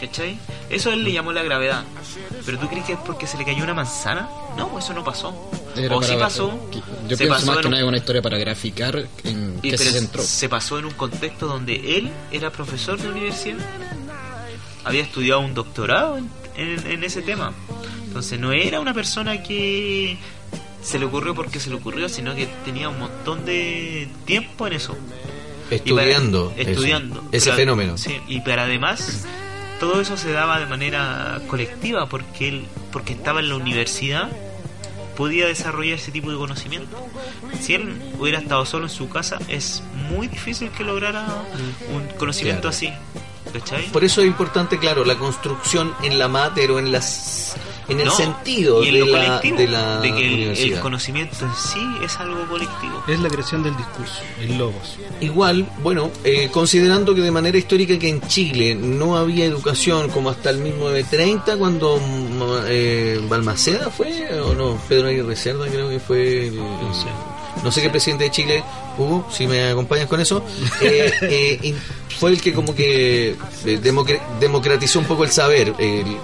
[0.00, 0.38] ¿cachai?
[0.70, 1.82] eso él le llamó la gravedad
[2.44, 5.28] pero tú crees que es porque se le cayó una manzana no eso no pasó
[5.76, 6.52] Era o sí pasó
[7.08, 9.70] Yo se pienso pasó más que un- nada es una historia para graficar en y
[9.70, 10.22] qué se centró.
[10.22, 13.58] se pasó en un contexto donde él era profesor de universidad.
[14.84, 17.52] Había estudiado un doctorado en, en- en ese tema.
[18.06, 20.16] Entonces no era una persona que
[20.84, 24.74] se le ocurrió porque se le ocurrió, sino que tenía un montón de tiempo en
[24.74, 24.92] eso.
[25.64, 26.52] Para- Estudiando.
[26.56, 27.24] eso, estudiando.
[27.32, 27.98] ese Pero- fenómeno.
[27.98, 29.24] sí, y para además,
[29.80, 34.28] todo eso se daba de manera colectiva porque él porque estaba en la universidad
[35.16, 36.96] podía desarrollar ese tipo de conocimiento.
[37.60, 41.24] Si él hubiera estado solo en su casa, es muy difícil que lograra
[41.92, 42.76] un conocimiento Claro.
[42.76, 42.92] así.
[43.52, 43.86] ¿Cachai?
[43.92, 47.54] Por eso es importante, claro, la construcción en la mater o en las
[47.88, 50.80] en el No, sentido y en de lo la, colectivo, de la de que el,
[50.80, 53.02] conocimiento en sí es algo colectivo.
[53.08, 54.96] Es la creación del discurso, el logos.
[55.20, 60.30] Igual, bueno, eh, considerando que de manera histórica que en Chile no había educación como
[60.30, 65.66] hasta el mismo de 30 cuando mm, eh, Balmaceda fue o no, Pedro Aguirre Cerda
[65.68, 66.60] creo que fue el-
[67.62, 68.64] no sé qué presidente de Chile
[68.98, 70.44] hubo, si me acompañas con eso,
[70.82, 71.74] eh, eh,
[72.18, 73.80] fue el que como que eh,
[74.40, 75.72] democratizó un poco el saber.
[75.78, 76.16] el- eh,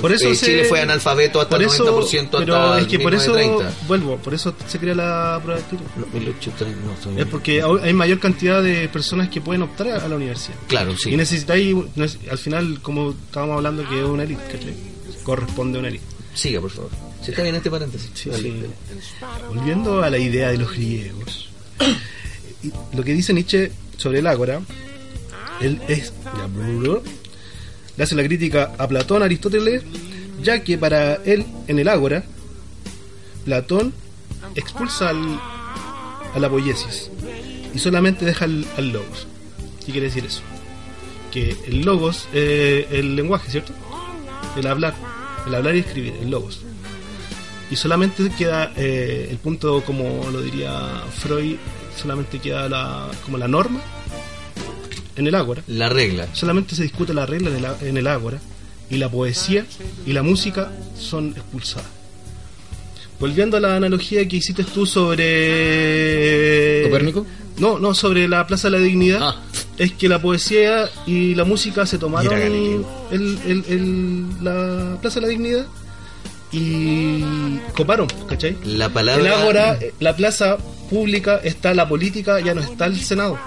[0.00, 2.98] Por eso eh, se- Chile fue analfabeto hasta por el eso, 90% pero es que
[3.00, 3.86] por eso 1930.
[3.88, 5.84] vuelvo, por eso se crea la prueba de actitud.
[5.96, 10.08] No, 1830, no, estoy- Es porque hay mayor cantidad de personas que pueden optar a
[10.08, 10.56] la universidad.
[10.68, 11.10] Claro, sí.
[11.10, 11.74] Y necesitáis,
[12.30, 14.74] al final, como estábamos hablando, que es una élite, ¿cachai?
[15.22, 16.04] Corresponde a una élite.
[16.34, 16.90] Siga, por favor.
[17.22, 18.10] Si está bien este paréntesis.
[18.14, 18.42] Sí, Dale.
[18.42, 18.64] sí.
[19.48, 21.48] Volviendo a la idea de los griegos,
[22.94, 24.60] lo que dice Nietzsche sobre el ágora,
[25.60, 26.12] él es,
[28.02, 29.82] hace la crítica a Platón, Aristóteles,
[30.42, 32.24] ya que para él, en el ágora,
[33.44, 33.92] Platón
[34.54, 35.40] expulsa al,
[36.34, 37.10] a la poiesis
[37.74, 39.26] y solamente deja al, al logos.
[39.84, 40.42] ¿Qué quiere decir eso?
[41.32, 43.72] Que el logos, eh, el lenguaje, ¿cierto?
[44.56, 44.94] El hablar,
[45.46, 46.60] el hablar y escribir, el logos
[47.72, 51.56] y solamente queda eh, el punto como lo diría Freud
[51.96, 53.80] solamente queda la, como la norma
[55.16, 56.26] en el ágora La regla.
[56.32, 58.38] solamente se discute la regla en el, en el ágora
[58.90, 59.64] y la poesía
[60.06, 61.86] y la música son expulsadas
[63.20, 67.24] volviendo a la analogía que hiciste tú sobre ¿Copérnico?
[67.58, 69.36] no no sobre la plaza de la dignidad Ah.
[69.78, 72.84] es que la poesía y la música se tomaron el-
[74.42, 75.66] la plaza de la dignidad
[76.54, 78.56] y coparon, ¿cachai?
[78.66, 79.22] La palabra.
[79.24, 80.58] El ágora, eh, la plaza
[80.90, 83.38] pública, está la política, ya no está el Senado.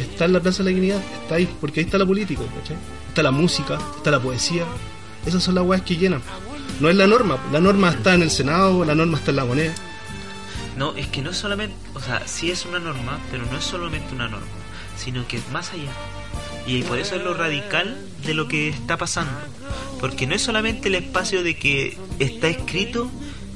[0.00, 2.76] Está en la Plaza de la Dignidad, está ahí, porque ahí está la política, ¿cachai?
[3.08, 4.64] Está la música, está la poesía.
[5.26, 6.22] Esas son las weas que llenan.
[6.80, 9.44] No es la norma, la norma está en el Senado, la norma está en la
[9.44, 9.74] moneda.
[10.76, 13.64] No, es que no es solamente, o sea, sí es una norma, pero no es
[13.64, 14.46] solamente una norma,
[14.96, 15.92] sino que es más allá.
[16.66, 19.32] Y por eso es lo radical de lo que está pasando.
[20.00, 23.10] Porque no es solamente el espacio de que está escrito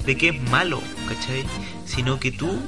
[0.05, 1.45] de que es malo, ¿cachai?
[1.86, 2.59] Sino que tú,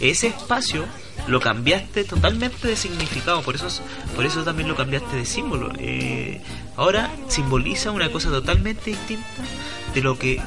[0.00, 0.86] ese espacio,
[1.30, 3.42] lo cambiaste totalmente de significado.
[3.42, 3.68] Por eso,
[4.16, 5.72] por eso también lo cambiaste de símbolo.
[5.78, 6.42] Eh,
[6.76, 9.26] ahora simboliza una cosa totalmente distinta
[9.94, 10.42] de lo que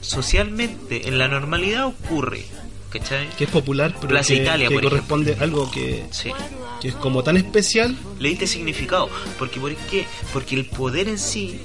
[0.00, 2.44] socialmente en la normalidad ocurre.
[2.90, 3.28] ¿Cachai?
[3.36, 6.32] Que es popular, pero Plaza que, Italia, que por corresponde a algo que, Sí.
[6.80, 7.96] que es como tan especial.
[8.18, 9.08] Le diste significado.
[9.38, 10.06] Porque, ¿por qué?
[10.32, 11.60] Porque el poder en sí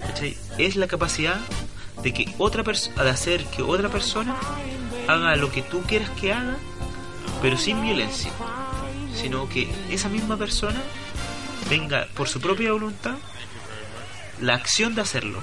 [0.00, 0.36] ¿cachai?
[0.58, 1.40] es la capacidad
[2.04, 4.36] de que otra persona de hacer que otra persona
[5.08, 6.56] haga lo que tú quieras que haga,
[7.42, 8.30] pero sin violencia.
[9.14, 10.82] Sino que esa misma persona
[11.68, 13.16] tenga por su propia voluntad
[14.40, 15.42] la acción de hacerlo,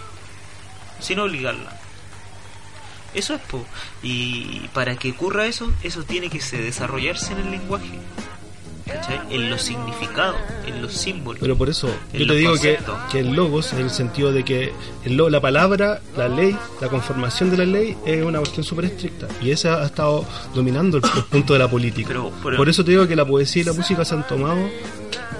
[0.99, 1.77] sin obligarla.
[3.13, 3.65] Eso es, po.
[4.03, 7.99] Y para que ocurra eso, eso tiene que se desarrollarse en el lenguaje.
[8.93, 9.19] ¿Cachai?
[9.29, 10.35] En los significados,
[10.67, 11.39] en los símbolos.
[11.41, 12.77] Pero por eso yo te digo que,
[13.11, 14.71] que el logos, en el sentido de que
[15.05, 19.27] el la palabra, la ley, la conformación de la ley es una cuestión súper estricta.
[19.41, 22.07] Y esa ha estado dominando el, el punto de la política.
[22.09, 24.59] Pero- pero- por eso te digo que la poesía y la música se han tomado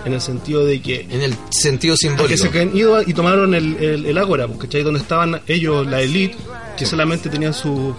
[0.06, 2.28] en el sentido de que En el sentido simbólico.
[2.30, 4.82] que se han ido y tomaron el, el, el ágora, pues, ¿cachai?
[4.84, 6.38] Donde estaban ellos, la elite,
[6.78, 7.96] que solamente tenían su,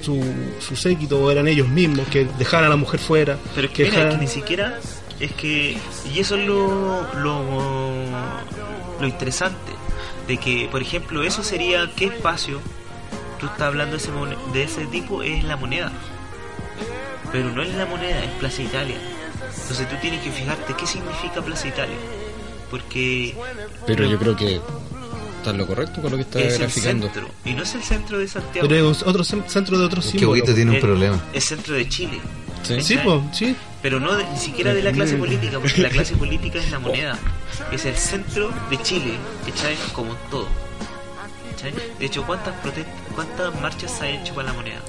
[0.00, 0.20] su,
[0.58, 3.36] su séquito, o eran ellos mismos, que dejaran a la mujer fuera.
[3.54, 4.80] Pero que, mira, dejaran- es que ni siquiera
[5.20, 5.76] es que
[6.12, 7.42] y eso es lo, lo
[9.00, 9.72] lo interesante
[10.26, 12.60] de que por ejemplo eso sería qué espacio
[13.38, 14.10] tú estás hablando de ese
[14.52, 15.92] de ese tipo es la moneda
[17.32, 18.96] pero no es la moneda es Plaza Italia
[19.60, 21.96] entonces tú tienes que fijarte qué significa Plaza Italia
[22.70, 23.34] porque
[23.86, 24.60] Pero yo creo que
[25.36, 27.06] está en lo correcto con lo que está es el graficando.
[27.06, 30.00] centro y no es el centro de Santiago Pero es otro cen- centro de otro
[30.00, 30.42] Es que símbolo.
[30.42, 31.22] Tiene un es, problema.
[31.32, 32.18] es centro de Chile
[32.62, 32.80] Sí.
[32.80, 32.98] Sí,
[33.32, 33.56] sí.
[33.84, 36.78] Pero no de- ni siquiera de la clase política, porque la clase política es la
[36.78, 37.18] moneda,
[37.70, 39.12] es el centro de Chile,
[39.46, 39.76] ¿cachai?
[39.92, 40.48] Como todo.
[41.50, 41.74] ¿cachai?
[41.98, 44.80] De hecho, ¿cuántas protestas, cuántas marchas se ha hecho para la moneda?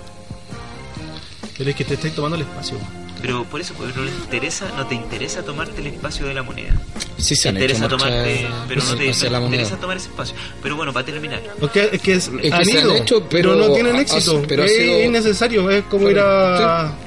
[1.58, 2.78] Pero es que te estáis tomando el espacio.
[3.22, 6.43] Pero por eso, pues, no, le interesa, no te interesa tomarte el espacio de la
[6.43, 6.74] moneda.
[7.18, 9.43] Sí, se Te han hecho interesa marchas tomarte, pero no te, hacia no la te
[9.43, 9.62] moneda.
[9.62, 10.36] interesa tomar ese espacio.
[10.64, 13.56] Pero bueno, para terminar, Porque es que, es, que han se han ido, hecho, pero
[13.56, 14.38] no tienen éxito.
[14.43, 16.88] ha- pero ha es innecesario, es como ir a...
[16.91, 17.05] eh,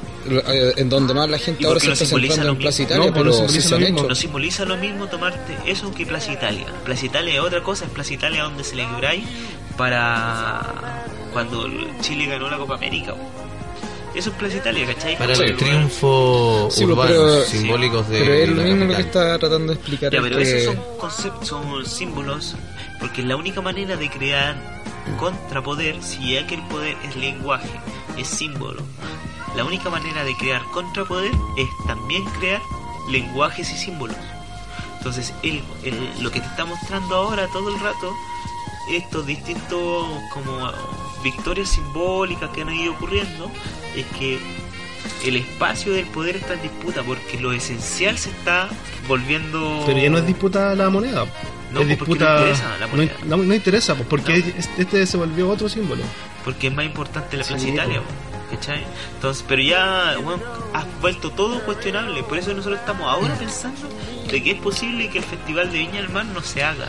[0.77, 2.79] en donde más la gente ¿Y ahora se no está simboliza centrando lo en Plaza
[2.83, 2.95] mismo?
[2.95, 3.99] Italia, No, pues no pero sí se han lo mismo.
[4.01, 4.09] hecho.
[4.09, 6.67] No simboliza lo mismo tomarte eso que Plaza Italia.
[6.85, 9.25] Plaza Italia es otra cosa, es Plaza Italia donde celebráis
[9.77, 11.69] para cuando
[12.01, 13.15] Chile ganó la Copa América.
[14.15, 15.17] Eso es Plaza Italia, ¿cachai?
[15.19, 15.43] Para Sí.
[15.43, 19.39] el triunfo Sí, pues, urbano, pero- simbólicos de Pero es lo mismo lo que está
[19.39, 20.13] tratando de explicar.
[20.13, 22.55] Ya, pero que- esos son conceptos, son símbolos,
[22.99, 24.78] porque es la única manera de crear
[25.17, 27.71] contrapoder, si ya que el poder es lenguaje,
[28.17, 28.83] es símbolo.
[29.57, 32.61] La única manera de crear contrapoder es también crear
[33.11, 34.17] lenguajes y símbolos.
[34.99, 35.63] Entonces, el,
[36.21, 38.15] lo que te está mostrando ahora todo el rato,
[38.91, 40.71] estos distintos como
[41.23, 43.51] victorias simbólicas que han ido ocurriendo,
[43.97, 44.39] es que
[45.25, 48.69] el espacio del poder está en disputa porque lo esencial se está
[49.07, 51.27] volviendo Pero ya no es disputa la moneda.
[51.71, 52.35] No, es pues, porque disputa.
[52.35, 53.13] no interesa la no, moneda.
[53.25, 54.47] no- no interesa, pues, porque No.
[54.47, 56.03] este- este se volvió otro símbolo.
[56.45, 58.83] porque es más importante la Plaza Sí, Italia, po, ¿cachai?
[59.17, 60.43] Entonces, pero ya, bueno,
[60.73, 63.87] has vuelto todo cuestionable, por eso nosotros estamos ahora pensando
[64.31, 66.89] de que es posible que el Festival de Viña del Mar no se haga.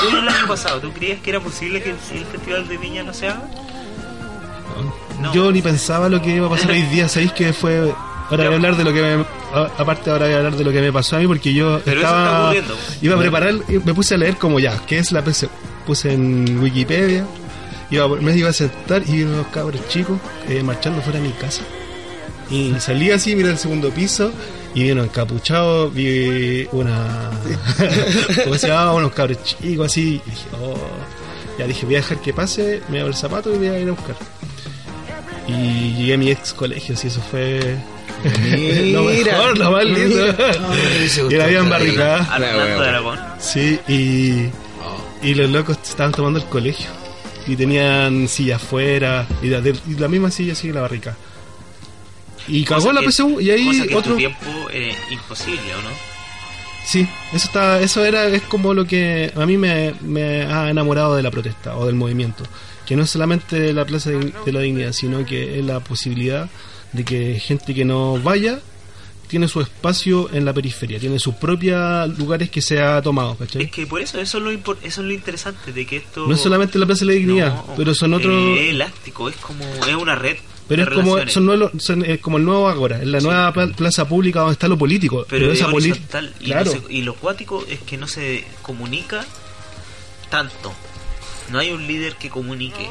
[0.00, 3.02] Tú el año pasado, ¿tú creías que era posible que el, el Festival de Viña
[3.02, 3.42] no se haga?
[5.20, 5.34] No.
[5.34, 7.92] Yo ni pensaba lo que iba a pasar hoy día, ¿sabéis que fue?
[8.30, 9.24] Ahora voy a hablar de lo que me,
[9.76, 12.00] aparte ahora voy a hablar de lo que me pasó a mí porque yo Pero
[12.00, 15.24] eso está estaba iba a preparar me puse a leer como ya, ¿qué es la
[15.24, 15.48] PC?
[15.84, 17.26] Puse en Wikipedia,
[17.90, 20.18] iba, me iba a sentar y vi unos cabros chicos
[20.48, 21.62] eh, marchando fuera de mi casa.
[22.50, 24.32] Y salí así, miré el segundo piso
[24.74, 27.30] y vi unos encapuchados, vi una
[28.44, 28.92] ¿cómo se llama?
[28.92, 30.76] unos cabros chicos así, y dije, oh,
[31.58, 33.88] ya dije, voy a dejar que pase, me hago el zapato y voy a ir
[33.88, 34.16] a buscar.
[35.48, 37.76] Y llegué a mi ex colegio, si eso fue
[38.92, 40.26] lo mejor, lo más lindo.
[41.30, 42.18] y la habían barricada.
[42.34, 43.18] Aragón.
[43.38, 44.48] Sí, y,
[45.26, 46.86] y los locos estaban tomando el colegio.
[47.46, 51.16] Y tenían silla afuera, y la, de- y la misma silla sigue la barrica.
[52.48, 54.12] Y cagó Cosa la que- PSU, y cosa ahí que en otro.
[54.12, 55.88] tu tiempo eh, imposible, ¿o no?
[56.84, 61.14] Sí, eso está, eso era, es como lo que a mí me, me ha enamorado
[61.16, 62.44] de la protesta o del movimiento.
[62.86, 66.48] Que no es solamente la plaza de, de la dignidad, sino que es la posibilidad
[66.92, 68.60] de que gente que no vaya
[69.28, 73.62] tiene su espacio en la periferia, tiene sus propios lugares que se ha tomado, ¿cachai?
[73.62, 76.26] Es que por eso, eso es lo, impor- eso es lo interesante de que esto...
[76.26, 78.58] No es solamente la plaza de la dignidad, No, pero son otros...
[78.58, 79.64] Es elástico, es como...
[79.86, 80.36] Es una red
[80.66, 83.68] Pero es como, son nuevos- son, es como el nuevo Ágora, es la nueva pla-
[83.68, 85.24] plaza pública donde está lo político.
[85.28, 88.08] pero, Pero, es esa horizontal y, Claro, no se- y lo cuático es que no
[88.08, 89.24] se comunica
[90.28, 90.72] tanto
[91.52, 92.88] no hay un líder que comunique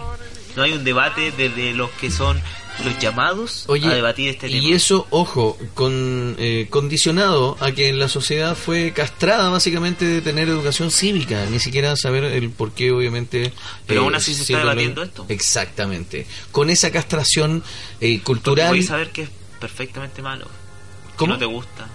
[0.55, 2.41] no hay un debate desde los que son
[2.85, 7.91] los llamados Oye, a debatir este tema y eso, ojo, con, eh, condicionado a que
[7.93, 12.91] la sociedad fue castrada básicamente de tener educación cívica, ni siquiera saber el por qué,
[12.91, 13.51] obviamente.
[13.85, 15.25] Pero eh, aún así se está debatiendo esto.
[15.29, 16.25] Exactamente.
[16.51, 17.63] Con esa castración
[18.01, 18.67] eh, cultural.
[18.69, 21.33] podéis saber que es perfectamente malo que ¿Cómo?
[21.33, 21.87] no te gusta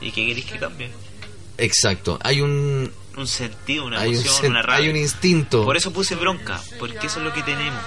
[0.00, 0.90] y que queréis que cambie
[1.58, 2.18] Exacto.
[2.24, 5.64] Hay un, un sentido una un, emoción sen- una rabia hay un instinto.
[5.64, 7.80] por eso puse bronca porque eso es lo que tenemos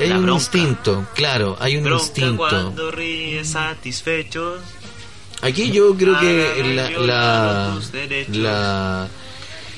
[0.00, 0.42] hay La un bronca.
[0.42, 2.36] instinto, claro, hay un bronca instinto.
[2.36, 4.60] cuando ríes satisfechos
[5.42, 7.78] Aquí yo creo que la
[8.28, 9.08] la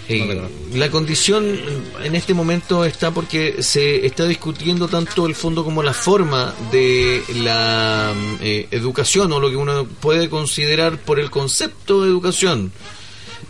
[0.08, 0.42] eh,
[0.74, 1.58] la condición
[2.02, 7.22] en este momento está porque se está discutiendo tanto el fondo como la forma de
[7.36, 12.72] la eh, educación o lo que uno puede considerar por el concepto de educación.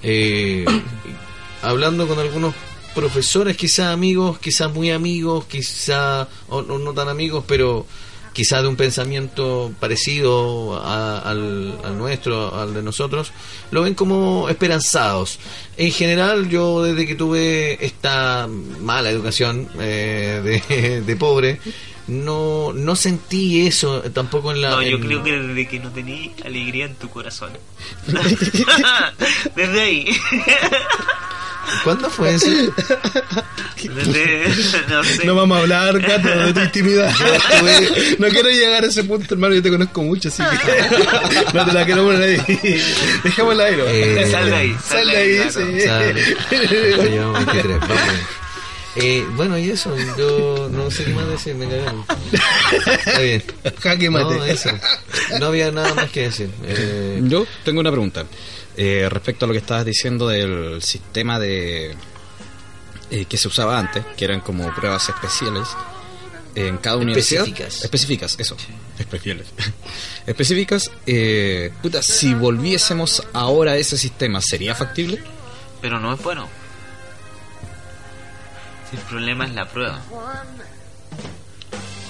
[0.03, 0.67] Eh,
[1.63, 2.55] hablando con algunos
[2.95, 5.47] profesores, quizás amigos, quizás muy amigos,
[6.49, 7.87] o, o no tan amigos, pero
[8.33, 13.31] quizás de un pensamiento parecido a- al, al nuestro, al de nosotros,
[13.71, 15.39] lo ven como esperanzados.
[15.77, 18.49] En general, yo desde que tuve esta
[18.81, 21.61] mala educación eh, de, de pobre,
[22.09, 24.71] no, no sentí eso tampoco en la...
[24.71, 27.51] No, yo en- creo que desde que no tenías alegría en tu corazón.
[29.57, 30.07] desde ahí.
[31.85, 32.47] ¿Cuándo fue eso?
[34.89, 35.25] No sé.
[35.25, 37.11] no vamos a hablar, Gato, de tu intimidad.
[37.51, 41.65] estuve- no quiero llegar a ese punto, hermano, yo te conozco mucho, así que no
[41.65, 42.83] te la quiero poner ahí.
[43.25, 43.85] Dejémosla ahí, ¿no?
[43.87, 44.77] Eh, Sal de ahí.
[44.87, 45.61] Sal de ahí, sí.
[45.61, 46.13] O sea,
[46.97, 47.99] ya llevamos 23, vamos.
[48.95, 52.05] Eh, bueno, y eso, yo no sé qué más decir, me cagaron.
[53.07, 53.43] Está bien.
[53.81, 54.35] Jaque mate.
[54.35, 54.69] No, eso.
[55.41, 56.51] No había nada más que decir.
[56.67, 58.27] Eh, Yo tengo una pregunta
[58.77, 61.95] eh, respecto a lo que estabas diciendo del sistema de
[63.11, 65.69] eh, que se usaba antes, que eran como pruebas especiales
[66.55, 67.43] en cada universidad.
[67.47, 67.85] Específicas.
[67.85, 68.57] Específicas, eso.
[68.99, 69.47] Especiales.
[70.27, 70.91] Específicas.
[71.07, 75.23] Eh, puta, si volviésemos ahora a ese sistema, ¿sería factible?
[75.81, 76.49] Pero no es bueno.
[78.91, 80.01] Si el problema es la prueba.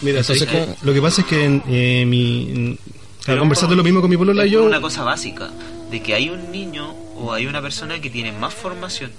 [0.03, 0.49] Mira, Entonces,
[0.83, 2.79] lo que pasa es que en, eh, mi,
[3.27, 4.61] en- conversando lo mismo con mi polola yo.
[4.61, 5.49] por una cosa básica,
[5.93, 9.12] de que hay un niño o hay una persona que tiene más formación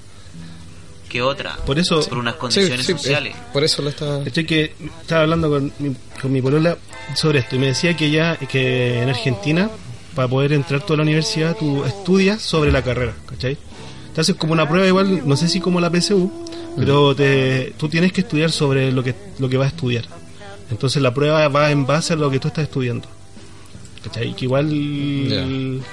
[1.08, 3.36] que otra Por eso- por unas condiciones sí, sociales.
[3.54, 4.24] por eso lo está.
[4.24, 4.46] ¿Cachai?
[4.46, 6.76] que estaba hablando con mi, con mi polola
[7.16, 9.70] sobre esto y me decía que ya que en Argentina
[10.16, 13.58] para poder entrar tú a la universidad tú estudias sobre la carrera, ¿cachai?
[14.16, 16.32] Te haces como una prueba igual, no sé si como la PSU,
[16.78, 20.06] pero te, tú tienes que estudiar sobre lo que, lo que vas a estudiar.
[20.70, 23.08] Entonces la prueba va en base a lo que tú estás estudiando.
[24.04, 24.36] ¿Cachai?
[24.36, 24.68] Que igual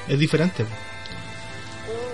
[0.08, 0.64] es diferente.
[0.64, 0.70] po.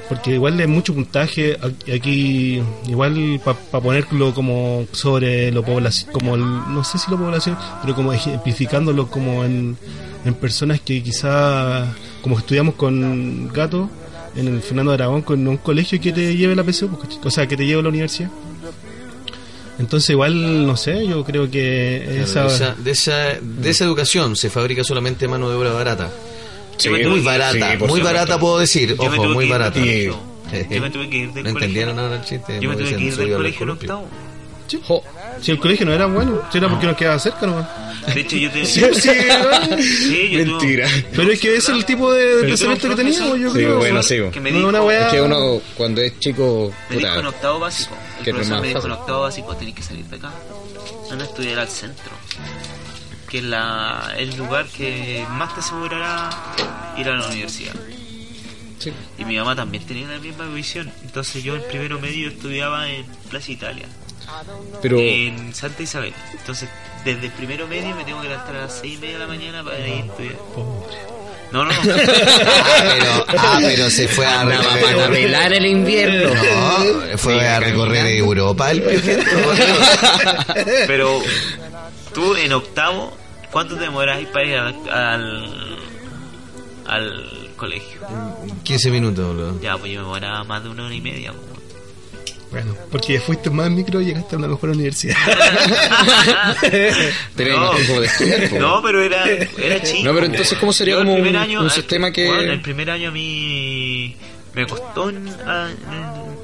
[0.08, 1.58] Porque igual es mucho puntaje,
[1.92, 7.58] aquí igual para ponerlo como sobre lo población, como el- no sé si lo población,
[7.82, 9.76] pero como ejemplificándolo como en,
[10.24, 11.92] en personas que quizá,
[12.22, 13.90] como estudiamos con Gato,
[14.36, 17.18] en el Fernando Aragón, con un colegio que te lleve la PSU, pues, ¿cachai?
[17.24, 18.30] o sea, que te lleve a la universidad.
[19.78, 22.48] Entonces igual, no sé, yo creo que Claro, esa...
[22.48, 26.10] de, esa, de, esa, de esa educación se fabrica solamente mano de obra barata.
[26.82, 29.78] Tuve muy barata, sí, muy barata puedo decir, Yo ojo, tuve muy barata.
[29.78, 30.06] Y-.
[30.06, 31.58] Yo me tuve que ir del ¿No colegio.
[31.58, 32.58] entendieron ahora el chiste?
[32.60, 34.08] Yo me Como tuve que ir del colegio octavo.
[34.88, 35.02] Jo,
[35.40, 37.68] Si el colegio no era bueno, si era porque nos quedaba cerca nomás.
[38.12, 39.76] De hecho, yo te Sí, sí, ¿no?
[39.78, 40.88] Sí, yo tuve- Mentira.
[41.14, 43.76] Pero es que ese es el tipo de, de pensamiento que teníamos, yo Sí, creo.
[43.78, 44.16] bueno, sí.
[44.32, 47.14] que me No, dijo, una weá- Es que uno cuando es chico, me dijo en
[47.16, 47.96] puta, octavo básico.
[48.18, 48.90] El Que no es profesor me fácil.
[48.92, 50.32] octavo básico, tenés que salir de acá.
[51.10, 52.12] Anda a estudiar al centro.
[53.28, 56.30] Que es la, el lugar que más te asegurará
[56.96, 57.74] ir a la universidad.
[58.78, 58.92] sí.
[59.18, 60.92] Y mi mamá también tenía la misma visión.
[61.02, 63.86] Entonces yo en primero medio estudiaba en Plaza Italia,
[64.80, 66.14] pero en Santa Isabel.
[66.32, 66.68] Entonces
[67.04, 69.26] desde el primero medio me tengo que levantar a las seis y media de la
[69.26, 70.34] mañana para ir a estudiar.
[70.56, 70.86] No,
[71.52, 71.70] no, no.
[71.72, 75.10] Ah, pero, ah, pero se fue a recorrer.
[75.10, 76.30] pelar el invierno.
[76.34, 78.82] No, fue a recorrer Europa el.
[80.86, 81.20] Pero
[82.14, 83.16] tú en octavo,
[83.50, 85.78] ¿cuánto te demoras para ir al, al,
[86.86, 88.00] al colegio?
[88.64, 89.60] 15 minutos, boludo.
[89.60, 91.32] Ya, pues yo me demoraba más de una hora y media.
[91.32, 91.44] pues.
[92.50, 95.16] Bueno, porque fuiste más micro y llegaste a una mejor universidad.
[97.36, 97.60] Tenés No.
[97.72, 98.58] más tiempo de estudiar, po.
[98.58, 100.04] No, pero era, era chico.
[100.04, 103.12] No, pero entonces, ¿cómo sería como un- un sistema que- bueno, el primer año a
[103.12, 104.16] mí
[104.54, 105.70] me costó en, a-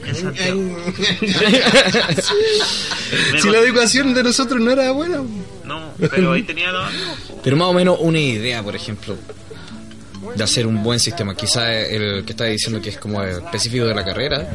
[0.02, 0.60] en, en Santiago.
[3.40, 5.22] Si la educación de nosotros no era buena.
[5.64, 7.18] No, pero ahí tenía los amigos.
[7.42, 9.16] Pero más o menos una idea, por ejemplo,
[10.34, 11.34] de hacer un buen sistema.
[11.34, 14.48] Quizá el que está diciendo que es como específico de la carrera.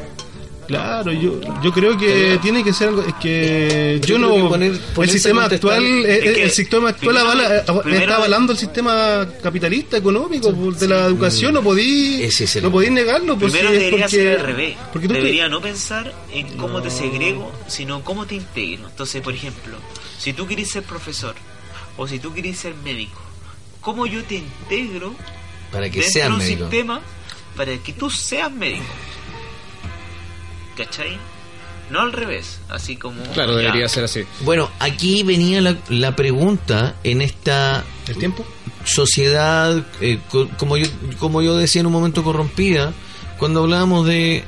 [0.68, 3.02] Claro, yo, yo creo que tiene que ser algo.
[3.02, 4.30] Es que yo, Yo no.
[4.32, 7.64] creo que poner- el sistema actual, eh, Es que el sistema actual primero- avala- eh,
[7.84, 11.54] primero- está avalando el sistema capitalista económico pues, de la educación.
[11.54, 13.38] No podí, es no podí negarlo.
[13.38, 14.78] Pues, Primero sí, es debería porque, ser al revés.
[14.92, 18.88] Porque tú te- debería no pensar en cómo te segrego, sino cómo te integro.
[18.90, 19.78] Entonces, por ejemplo,
[20.20, 21.36] si tú quieres ser profesor
[21.96, 23.22] o si tú quieres ser médico,
[23.80, 25.16] ¿cómo yo te integro
[25.72, 26.70] Para que dentro sean de un médicos.
[26.72, 27.02] sistema
[27.56, 28.84] para que tú seas médico?
[30.78, 31.18] ¿Cachai?
[31.90, 33.24] No al revés, así como...
[33.34, 33.60] Claro, ya.
[33.60, 34.24] debería ser así.
[34.42, 38.46] Bueno, aquí venía la, la pregunta en esta ¿El tiempo?
[38.84, 42.94] sociedad, eh, co- como, yo, como yo decía en un momento corrompida,
[43.40, 44.44] cuando hablábamos de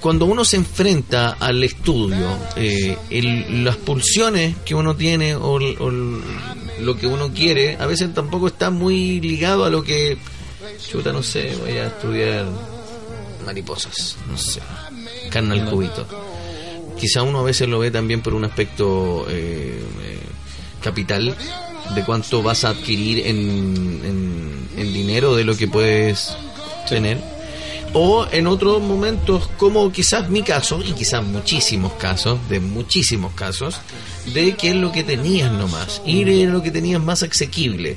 [0.00, 5.90] cuando uno se enfrenta al estudio, eh, el- las pulsiones que uno tiene o, o
[6.80, 10.16] lo que uno quiere, a veces tampoco está muy ligado a lo que,
[10.90, 12.46] chuta, no sé, voy a estudiar
[13.44, 14.60] mariposas, no sé,
[15.30, 16.06] carne al cubito.
[16.98, 20.18] Quizá uno a veces lo ve también por un aspecto eh, eh,
[20.82, 21.34] capital,
[21.94, 23.38] de cuánto vas a adquirir en,
[24.04, 26.36] en, en dinero de lo que puedes
[26.88, 27.18] tener.
[27.92, 33.80] O en otros momentos, como quizás mi caso, y quizás muchísimos casos, de muchísimos casos,
[34.32, 37.96] de que es lo que tenías nomás, y era lo que tenías más asequible.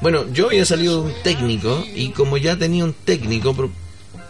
[0.00, 3.54] Bueno, yo había salido de un técnico, y como ya tenía un técnico,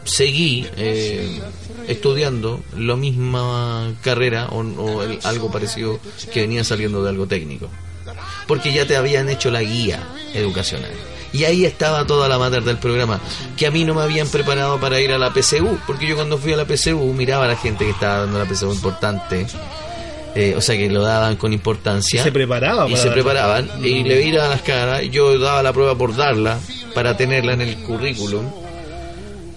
[0.09, 1.40] seguí eh,
[1.86, 5.98] estudiando la misma carrera o, o el- algo parecido
[6.32, 7.68] que venía saliendo de algo técnico.
[8.46, 10.02] Porque ya te habían hecho la guía
[10.34, 10.90] educacional.
[11.32, 13.20] Y ahí estaba toda la mater del programa,
[13.56, 16.38] que a mí no me habían preparado para ir a la PCU, porque yo cuando
[16.38, 19.46] fui a la PCU miraba a la gente que estaba dando la PCU importante,
[20.34, 22.22] eh, o sea que lo daban con importancia.
[22.22, 26.16] Se preparaba Y se preparaban, y le miraban las caras, yo daba la prueba por
[26.16, 26.59] darla,
[26.94, 28.46] para tenerla en el currículum,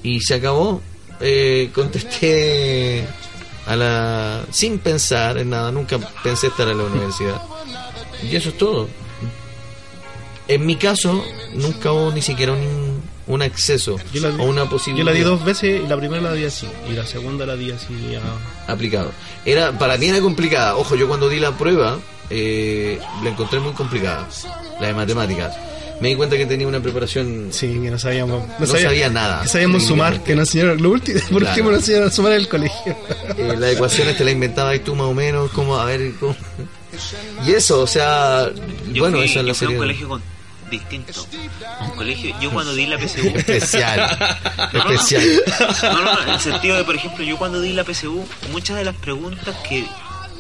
[0.04, 0.82] y se acabó.
[1.20, 3.06] Eh, contesté
[3.68, 7.42] a la sin pensar en nada, nunca pensé estar en la universidad.
[8.24, 8.88] Y eso es todo.
[10.48, 11.24] En mi caso,
[11.54, 15.12] nunca hubo ni siquiera un, un acceso Yo la, di- o una yo posibilidad la
[15.14, 16.68] di dos veces y la primera la di así.
[16.90, 17.88] Y la segunda la di así.
[18.68, 19.12] aplicado.
[19.46, 20.76] Era, para mí era complicada.
[20.76, 22.00] Ojo, yo cuando di la prueba,
[22.30, 24.28] eh, la encontré muy complicada,
[24.80, 25.56] la de matemáticas.
[26.02, 27.50] Me di cuenta que tenía una preparación...
[27.52, 28.44] Sí, que no sabíamos.
[28.60, 29.44] No sabía nada.
[29.44, 31.20] Que sabíamos sumar, que nos enseñaron lo último.
[31.32, 31.56] ¿Por Claro.
[31.56, 32.98] qué nos enseñaron a sumar en el colegio?
[33.38, 36.36] Eh, las ecuaciones te las inventabas tú más o menos, como, a ver, cómo...
[37.46, 38.50] Y eso, o sea,
[38.92, 40.24] Yo bueno, fui, eso es yo la fui a un colegio con-
[40.72, 41.28] distinto.
[41.82, 43.28] Un colegio, yo cuando di la PSU.
[43.36, 44.18] Especial,
[44.74, 44.92] No, no, no.
[44.92, 45.24] especial.
[45.84, 48.78] No, no, no, en el sentido de, por ejemplo, yo cuando di la PSU, muchas
[48.78, 49.86] de las preguntas que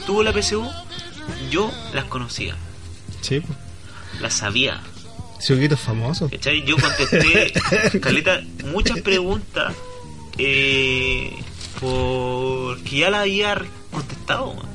[0.06, 0.68] tuvo la PSU,
[1.50, 2.56] yo las conocía,
[3.22, 3.58] Sí, pues.
[4.22, 4.82] las sabía.
[5.42, 6.30] Si es famoso.
[6.30, 6.64] ¿Cachai?
[6.66, 7.52] Yo contesté,
[8.00, 9.74] Caleta, muchas preguntas
[10.38, 11.34] eh,
[11.80, 13.62] porque ya las había
[13.92, 14.54] contestado.
[14.54, 14.66] man.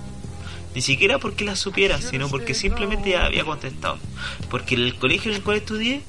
[0.75, 3.99] Ni siquiera porque las supiera, sino porque simplemente ya había contestado.
[4.51, 6.03] Porque el colegio en el cual estudié,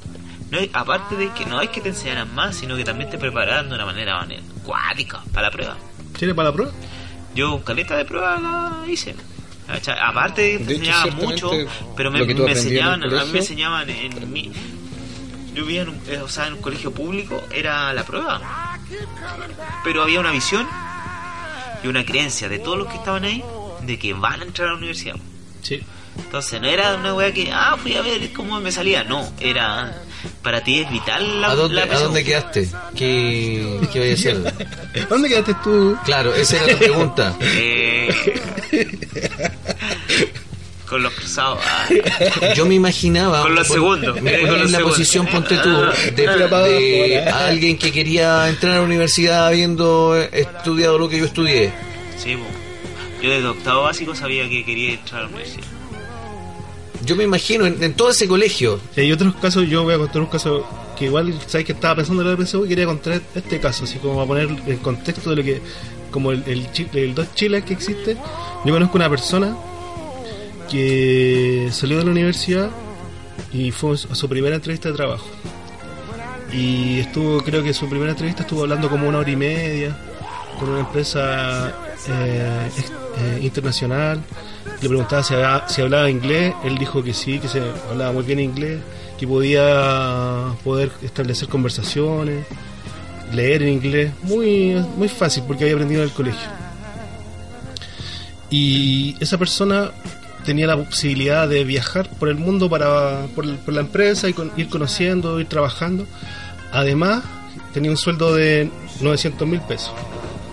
[0.52, 3.18] no es- aparte de que no es que te enseñaran más, sino que también te
[3.18, 4.28] prepararan de una manera,
[4.64, 5.78] cuática para la prueba.
[6.18, 6.72] ¿Tiene para la prueba?
[7.34, 9.16] Yo caleta de prueba la hice.
[9.68, 11.52] Aparte de te enseñaban mucho,
[11.96, 14.52] pero me, aprendías en enseñaban, a mí me enseñaban en mi...
[15.54, 18.78] Yo vivía en un, eh, o sea, en un colegio público, era la prueba.
[19.84, 20.68] Pero había una visión
[21.84, 23.44] y una creencia de todos los que estaban ahí
[23.82, 25.16] de que van a entrar a la universidad.
[25.62, 25.82] Sí.
[26.18, 29.04] Entonces no era una wea que, ah, fui a ver cómo me salía.
[29.04, 30.02] No, era,
[30.42, 32.70] para ti es vital la, ¿A dónde, la ¿A dónde quedaste?
[32.96, 34.54] ¿Qué, qué voy a hacer?
[35.10, 35.98] ¿Dónde quedaste tú?
[36.06, 37.38] Claro, esa era la pregunta.
[37.42, 38.10] Eh,
[40.90, 41.60] con los cruzados.
[41.66, 42.54] ah.
[42.56, 43.42] Yo me imaginaba.
[43.42, 44.98] Con los segundos, Me eh, ponía con en los la segundos.
[44.98, 45.70] posición, ponte tú,
[46.16, 47.48] de, para de ahora.
[47.48, 51.72] alguien que quería entrar a la universidad habiendo estudiado lo que yo estudié.
[52.18, 52.38] Sí,
[53.22, 55.68] yo desde octavo básico sabía que quería entrar a la universidad.
[57.08, 58.82] Yo me imagino en, todo ese colegio.
[58.98, 60.68] Y hay otros casos, yo voy a contar un caso
[61.00, 63.98] que igual, ¿sabes que estaba pensando en la PSU y quería contar este caso, así
[63.98, 65.62] como a poner el contexto de lo que,
[66.12, 68.18] como el, el, el dos Chiles que existe.
[68.66, 69.56] Yo conozco una persona
[70.70, 72.70] que salió de la universidad
[73.54, 75.28] y fue a su primera entrevista de trabajo.
[76.52, 79.98] Y estuvo, creo que su primera entrevista estuvo hablando como una hora y media
[80.60, 81.74] con una empresa
[82.10, 82.70] eh,
[83.18, 84.22] eh, internacional.
[84.82, 86.54] Le preguntaba si hablaba, inglés.
[86.64, 88.80] Él dijo que sí, que se hablaba muy bien inglés,
[89.18, 92.46] que podía poder establecer conversaciones,
[93.34, 94.12] leer en inglés.
[94.24, 96.50] Muy, muy fácil porque había aprendido en el colegio.
[98.50, 99.92] Y esa persona
[100.46, 104.70] tenía la posibilidad de viajar por el mundo para por, por la empresa y ir
[104.70, 106.06] conociendo, ir trabajando.
[106.72, 107.24] Además,
[107.74, 108.70] tenía un sueldo de
[109.02, 109.94] 900 mil pesos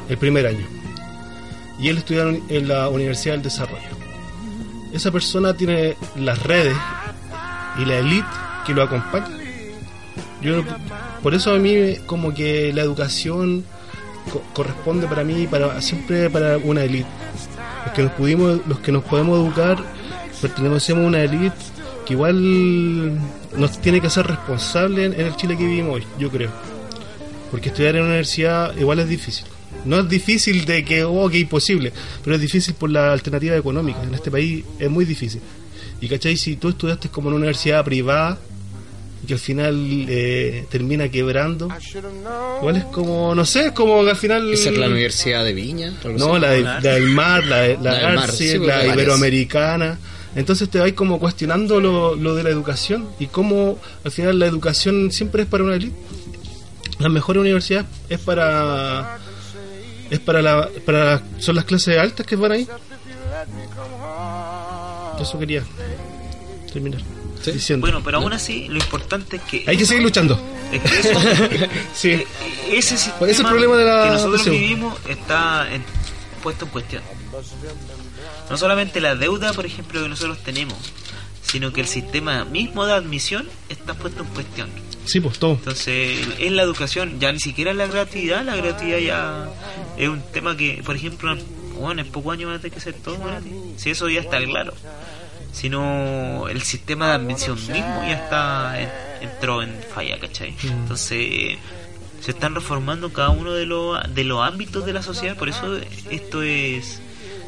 [0.08, 0.83] el primer año.
[1.78, 3.88] Y él estudiaba en- la Universidad del Desarrollo.
[4.92, 6.76] Esa persona tiene las redes
[7.78, 8.26] y la elite
[8.64, 9.28] que lo acompaña.
[10.40, 10.62] Yo,
[11.22, 13.64] por eso a mí como que la educación
[14.32, 17.08] co- corresponde para mí para siempre para una elite.
[17.86, 19.78] Los que nos pudimos, los que nos podemos educar,
[20.40, 21.56] pertenecemos a una elite
[22.06, 23.14] que igual
[23.56, 26.50] nos tiene que hacer responsables en, en el Chile que vivimos hoy, yo creo.
[27.50, 29.46] Porque estudiar en una universidad igual es difícil.
[29.84, 34.02] No es difícil de que, oh, que imposible, pero es difícil por la alternativa económica.
[34.02, 35.40] En este país es muy difícil.
[36.00, 38.38] Y cachai, si tú estudiaste como en una universidad privada
[39.22, 41.68] y que al final eh, termina quebrando,
[42.58, 44.52] igual es como, no sé, es como que al final...
[44.52, 45.94] Esa es la Universidad de Viña.
[46.18, 48.66] No, la, de- la del mar, la, de- la, La del mar, Arce, sí, porque
[48.72, 49.98] la iberoamericana.
[50.36, 54.46] Entonces te vas como cuestionando lo, lo de la educación y cómo al final la
[54.46, 55.94] educación siempre es para una élite.
[56.98, 59.18] Las mejores universidades es para
[60.14, 62.68] es para la para son las clases altas que van ahí.
[65.20, 65.62] Eso quería
[66.72, 67.00] terminar
[67.42, 67.52] Sí.
[67.52, 67.84] diciendo.
[67.86, 69.64] Bueno, pero aún así, lo importante es que.
[69.66, 70.40] Hay que seguir luchando.
[70.72, 71.20] Es que eso,
[71.94, 72.10] Sí.
[72.12, 72.26] eh,
[72.72, 75.84] ese sistema ese es el problema de la que nosotros vivimos está en-
[76.42, 77.02] puesto en cuestión.
[78.50, 80.78] No solamente la deuda, por ejemplo, que nosotros tenemos,
[81.42, 84.70] sino que el sistema mismo de admisión está puesto en cuestión.
[85.06, 85.52] Sí, pues todo.
[85.52, 89.48] Entonces, es la educación, ya ni siquiera la gratuidad, la gratuidad ya
[89.96, 91.36] es un tema que, por ejemplo,
[91.78, 93.52] bueno, en pocos años va a tener que ser todo gratis.
[93.76, 94.72] Si eso ya está claro.
[95.52, 98.88] Sino el sistema de admisión mismo ya está en-
[99.22, 100.54] entró en falla, ¿cachai?
[100.64, 101.58] Entonces,
[102.20, 105.78] se están reformando cada uno de los, de los ámbitos de la sociedad, por eso
[106.10, 107.00] esto es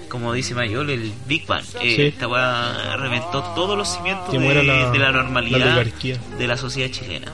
[0.09, 1.65] como dice Mayol, el Big Bang.
[1.83, 2.03] Eh, Sí.
[2.03, 5.59] Esta weá reventó todos los cimientos de, la- de la la normalidad
[6.39, 7.33] de la sociedad chilena.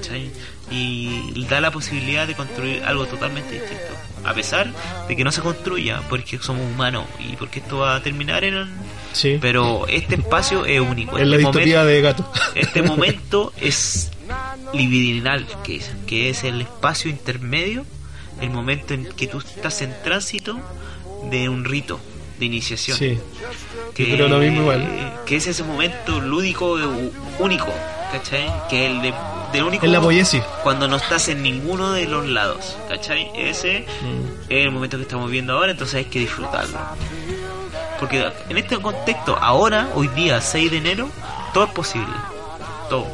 [0.00, 0.30] ¿Cachai?
[0.70, 3.84] Y da la posibilidad de construir algo totalmente distinto.
[4.24, 4.72] A pesar
[5.08, 8.66] de que no se construya, porque somos humanos y porque esto va a terminar en...
[9.12, 9.38] Sí.
[9.40, 11.16] Pero este espacio es único.
[11.18, 12.32] es la Este distopía momento- de gato.
[12.54, 14.10] este momento es
[14.74, 17.86] libidinal, que es, que es el espacio intermedio,
[18.40, 20.58] el momento en que tú estás en tránsito
[21.30, 21.98] de un rito,
[22.38, 22.98] de iniciación.
[22.98, 23.18] Sí.
[23.94, 25.14] que, creo lo mismo igual.
[25.26, 26.76] que es ese momento lúdico
[27.38, 27.72] único,
[28.12, 28.46] ¿cachai?
[28.68, 29.14] Que el de,
[29.52, 30.42] del único Es la poiesis.
[30.62, 33.30] cuando no estás en ninguno de los lados, ¿cachai?
[33.34, 34.50] Ese Mm.
[34.52, 36.78] es el momento que estamos viendo ahora, entonces hay que disfrutarlo.
[38.00, 41.08] Porque en este contexto, ahora, hoy día, 6 de enero,
[41.52, 42.06] todo es posible.
[42.88, 43.06] Todo.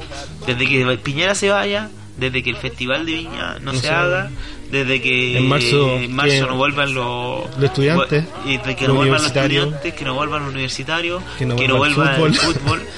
[0.47, 1.89] Desde que Piñera se vaya,
[2.19, 4.31] desde que el Festival de Viña no, No se se haga,
[4.71, 8.87] desde que En marzo, en marzo que- no vuelvan los, los estudiantes, y de que
[8.87, 12.17] no vuelvan los universitarios, estudiantes, que no vuelvan los universitarios, que no que no vuelva
[12.17, 12.83] el fútbol.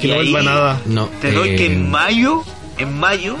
[0.00, 0.80] Que Y no vuelva nada.
[0.86, 1.10] No.
[1.20, 2.42] Te doy que eh, en mayo,
[2.80, 3.36] en mayo,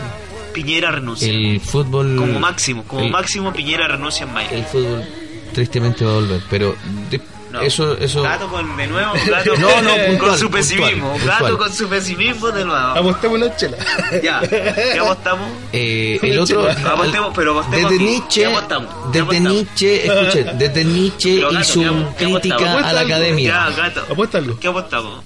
[0.52, 1.30] Piñera renuncia.
[1.30, 2.16] el fútbol.
[2.16, 4.50] como máximo, como el- máximo Piñera renuncia en mayo.
[4.52, 5.04] El fútbol
[5.52, 6.74] tristemente va a volver, pero
[7.10, 7.20] de-
[7.52, 7.60] No.
[7.62, 8.22] eso, eso.
[8.22, 11.40] Gato con de nuevo, gato No, no, puntual, con su puntual, pesimismo, puntual.
[11.42, 12.78] gato con su pesimismo de nuevo.
[12.90, 13.76] Apostemos una chela.
[14.22, 15.50] Ya, ¿qué apostamos?
[15.72, 16.68] Eh, el otro.
[16.70, 18.04] Apostemos, pero apostemos desde aquí.
[18.04, 18.88] Nietzsche, ¿Qué apostamos?
[18.94, 19.52] ¿Qué desde apostamos?
[19.52, 23.48] Nietzsche, escuchen, desde Nietzsche Pero, y su ¿qué- qué crítica a la academia.
[23.48, 24.00] Ya, gato.
[24.12, 24.58] Apuesta algo.
[24.60, 25.24] ¿Qué apostamos?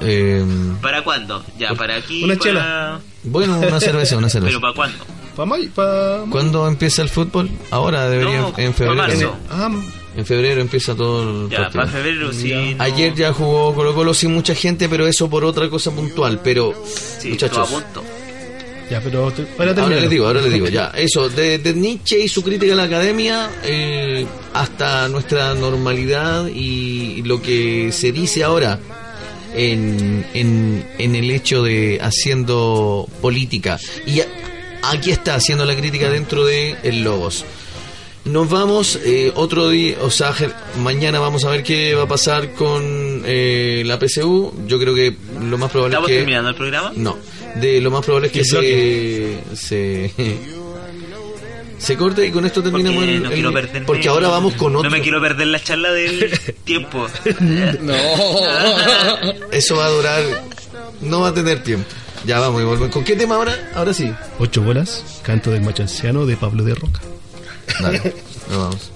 [0.00, 0.44] Eh,
[0.82, 1.42] ¿Para cuándo?
[1.58, 2.22] Ya, para aquí.
[2.24, 2.44] Una para...
[2.50, 3.00] chela.
[3.24, 4.50] Bueno, una cerveza, una cerveza.
[4.50, 5.04] ¿Pero para cuándo?
[5.36, 7.48] Pa' may- pa- ¿Cuándo empieza el fútbol?
[7.70, 8.94] Ahora debería No, en febrero.
[8.96, 9.36] marzo.
[9.50, 9.70] Ah,
[10.14, 11.80] En febrero empieza todo el Ya, partido.
[11.84, 12.74] para febrero sí.
[12.76, 16.40] no- Ayer ya jugó Colo Colo sin mucha gente, pero eso por otra cosa puntual.
[16.44, 16.74] Pero,
[17.18, 17.70] Sí, muchachos,
[18.90, 20.00] ya, pero te- para ahora terminar.
[20.02, 20.88] les digo, ahora les digo, ya.
[20.94, 27.22] Eso, de, de Nietzsche y su crítica a la academia eh, hasta nuestra normalidad y
[27.22, 28.78] lo que se dice ahora
[29.54, 33.78] en, en, en el hecho de haciendo política.
[34.06, 34.20] Y
[34.82, 37.44] aquí está haciendo la crítica dentro de el Logos.
[38.24, 40.32] Nos vamos eh, otro día, o sea,
[40.78, 44.52] mañana vamos a ver qué va a pasar con eh, la PSU.
[44.68, 46.92] Yo creo que lo más probable es ¿Estamos que terminando el programa?
[46.94, 47.18] no,
[47.56, 48.44] de lo más probable es que
[49.54, 50.12] se
[51.82, 54.54] se corte y con esto terminamos Porque el, no el- quiero perderme- porque ahora vamos
[54.54, 54.88] con otro.
[54.88, 56.30] No me quiero perder la charla del
[56.64, 57.08] tiempo.
[57.80, 57.94] No.
[59.52, 60.22] Eso va a durar,
[61.00, 61.88] no va a tener tiempo.
[62.24, 62.90] Ya vamos y volvemos.
[62.90, 63.70] ¿Con qué tema ahora?
[63.74, 64.12] Ahora sí.
[64.38, 67.00] Ocho bolas, canto del macho anciano de Pablo de Roca.
[67.80, 68.14] Dale,
[68.48, 68.90] nos vamos.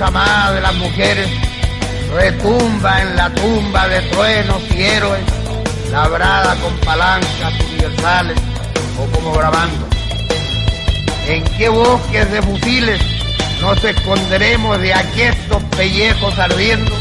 [0.00, 1.28] Amada de las mujeres
[2.14, 5.24] retumba en la tumba de truenos y héroes
[5.90, 8.36] labrada con palancas universales
[8.98, 9.86] o como grabando.
[11.28, 13.00] ¿En qué bosques de fusiles
[13.60, 16.92] nos esconderemos de aquestos pellejos ardiendo?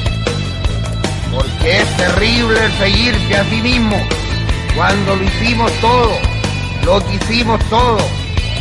[1.33, 3.97] Porque es terrible seguirse a sí mismo
[4.75, 6.17] cuando lo hicimos todo,
[6.83, 7.99] lo quisimos todo,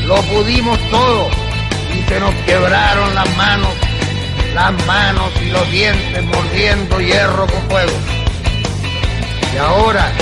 [0.07, 1.29] lo pudimos todo
[1.95, 3.73] y se nos quebraron las manos,
[4.55, 7.93] las manos y los dientes mordiendo hierro con fuego.
[9.53, 10.13] Y ahora,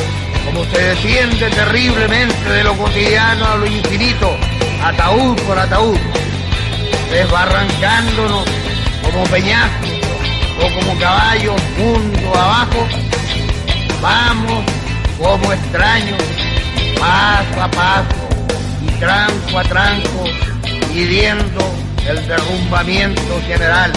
[0.46, 4.34] como se desciende terriblemente de lo cotidiano a lo infinito,
[4.82, 5.98] ataúd por ataúd,
[7.10, 8.44] desbarrancándonos
[9.02, 9.90] como peñascos
[10.60, 12.86] o como caballos mundo abajo,
[14.00, 14.64] vamos
[15.18, 16.22] como extraños,
[16.98, 18.28] paso a paso
[18.82, 20.24] y tranco a tranco,
[20.92, 21.74] pidiendo
[22.08, 23.92] el derrumbamiento general,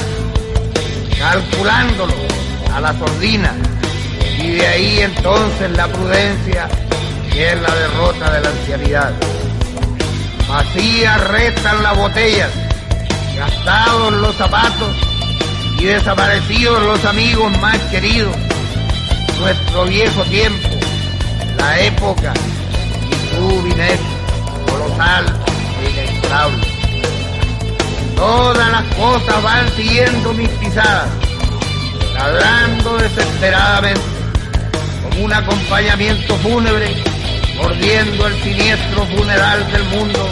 [1.17, 2.13] calculándolo
[2.73, 3.53] a la sordina,
[4.39, 6.67] y de ahí entonces la prudencia,
[7.31, 9.13] que es la derrota de la ancianidad.
[10.47, 12.51] Vacías restan las botellas,
[13.35, 14.95] gastados los zapatos
[15.79, 18.35] y desaparecidos los amigos más queridos.
[19.39, 20.69] Nuestro viejo tiempo,
[21.57, 22.33] la época
[23.09, 23.99] y su vinés
[24.69, 25.25] colosal
[25.83, 26.64] e inexorable.
[28.15, 31.09] Todas las cosas van siguiendo mis pisadas,
[32.13, 34.01] ladrando desesperadamente,
[35.03, 36.95] como un acompañamiento fúnebre,
[37.57, 40.29] mordiendo el siniestro funeral del mundo,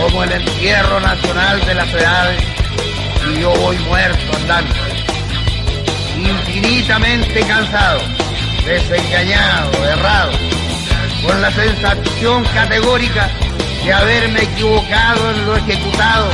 [0.00, 2.42] como el entierro nacional de las edades,
[3.28, 4.74] y yo voy muerto andando,
[6.16, 8.00] infinitamente cansado,
[8.64, 10.32] desengañado, errado,
[11.26, 13.30] con la sensación categórica
[13.84, 16.30] de haberme equivocado en lo ejecutado,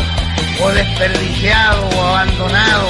[0.62, 2.88] o desperdiciado, o abandonado,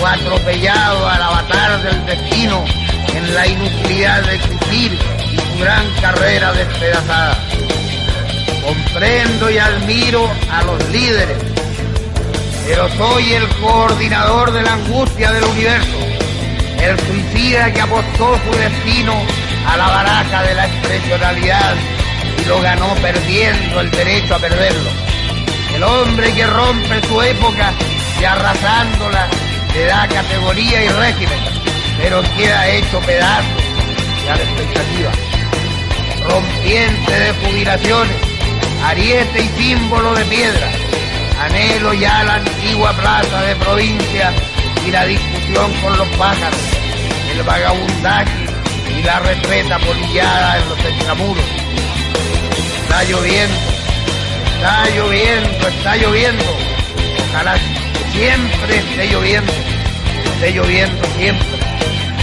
[0.00, 2.64] o atropellado al avatar del destino
[3.14, 4.98] en la inutilidad de existir
[5.32, 7.38] y su gran carrera despedazada.
[8.64, 11.36] Comprendo y admiro a los líderes,
[12.66, 15.98] pero soy el coordinador de la angustia del universo,
[16.80, 19.14] el suicida que apostó su destino
[19.66, 21.74] a la baraja de la expresionalidad
[22.40, 25.11] y lo ganó perdiendo el derecho a perderlo.
[25.82, 27.72] El hombre que rompe su época
[28.20, 29.28] y arrasándola
[29.74, 31.38] le da categoría y régimen,
[31.98, 33.48] pero queda hecho pedazo
[34.24, 35.10] y a la expectativa.
[36.28, 38.16] Rompiente de jubilaciones,
[38.84, 40.70] ariete y símbolo de piedra,
[41.40, 44.32] anhelo ya la antigua plaza de provincia
[44.86, 46.60] y la discusión con los pájaros,
[47.34, 48.46] el vagabundaje
[49.00, 51.44] y la retreta polillada en los extramuros.
[52.84, 53.71] Está lloviendo,
[54.62, 56.44] está lloviendo, está lloviendo.
[57.30, 57.56] Ojalá
[58.12, 59.52] siempre esté lloviendo,
[60.34, 61.48] esté lloviendo siempre.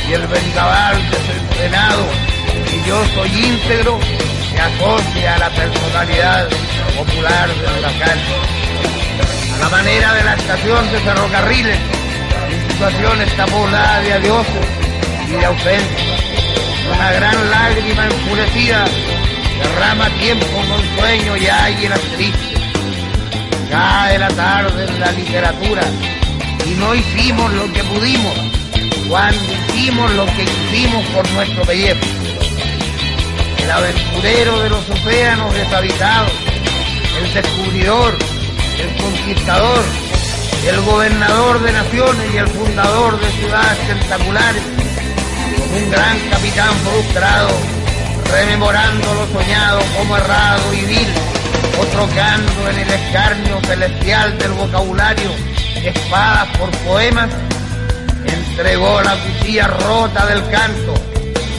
[0.08, 2.06] Y el vendaval desenfrenado,
[2.74, 4.00] y yo soy íntegro,
[4.50, 6.48] se asocia a la personalidad
[6.96, 8.20] popular del huracán.
[9.56, 11.78] A la manera de la estación de ferrocarriles,
[12.48, 14.66] mi situación está poblada de adioses
[15.28, 16.16] y de ausencia.
[16.96, 18.86] Una gran lágrima enfurecida
[19.60, 22.60] derrama tiempo con sueño y águilas tristes.
[23.70, 25.84] Cae la tarde en la literatura.
[26.66, 28.36] Y no hicimos lo que pudimos.
[29.08, 32.00] Cuando hicimos lo que hicimos por nuestro pellejo.
[33.64, 36.32] El aventurero de los océanos deshabitados,
[37.22, 38.18] el descubridor,
[38.80, 39.84] el conquistador,
[40.68, 44.64] el gobernador de naciones y el fundador de ciudades tentaculares,
[45.58, 47.50] como un gran capitán frustrado,
[48.32, 51.08] rememorando lo soñado como errado y vil,
[51.80, 55.30] o trocando en el escarnio celestial del vocabulario
[55.84, 57.30] espadas por poemas,
[58.26, 60.94] entregó la cuchilla rota del canto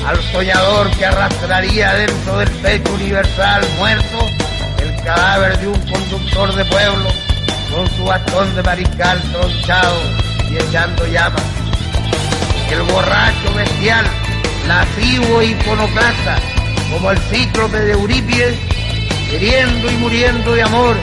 [0.07, 4.19] al soñador que arrastraría dentro del pecho universal muerto
[4.81, 7.09] el cadáver de un conductor de pueblo
[7.71, 10.01] con su bastón de mariscal tronchado
[10.51, 11.43] y echando llamas.
[12.71, 14.05] El borracho bestial,
[14.67, 16.39] lascivo iconoclasta,
[16.91, 18.57] como el cíclope de Eurípides,
[19.31, 20.97] queriendo y muriendo de amor,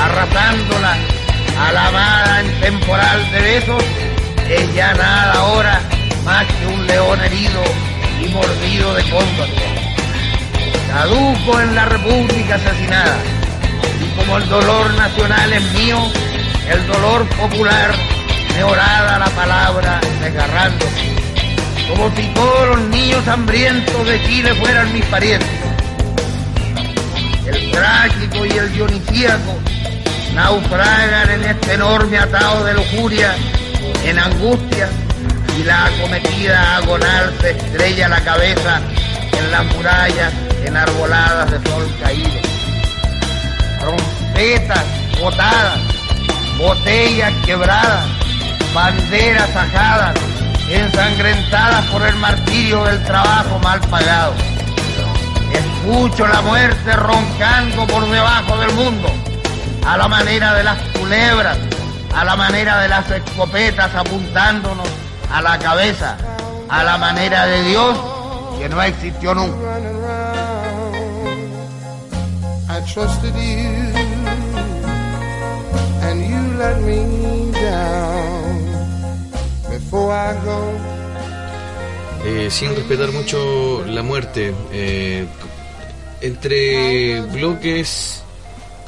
[0.00, 0.96] arrasándola
[1.58, 3.84] a la amada en temporal de besos,
[4.48, 5.80] es ya nada ahora
[6.24, 7.62] más que un león herido
[8.24, 9.48] y mordido de cóndor.
[10.88, 13.18] Caduco en la república asesinada,
[14.00, 15.98] y como el dolor nacional es mío,
[16.70, 17.94] el dolor popular
[18.54, 21.21] me orada la palabra desgarrándose
[21.88, 25.48] como si todos los niños hambrientos de Chile fueran mis parientes.
[27.46, 29.54] El trágico y el dionisíaco
[30.34, 33.34] naufragan en este enorme atado de lujuria,
[34.04, 34.88] en angustia,
[35.58, 38.80] y la acometida agonal se estrella la cabeza
[39.38, 40.32] en las murallas
[40.64, 42.40] enarboladas de sol caído.
[43.80, 44.84] Trompetas
[45.20, 45.78] botadas,
[46.58, 48.06] botellas quebradas,
[48.72, 50.14] banderas ajadas,
[50.68, 54.34] ensangrentadas por el martirio del trabajo mal pagado.
[55.52, 59.08] Escucho la muerte roncando por debajo del mundo,
[59.86, 61.58] a la manera de las culebras,
[62.14, 64.88] a la manera de las escopetas apuntándonos
[65.30, 66.16] a la cabeza,
[66.68, 67.96] a la manera de Dios
[68.58, 69.78] que no existió nunca.
[82.24, 84.54] Eh, sin respetar mucho la muerte.
[84.72, 85.26] eh,
[86.22, 88.22] entre bloques,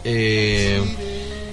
[0.05, 0.81] eh,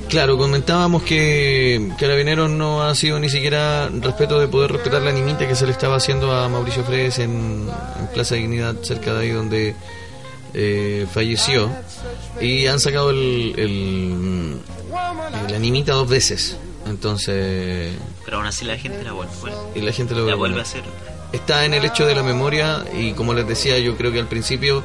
[0.09, 5.47] claro, comentábamos que Carabineros no ha sido ni siquiera respeto de poder respetar la animita
[5.47, 7.67] que se le estaba haciendo a Mauricio Fredes en,
[8.13, 9.75] Plaza Dignidad, cerca de ahí donde
[10.53, 11.71] eh, falleció.
[12.39, 14.57] Y han sacado el, el,
[15.47, 16.57] el animita dos veces.
[16.91, 20.59] Entonces, Pero aún así la gente la vuelve, bueno, y la gente lo la vuelve
[20.59, 20.83] a hacer.
[21.31, 24.27] está en el hecho de la memoria y como les decía yo creo que al
[24.27, 24.83] principio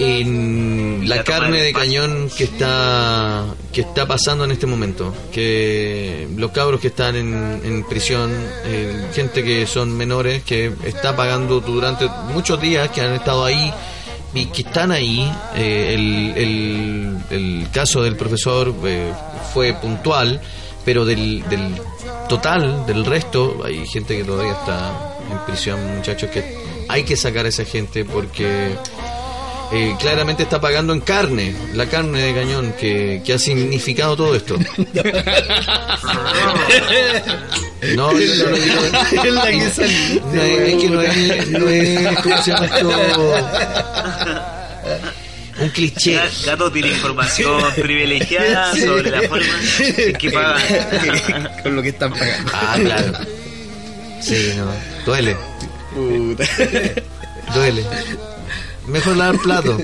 [0.00, 6.50] en la carne de cañón que está que está pasando en este momento que los
[6.50, 8.30] cabros que están en, en prisión
[8.64, 13.72] eh, gente que son menores que está pagando durante muchos días que han estado ahí
[14.34, 19.12] y que están ahí eh, el, el, el caso del profesor eh,
[19.52, 20.40] fue puntual
[20.84, 21.74] pero del, del
[22.28, 26.56] total del resto hay gente que todavía está en prisión muchachos que
[26.88, 28.76] hay que sacar a esa gente porque
[29.72, 34.34] eh, claramente está pagando en carne, la carne de cañón que, que ha significado todo
[34.34, 34.56] esto.
[37.96, 42.90] No, no saliste, No, es, es que no es, no es, ¿cómo se llama esto?
[45.60, 46.16] Un cliché.
[46.16, 49.46] Ga- Gato tiene información privilegiada sobre la forma
[49.80, 51.50] en que pagan.
[51.62, 52.50] Con lo que están pagando.
[52.54, 53.12] Ah, claro.
[54.20, 54.72] Sí, no.
[55.04, 55.36] Duele,
[55.94, 56.44] Puta.
[57.54, 57.84] duele.
[58.86, 59.78] Mejor lavar plato.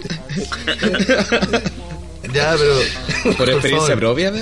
[2.32, 3.34] Ya, pero.
[3.36, 4.32] Por experiencia favor, propia,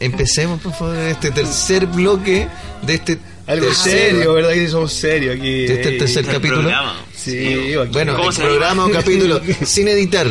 [0.00, 2.46] Empecemos, por favor, en este tercer bloque
[2.82, 3.18] de este.
[3.46, 4.52] Algo tercer- serio, ¿verdad?
[4.52, 5.66] Que somos serios aquí.
[5.66, 6.60] De este tercer El capítulo.
[6.62, 6.96] programa.
[7.16, 7.74] Sí.
[7.92, 10.26] Bueno, ¿Cómo el se programa o capítulo sin editar.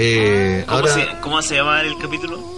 [0.00, 2.38] Eh, ¿Cómo, ahora, se, ¿Cómo se llama el capítulo?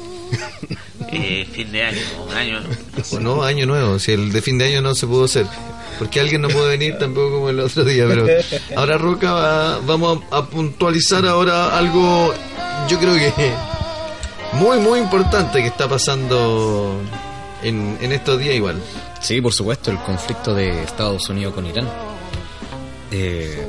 [1.13, 1.99] Eh, fin de año,
[2.29, 2.61] un año.
[3.21, 3.99] no, año nuevo.
[3.99, 5.45] Si el de fin de año no se pudo hacer.
[5.99, 8.05] Porque alguien no pudo venir tampoco como el otro día.
[8.07, 8.27] Pero
[8.77, 12.33] ahora, Roca, va- vamos a, a puntualizar ahora algo.
[12.89, 13.33] Yo creo que
[14.53, 17.01] muy, muy importante que está pasando
[17.65, 18.81] en, en estos días, igual.
[19.21, 21.89] Sí, por supuesto, el conflicto de Estados Unidos con Irán.
[23.11, 23.67] Eh,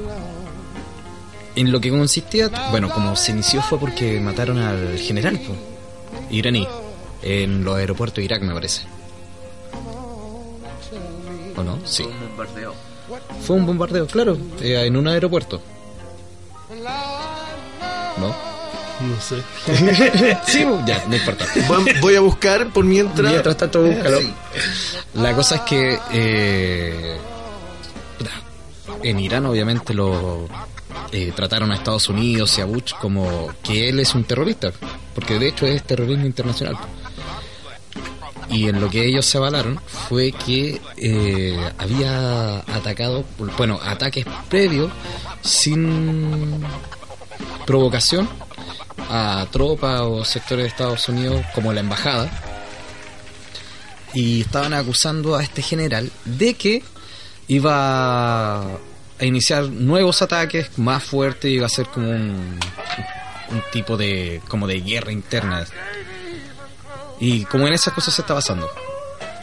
[1.56, 5.53] en lo que consistía, bueno, como se inició fue porque mataron al general po,
[6.30, 6.68] iraní
[7.22, 8.84] en los aeropuertos de Irak, me parece.
[11.56, 11.80] ¿O no?
[11.86, 12.03] Sí.
[12.03, 12.73] Un bombardeo.
[13.41, 15.61] Fue un bombardeo, claro, eh, en un aeropuerto.
[18.18, 18.36] ¿No?
[19.07, 19.41] No sé.
[20.45, 21.45] Sí, ya, no importa.
[21.68, 23.32] Voy, voy a buscar por mientras.
[23.32, 24.19] Mientras tanto, búscalo.
[25.15, 27.18] La cosa es que eh,
[29.03, 30.48] en Irán, obviamente, lo
[31.12, 34.72] eh, trataron a Estados Unidos y a Bush como que él es un terrorista,
[35.14, 36.78] porque de hecho es terrorismo internacional.
[38.50, 39.80] Y en lo que ellos se avalaron
[40.10, 43.24] fue que eh, había atacado,
[43.58, 44.92] bueno, ataques previos
[45.42, 46.62] sin
[47.66, 48.28] provocación
[49.10, 52.30] a tropas o sectores de Estados Unidos como la embajada
[54.14, 56.84] y estaban acusando a este general de que
[57.48, 58.80] iba
[59.22, 62.60] a iniciar nuevos ataques más fuertes y iba a ser como un,
[63.52, 65.65] un tipo de como de guerra interna
[67.19, 68.69] y como en esas cosas se está basando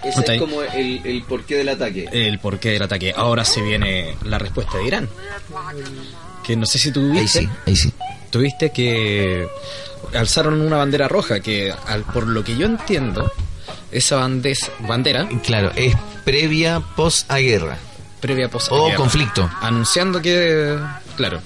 [0.05, 2.09] Ese es como el, el porqué del ataque.
[2.13, 5.09] el porqué del ataque ahora se viene la respuesta de Irán
[6.45, 7.93] que no sé si tú Ahí viste sí, ahí sí.
[8.31, 9.47] tuviste que
[10.15, 13.31] alzaron una bandera roja que al, por lo que yo entiendo
[13.93, 15.95] esa bandes- bandera Claro, es
[16.25, 17.79] previa post a guerra.
[18.21, 19.49] Previa posa O conflicto.
[19.61, 20.79] anunciando que
[21.17, 21.41] claro.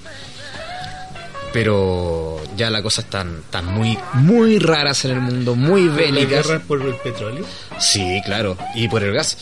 [1.51, 6.47] Pero ya la cosa están tan muy muy raras en el mundo muy ¿La bélicas.
[6.47, 7.45] guerra por el petróleo?
[7.79, 9.37] sí claro y por el gas.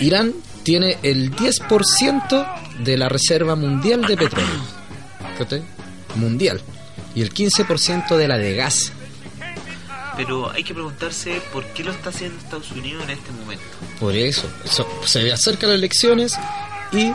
[0.00, 0.32] Irán
[0.64, 2.46] tiene el 10%
[2.80, 4.76] de la reserva mundial de petróleo.
[6.16, 6.60] Mundial.
[7.14, 8.92] Y el 15% de la de gas
[10.16, 13.64] Pero hay que preguntarse por qué lo está haciendo Estados Unidos en este momento.
[14.00, 16.36] Por eso, eso, se acercan las elecciones
[16.92, 17.12] y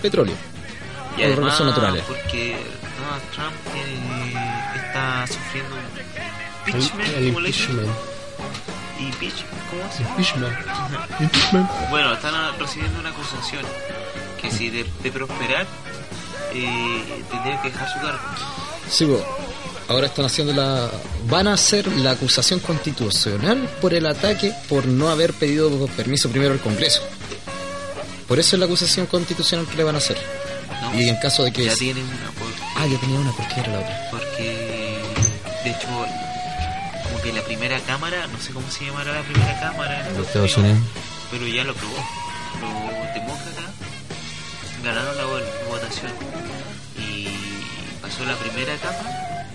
[0.00, 0.34] petróleo.
[0.34, 2.04] Y Por además, recursos naturales.
[2.04, 2.56] porque
[2.98, 4.32] Donald Trump tiene-
[4.76, 5.82] está sufriendo un
[6.74, 7.88] El, impeachment, el impeachment.
[8.98, 10.54] Impeach- ¿Cómo se Impeachment.
[11.20, 11.70] Impeachment.
[11.90, 13.62] Bueno, están recibiendo una acusación
[14.40, 15.66] que si de, de prosperar
[16.54, 18.20] eh, tendría que dejar su cargo.
[18.88, 19.24] Sí, bo,
[19.92, 20.90] ahora están haciendo la.
[21.28, 26.52] Van a hacer la acusación constitucional por el ataque por no haber pedido permiso primero
[26.52, 27.02] al Congreso.
[28.26, 30.16] Por eso es la acusación constitucional que le van a hacer.
[30.82, 30.98] ¿no?
[31.00, 31.64] Y en caso de que.
[31.66, 34.08] ya tienen una por- Ah, yo tenía una, ¿por qué era la otra?
[34.10, 34.98] porque
[35.64, 40.08] de hecho como que la primera cámara, no sé cómo se llamará la primera cámara
[40.08, 40.78] en Los Estados Unidos.
[41.30, 41.94] pero ya lo aprobó.
[42.60, 43.70] Los demócratas
[44.82, 46.10] ganaron la vo- votación
[46.98, 47.28] y
[48.00, 49.04] pasó la primera etapa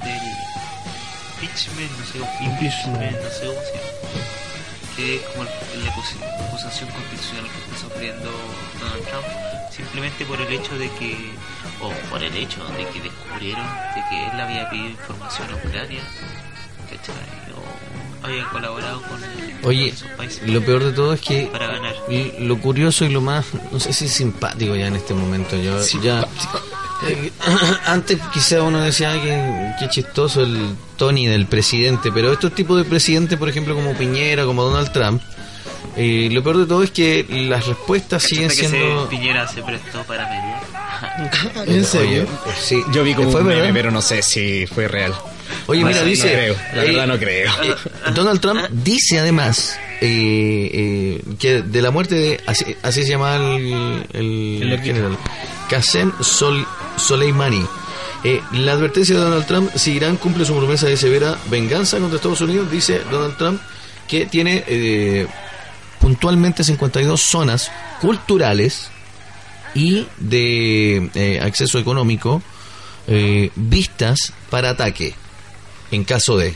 [0.07, 0.21] del
[1.41, 3.91] impeachment, no sé, cómo- impeachment, no sé cómo se llama,
[4.95, 5.91] que es como el- la
[6.47, 8.29] acusación constitucional que está sufriendo
[8.79, 9.25] Donald Trump,
[9.75, 11.15] simplemente por el hecho de que,
[11.81, 13.65] o por el hecho de que descubrieron
[13.95, 16.01] de que él había pedido información a Ucrania,
[16.89, 17.53] ¿cachai?
[17.53, 21.95] O había colaborado con, con Oye, países lo peor de todo es que para ganar.
[22.39, 26.27] lo curioso y lo más, no sé si simpático ya en este momento, yo ya
[27.05, 27.31] Eh,
[27.85, 32.77] Antes quizá uno decía "Ay, qué, qué chistoso el Tony del presidente, pero estos tipos
[32.77, 35.21] de presidentes, por ejemplo, como Piñera, como Donald Trump,
[35.95, 39.03] eh, lo peor de todo es que las respuestas siguen ¿Cachaste que siendo...
[39.03, 41.67] se, Piñera se prestó para mediar.
[41.67, 42.27] ¿En serio?
[42.45, 43.73] Oye, sí, Yo vi como fue un meme, verdad.
[43.75, 45.13] pero no sé si fue real.
[45.67, 46.31] Oye, mira, No dice...
[46.31, 47.51] creo, la eh, verdad no creo.
[47.63, 47.75] eh,
[48.13, 52.41] Donald Trump dice además eh, eh, que de la muerte de...
[52.45, 55.17] Así, así se llama el, el general.
[55.69, 56.65] Qasem Sol,
[56.97, 57.65] Soleimani.
[58.23, 62.17] Eh, la advertencia de Donald Trump, si Irán cumple su promesa de severa venganza contra
[62.17, 63.61] Estados Unidos, dice Donald Trump
[64.07, 65.27] que tiene eh,
[65.99, 67.71] puntualmente 52 zonas
[68.01, 68.89] culturales
[69.75, 72.41] y de eh, acceso económico
[73.55, 75.15] vistas para ataque
[75.91, 76.53] en caso de.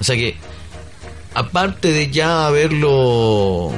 [0.00, 0.36] O sea que,
[1.34, 3.72] aparte de ya haberlo,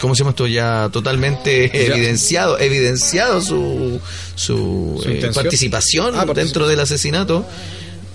[0.00, 0.46] ¿cómo se llama esto?
[0.46, 1.94] Ya totalmente Ya.
[1.94, 4.00] evidenciado, evidenciado su,
[4.34, 6.34] su, ¿Su eh, participación Ah, participación.
[6.34, 7.46] dentro del asesinato.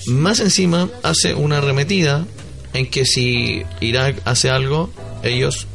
[0.07, 2.25] Más encima hace una arremetida
[2.73, 4.89] en que si Irak hace algo,
[5.23, 5.67] ellos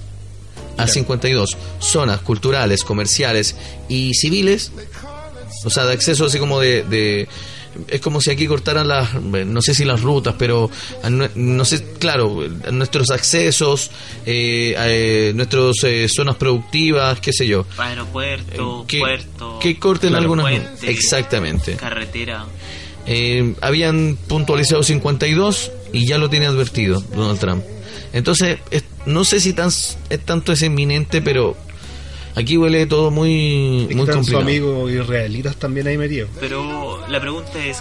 [0.78, 3.56] a 52 zonas culturales, comerciales
[3.88, 4.72] y civiles,
[5.64, 7.28] o sea, de acceso así como de, de-
[7.88, 10.70] es como si aquí cortaran las, no sé si las rutas, pero
[11.02, 13.90] a nue- no sé, claro, nuestros accesos,
[14.26, 17.64] eh, a, eh, nuestras eh, zonas productivas, qué sé yo.
[17.78, 19.58] Aeropuerto, que, puerto.
[19.60, 22.44] que corten algunas puente, exactamente Carretera.
[23.06, 27.64] Eh, habían puntualizado 52 y ya lo tiene advertido Donald Trump
[28.12, 31.56] entonces es- no sé si tan es tanto es inminente pero
[32.34, 36.30] aquí huele todo muy Y muy complicado amigos israelitas también ahí metidos.
[36.40, 37.78] Pero la pregunta es: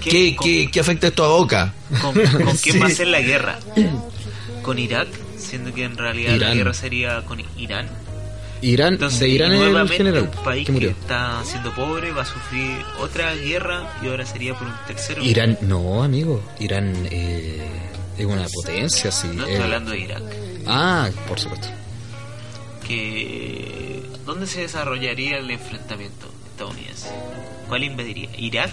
[0.00, 1.74] ¿Qué, con, qué, qué afecta esto a Boca?
[2.00, 2.78] con- con quién Sí.
[2.78, 3.58] va a ser la guerra?
[4.62, 5.08] ¿Con Irak?
[5.38, 7.88] Siendo que en realidad la guerra sería con Irán.
[8.64, 12.76] Irán, Entonces, de Irán el general un país que está siendo pobre va a sufrir
[13.00, 15.20] otra guerra y ahora sería por un tercero.
[15.24, 16.40] Irán, no, amigo.
[16.60, 17.60] Irán eh,
[18.16, 19.26] es una potencia, sí.
[19.34, 20.22] No Eh, estoy hablando de Irak.
[20.68, 21.66] Ah, por supuesto.
[22.86, 27.08] Que ¿dónde se desarrollaría el enfrentamiento estadounidense?
[27.68, 28.28] ¿Cuál invadiría?
[28.36, 28.70] ¿Irak?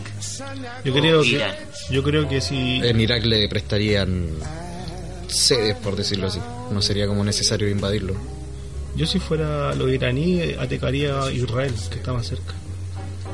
[0.83, 1.55] Yo creo o que, Irán?
[1.89, 4.27] yo creo que si En Irak le prestarían
[5.27, 6.39] sedes, por decirlo así.
[6.71, 8.15] No sería como necesario invadirlo.
[8.95, 12.53] yo si fuera los iraníes atacaría a Israel, que está más cerca.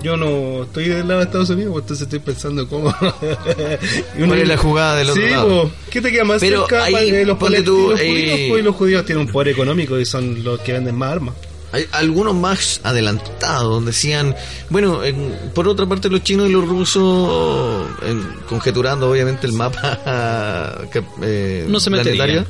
[0.05, 2.93] Yo no estoy del lado de Estados Unidos, pues entonces estoy pensando cómo.
[2.99, 5.63] Uno- ¿Cuál es la jugada del otro sí, lado?
[5.63, 6.83] po, ¿qué te queda más Pero cerca?
[6.83, 9.99] ahí, eh, los ponte tú, eh, judíos, pues, y los judíos tienen un poder económico
[9.99, 11.33] y son los que venden más armas.
[11.71, 14.35] Hay algunos más adelantados decían,
[14.69, 20.81] bueno, en- por otra parte los chinos y los rusos, en- conjeturando obviamente el mapa
[20.93, 22.45] que- eh, No se planetario.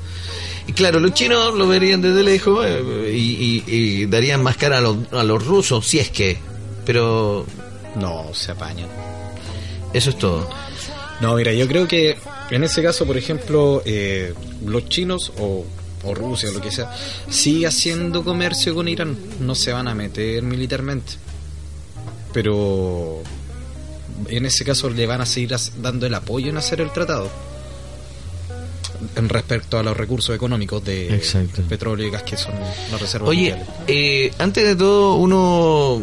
[0.67, 4.79] Y claro, los chinos lo verían desde lejos eh, y, y- y darían más cara
[4.79, 6.37] a los, a los rusos, si es que.
[6.85, 7.45] Pero
[7.95, 8.87] No, se apañan.
[9.93, 10.49] eso es todo.
[11.21, 12.17] No, mira, yo creo que
[12.51, 14.33] en ese caso, por ejemplo, eh,
[14.65, 15.65] los chinos o,
[16.03, 16.91] o Rusia o lo que sea,
[17.29, 19.17] sigue haciendo comercio con Irán.
[19.39, 21.13] No se van a meter militarmente.
[22.33, 23.21] Pero
[24.27, 27.29] en ese caso le van a seguir dando el apoyo en hacer el tratado.
[29.15, 31.61] En respecto a los recursos económicos de Exacto.
[31.63, 32.53] petróleo y gas que son
[32.91, 33.67] las reservas Oye, mundiales.
[33.87, 36.01] eh, antes de todo, uno,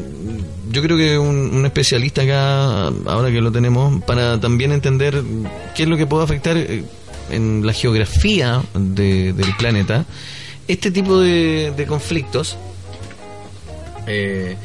[0.73, 5.23] yo creo que un, un especialista acá, ahora que lo tenemos, para también entender
[5.77, 6.85] qué es lo que puede afectar eh,
[7.31, 10.05] en la geografía de- del planeta,
[10.69, 12.57] este tipo de, de conflictos
[14.07, 14.57] eh,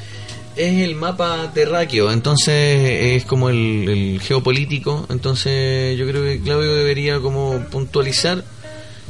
[0.56, 6.74] es el mapa terráqueo, entonces es como el, el geopolítico, entonces yo creo que Claudio
[6.74, 8.44] debería como puntualizar.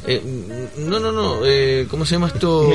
[0.06, 0.20] eh,
[0.78, 2.70] no, no, no, eh, ¿cómo se llama esto?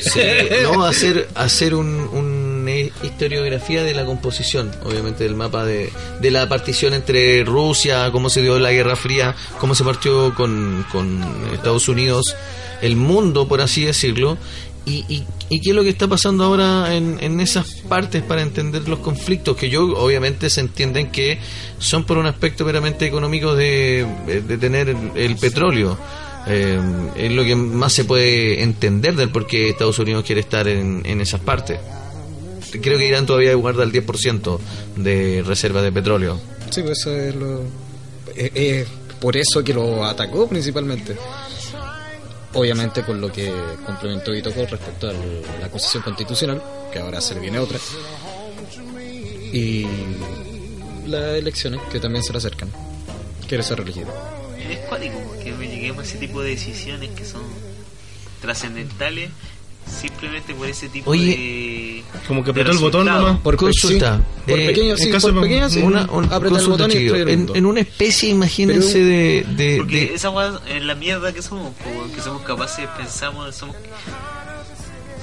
[0.00, 0.20] Sí,
[0.62, 2.37] no, hacer, hacer un, un,
[3.02, 5.90] historiografía de la composición, obviamente, del mapa de,
[6.20, 10.84] de la partición entre Rusia, cómo se dio la Guerra Fría, cómo se partió con,
[10.92, 11.22] con
[11.52, 12.36] Estados Unidos,
[12.82, 14.38] el mundo, por así decirlo,
[14.88, 18.88] y, y, qué es lo que está pasando ahora en, en esas partes para entender
[18.88, 21.38] los conflictos, que yo obviamente se entienden que
[21.78, 25.98] son por un aspecto meramente económico de, de tener el, el petróleo.
[26.46, 26.80] Eh,
[27.16, 31.02] es lo que más se puede entender del por qué Estados Unidos quiere estar en,
[31.04, 31.78] en esas partes.
[32.70, 34.58] Creo que Irán todavía guarda el 10%
[34.96, 36.40] de reservas de petróleo.
[36.70, 37.62] Sí, pues eso es lo.
[38.34, 38.88] Es, es
[39.20, 41.16] por eso que lo atacó principalmente.
[42.54, 43.52] Obviamente con lo que
[43.84, 46.62] complementó y tocó respecto a la constitución constitucional,
[46.92, 47.78] que ahora se le viene otra.
[49.52, 49.86] Y
[51.06, 52.70] las elecciones que también se le acercan.
[53.46, 54.08] Quiere ser elegido.
[54.58, 57.42] Es cuático porque lleguemos a ese tipo de decisiones que son
[58.40, 59.30] trascendentales
[59.88, 61.26] simplemente por ese tipo Oye.
[61.26, 62.04] de.
[62.26, 63.38] Como que apretó el botón nomás.
[63.40, 64.16] Por Consulta.
[64.16, 66.24] sí, por Eh, pequeño, en sí, caso por de- pequeño, sí, Una, un-
[66.60, 66.96] el botón y
[67.56, 70.28] en, una especie, imagínense, Pero- de, de, Porque de- esa
[70.66, 73.76] en la mierda que somos, po, que somos capaces, pensamos, somos.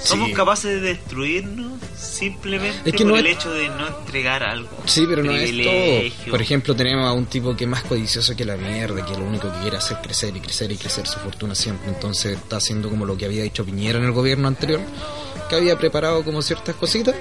[0.04, 0.34] Somos Sí.
[0.34, 4.70] capaces de destruirnos simplemente Es que por no el es- hecho de no entregar algo.
[4.86, 6.32] Sí, pero no es todo.
[6.32, 9.26] Por ejemplo, tenemos a un tipo que es más codicioso que la mierda, que lo
[9.26, 11.90] único que quiere hacer es crecer y crecer y crecer su fortuna siempre.
[11.90, 14.82] Entonces está haciendo como lo que había hecho Piñera en el gobierno anterior,
[15.50, 17.16] que había preparado como ciertas cositas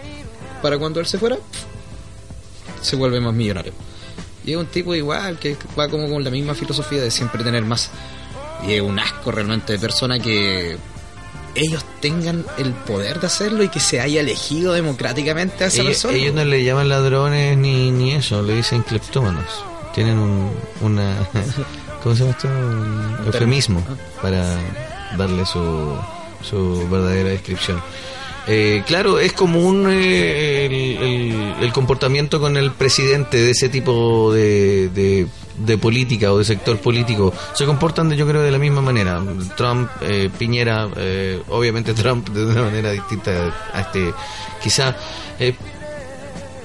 [0.63, 1.39] para cuando él se fuera,
[2.83, 3.73] se vuelve más millonario.
[4.45, 7.65] Y es un tipo igual, que va como con la misma filosofía de siempre tener
[7.65, 7.91] más.
[8.67, 10.77] Y es un asco realmente de persona que
[11.55, 15.93] ellos tengan el poder de hacerlo y que se haya elegido democráticamente a esa ellos,
[15.93, 16.15] persona.
[16.15, 19.65] ellos no le llaman ladrones ni, ni eso, le dicen cleptómanos.
[19.95, 21.17] Tienen un, una.
[22.03, 22.49] ¿Cómo se llama esto?
[22.49, 23.85] Un eufemismo
[24.21, 24.59] para
[25.17, 25.97] darle su,
[26.43, 27.81] su verdadera descripción.
[28.47, 35.27] Eh, claro, es común eh, el, comportamiento con el presidente de ese tipo de,
[35.57, 37.33] de, política o de sector político.
[37.55, 39.23] Se comportan, de- yo creo, de la misma manera.
[39.57, 44.13] Trump, eh, Piñera, eh, obviamente Trump de una manera distinta a este.
[44.63, 44.95] Quizá.
[45.39, 45.55] eh,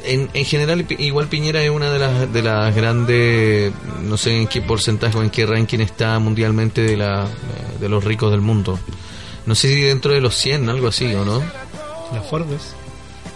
[0.03, 4.47] en, en general, igual Piñera es una de las, de las grandes, no sé en
[4.47, 7.27] qué porcentaje o en qué ranking está mundialmente de, la,
[7.79, 8.79] de los ricos del mundo.
[9.45, 11.41] No sé si dentro de los 100, algo así, ¿o no?
[12.13, 12.61] La Forbes.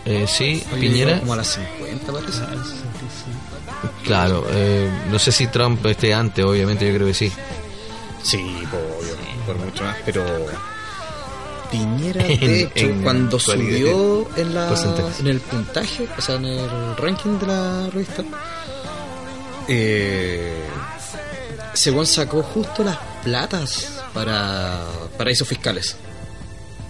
[0.05, 1.19] Eh, sí, Oye, Piñera.
[1.19, 1.47] como a las
[1.79, 2.41] 50 parece.
[4.03, 7.31] Claro, eh, no sé si Trump esté antes, obviamente, yo creo que sí.
[8.21, 8.37] Sí,
[8.71, 10.25] obvio, por mucho más, pero
[11.71, 15.21] Piñera, En- de hecho, en cuando subió en, la, porcentaje.
[15.21, 18.23] en el puntaje, o sea, en el ranking de la revista,
[19.67, 20.65] eh,
[21.73, 24.81] según sacó justo las platas para
[25.17, 25.95] paraísos fiscales.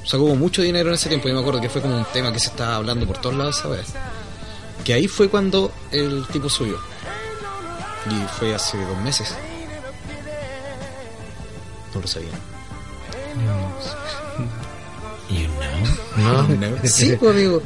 [0.05, 2.39] Sacó mucho dinero en ese tiempo, yo me acuerdo que fue como un tema que
[2.39, 3.87] se estaba hablando por todos lados esa vez.
[4.83, 6.77] Que ahí fue cuando el tipo subió.
[8.09, 9.33] Y fue hace dos meses.
[11.95, 12.29] No lo sabía.
[16.17, 16.47] ¿No?
[16.87, 17.61] Sí, pues amigo.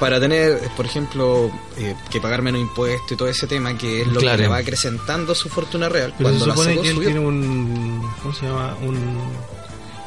[0.00, 4.08] Para tener, por ejemplo, eh, que pagar menos impuestos y todo ese tema, que es
[4.08, 4.36] lo Claro.
[4.38, 6.12] que le va acrecentando su fortuna real.
[6.18, 7.08] Pero se Cuando la supone sacó, que él subió.
[7.08, 8.10] tiene un.
[8.20, 8.76] ¿Cómo se llama?
[8.82, 9.20] Un.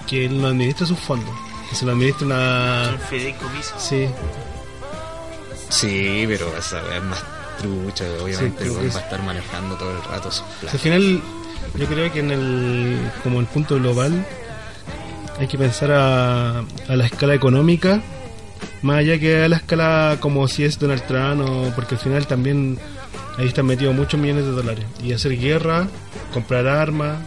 [0.08, 1.30] Que él no administra sus fondos.
[1.70, 2.98] Que se lo administra Un una.
[3.10, 3.74] fideicomiso.
[3.80, 4.08] Sí.
[5.70, 7.24] Sí, pero esa es más
[7.60, 8.06] trucha.
[8.24, 10.74] Obviamente, Sí, va a es- estar manejando todo el rato sus O sea, planes.
[10.74, 11.22] al final,
[11.76, 13.12] yo creo que en el.
[13.24, 14.26] Como el punto global,
[15.40, 18.02] hay que pensar a, a la escala económica.
[18.82, 22.28] Más allá que a la escala como si es Donald Trump, o, porque al final
[22.28, 22.78] también
[23.38, 24.86] ahí están metidos muchos millones de dólares.
[25.04, 25.88] Y hacer guerra,
[26.34, 27.18] comprar armas,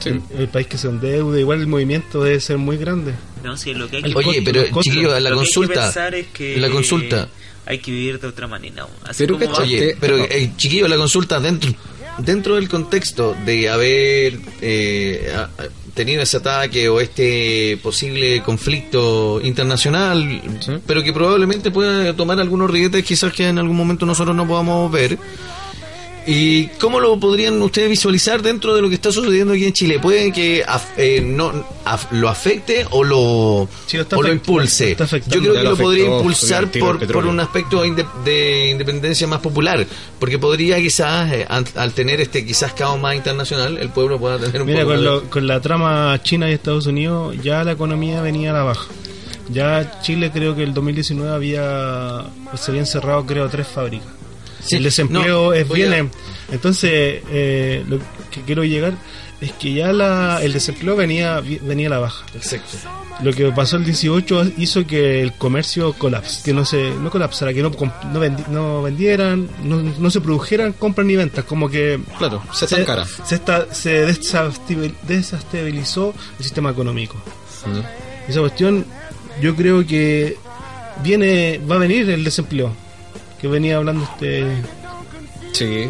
[0.00, 0.08] Sí.
[0.10, 3.14] el, el país que se endeude, igual el movimiento debe ser muy grande.
[3.42, 5.30] No, sí, lo que hay El que Oye, costo, pero chiquillo, la lo que hay
[5.30, 5.84] que consulta.
[5.84, 7.28] pensar es que La consulta.
[7.66, 8.86] Hay que vivir de otra manera.
[9.04, 11.72] Así Pero, como Oye, pero eh, chiquillo, la consulta dentro
[12.18, 15.32] dentro del contexto de haber eh,
[15.94, 20.72] tenido ese ataque o este posible conflicto internacional, Sí.
[20.86, 24.90] pero que probablemente pueda tomar algunos ribetes quizás que en algún momento nosotros no podamos
[24.90, 25.16] ver.
[26.30, 29.98] ¿Y cómo lo podrían ustedes visualizar dentro de lo que está sucediendo aquí en Chile?
[29.98, 31.50] ¿Puede que af- eh, no,
[31.86, 34.94] af- lo afecte o lo, Sí, lo está o lo impulse?
[35.26, 37.82] Yo creo que lo lo podría afectó, impulsar por, por un aspecto
[38.26, 39.86] de independencia más popular,
[40.18, 44.38] porque podría quizás, eh, al, al tener este quizás caos más internacional, el pueblo pueda
[44.38, 47.64] tener un Mira, poco con, de- lo- con la trama China y Estados Unidos, ya
[47.64, 48.86] la economía venía a la baja.
[49.50, 54.17] Ya Chile creo que el 2019 había se habían cerrado creo tres fábricas.
[54.64, 56.10] Sí, el desempleo no, es a- bien.
[56.50, 57.98] Entonces, eh, lo
[58.30, 58.94] que quiero llegar
[59.40, 62.24] es que ya la, el desempleo venía venía a la baja.
[62.34, 62.76] Exacto.
[63.22, 67.52] Lo que pasó el 18 hizo que el comercio colapse, que no se no colapsara,
[67.52, 71.98] que no, no, vendi- no vendieran, no, no se produjeran compras ni ventas, como que
[72.16, 73.04] Claro, se estancara.
[73.24, 77.16] se, está, se desastabil- desestabilizó el sistema económico.
[77.66, 78.30] Mm.
[78.30, 78.84] Esa cuestión,
[79.42, 80.36] yo creo que
[81.02, 82.72] viene, va a venir el desempleo,
[83.40, 84.44] que venía hablando este,
[85.52, 85.88] Sí.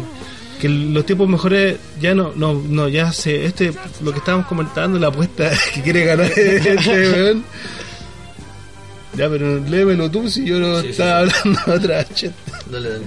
[0.61, 3.71] que los tiempos mejores ya no, no, no, ya se, este,
[4.01, 6.75] lo que estábamos comentando, la apuesta que quiere ganar este
[7.11, 7.43] weón.
[9.15, 12.05] Ya, pero léemelo tú si yo no Sí, sí, estaba hablando otra.
[12.69, 13.05] Dale, dale.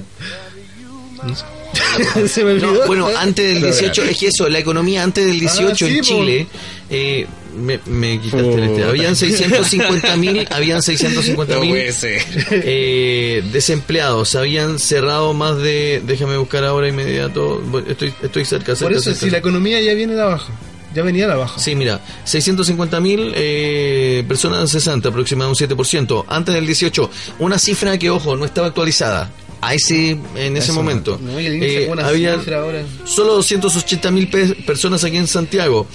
[2.29, 2.87] se me No, olvidó.
[2.87, 6.03] bueno, antes del 18, es eso, la economía antes del 18 Ah, en po.
[6.03, 6.47] Chile,
[6.91, 8.85] eh, me, me quitaste el este.
[8.85, 11.75] Habían 650 mil, habían 650 No mil
[12.51, 18.93] eh, desempleados, habían cerrado más de, déjame buscar ahora inmediato, estoy, estoy cerca, cerca, Por
[18.93, 19.21] eso, cerca.
[19.21, 20.53] si la economía ya viene a la baja,
[20.95, 21.59] ya venía a la baja.
[21.59, 26.25] Sí, mira, 650 mil eh, personas de 60, aproximadamente un 7%.
[26.29, 29.31] Antes del 18, una cifra que, ojo, no estaba actualizada.
[29.65, 31.19] A ese, en ese Eso, momento.
[31.23, 32.37] no, Eh, había
[33.05, 35.87] solo 280 mil personas aquí en Santiago.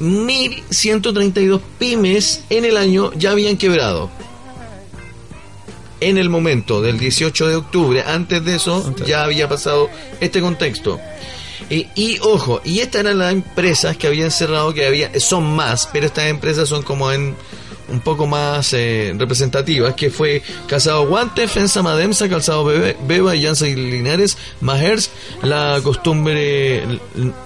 [0.00, 4.08] 1.132 pymes en el año ya habían quebrado.
[6.00, 9.90] En el momento del 18 de octubre, antes de eso, ya había pasado
[10.20, 11.00] este contexto.
[11.70, 15.88] Eh, y ojo, y estas eran las empresas que habían cerrado, que había, son más,
[15.92, 17.34] pero estas empresas son como en
[17.90, 23.66] un poco más eh, representativas, que fue Calzado Guante, Fensa Mademsa, Calzado Bebe- Beba, Llanza
[23.66, 25.10] y Linares, Mahers,
[25.42, 26.82] la costumbre,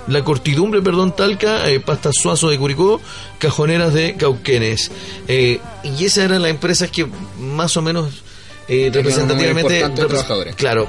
[0.09, 3.01] la cortidumbre, perdón, Talca, eh, Pastas Suazo de Curicó,
[3.39, 4.90] Cajoneras de Cauquenes.
[5.28, 7.06] Eh, y esas eran las empresas que
[7.39, 8.23] más o menos
[8.69, 9.74] eh, representativamente...
[9.81, 10.55] importante de repre- trabajadores.
[10.56, 10.89] Claro.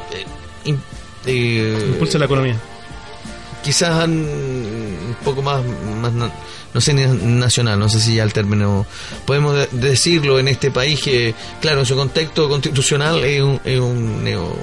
[0.65, 0.75] eh,
[1.25, 2.59] eh, Impulsa la economía.
[3.63, 5.61] quizás han un poco más,
[6.73, 8.85] no sé, nacional, no sé si ya el término
[9.25, 13.79] podemos de- decirlo en este país que, claro, en su contexto constitucional es un, es
[13.79, 14.55] un neo-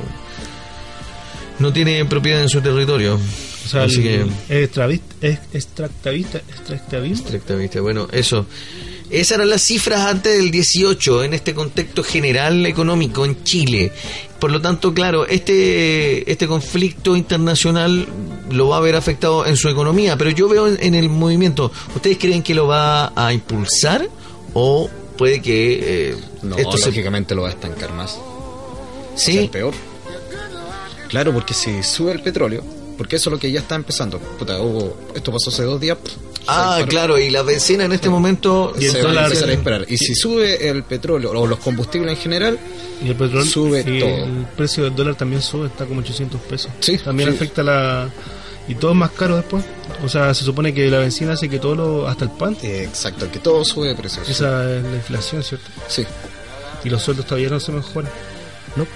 [1.58, 3.14] no tiene propiedad en su territorio.
[3.16, 4.32] O sea, Así que, el-
[5.20, 7.26] es extractivista, extractivismo.
[7.26, 8.46] Exactamente, bueno, eso.
[9.10, 13.92] Esas eran las cifras antes del 18 en este contexto general económico en Chile.
[14.38, 18.06] Por lo tanto, claro, este, este conflicto internacional
[18.50, 21.72] lo va a haber afectado en su economía, pero yo veo en, en el movimiento,
[21.94, 24.08] ¿ustedes creen que lo va a impulsar
[24.54, 24.88] o
[25.18, 26.86] puede que eh, No, esto se...
[26.86, 28.16] lógicamente lo va a estancar más.
[29.16, 29.74] Sí, ser peor.
[31.08, 32.62] Claro, porque si sube el petróleo,
[32.96, 34.18] porque eso es lo que ya está empezando.
[34.18, 35.98] Puta, hubo, esto pasó hace dos días.
[35.98, 38.72] pff, ah, claro, y la bencina en este momento...
[38.78, 39.86] Y el se van a dólar- empezar a disparar.
[39.88, 42.58] Y si sube el petróleo o los combustibles en general,
[43.04, 44.08] Y el petróleo Sube y todo.
[44.10, 46.70] el precio del dólar también sube, está como 800 pesos.
[46.80, 47.36] Sí, También sí.
[47.36, 48.08] afecta la.
[48.68, 49.64] Y todo es más caro después.
[50.04, 52.06] O sea, se supone que la benzina hace que todo lo.
[52.08, 52.56] hasta el pan.
[52.62, 54.22] exacto, que todo sube de precio.
[54.28, 55.66] Esa es la inflación, ¿cierto?
[55.88, 56.04] Sí.
[56.84, 58.10] Y los sueldos todavía no se mejoran.
[58.76, 58.86] No.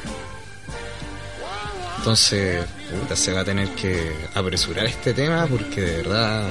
[1.99, 2.65] Entonces,
[3.01, 6.47] puta, se va a tener que apresurar este tema porque de verdad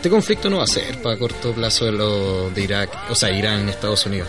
[0.00, 3.30] este conflicto no va a ser para corto plazo de lo de Irak, o sea,
[3.30, 4.28] Irán en Estados Unidos.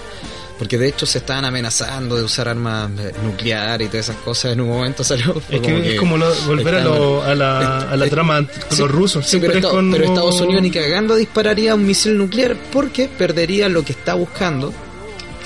[0.60, 2.90] Porque de hecho se estaban amenazando de usar armas
[3.24, 4.52] nucleares y todas esas cosas.
[4.52, 5.42] En un momento salió.
[5.50, 8.78] Es que es como lo- volver a, lo- a la, a la Es- trama con
[8.78, 9.26] Sí, los rusos.
[9.26, 13.08] Sí, pero, es Estados- con- pero Estados Unidos ni cagando dispararía un misil nuclear porque
[13.08, 14.72] perdería lo que está buscando,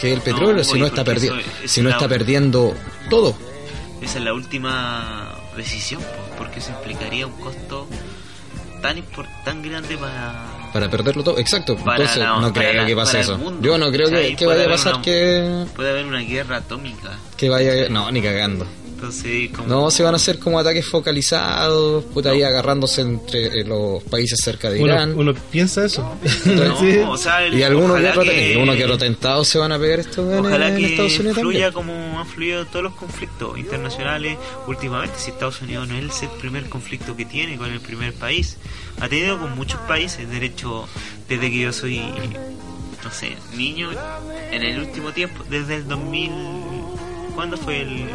[0.02, 2.74] que es el petróleo, si oye, no está eso es si no la- está perdiendo
[3.10, 3.38] todo.
[4.02, 6.08] Esa es la última decisión, po,
[6.40, 7.88] porque eso implicaría un costo
[8.94, 11.76] tan tan grande para Para perderlo todo, exacto.
[11.78, 13.38] Para Entonces la- no creo la- que pase eso.
[13.38, 13.62] mundo.
[13.66, 17.12] Yo no creo que, que vaya a pasar una- que, puede haber una guerra atómica.
[17.38, 17.88] que vaya...
[17.90, 18.68] No, ni cagando.
[18.96, 23.64] Entonces, como No, se van a hacer como ataques focalizados, puta ahí agarrándose entre eh,
[23.66, 25.14] los países cerca de Irán.
[25.18, 26.18] uno piensa eso.
[26.46, 26.98] No, Sí.
[27.06, 28.86] o sea, el- y algunos que, que- y uno que
[29.44, 31.94] se van a pegar estos en, Ojalá en que Estados Unidos fluya también.
[31.96, 35.16] como han fluido todos los conflictos internacionales últimamente.
[35.20, 38.58] Si Estados Unidos no es el primer conflicto que tiene con el primer país,
[39.02, 40.30] ha tenido con muchos países.
[40.30, 40.88] De hecho,
[41.28, 42.00] desde que yo soy,
[43.04, 43.90] no sé, niño,
[44.52, 46.32] en el último tiempo, desde el 2000.
[47.36, 48.06] ¿Cuándo fue el,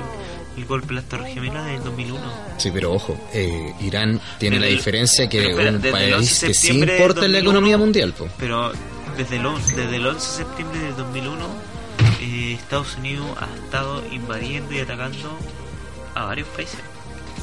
[0.57, 1.67] el golpe de las Torres Gemelas?
[1.67, 2.21] Del 2001.
[2.59, 6.29] Sí, pero ojo, eh, Irán tiene Desde la diferencia que pero un desde el 11
[6.29, 8.13] país que sí importa en la 2001, economía mundial.
[8.13, 8.29] po.
[8.39, 8.73] Pero
[9.17, 9.43] desde el,
[9.77, 11.47] desde el 11 de septiembre del 2001,
[12.23, 15.39] eh, Estados Unidos ha estado invadiendo y atacando
[16.15, 16.79] a varios países.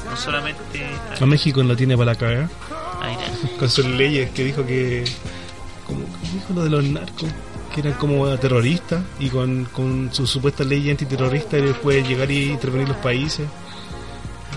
[0.08, 0.86] No solamente
[1.20, 2.48] A México no tiene para la cagar.
[3.02, 3.56] a Irán.
[3.58, 5.04] Con sus leyes que dijo que.
[5.86, 7.28] Como ¿cómo dijo lo de los narcos.
[7.80, 9.02] Que eran como terroristas.
[9.20, 11.54] Y con, con sus supuestas leyes antiterroristas.
[11.54, 13.46] Él puede llegar y intervenir los países.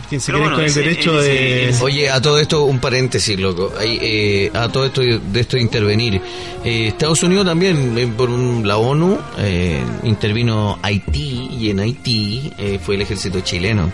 [0.09, 1.69] Quien se bueno, con el ese- derecho ese- de.
[1.69, 3.71] ese- Oye, a todo esto un paréntesis, loco.
[3.81, 6.21] Eh, a todo esto de esto de intervenir.
[6.65, 12.51] Eh, Estados Unidos también, eh, por un- la ONU, eh, intervino Haití y en Haití
[12.57, 13.91] eh, fue el ejército chileno.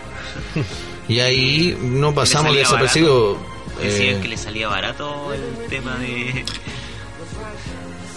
[1.08, 3.36] Y ahí no pasamos salía desapercibidos.
[3.80, 6.44] Decían que le salía barato el tema de.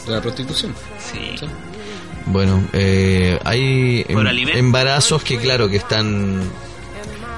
[0.06, 0.74] De la prostitución.
[1.12, 1.36] Sí.
[1.40, 1.46] Sí.
[2.26, 6.42] bueno, eh, hay Por em- embarazos que, claro, que están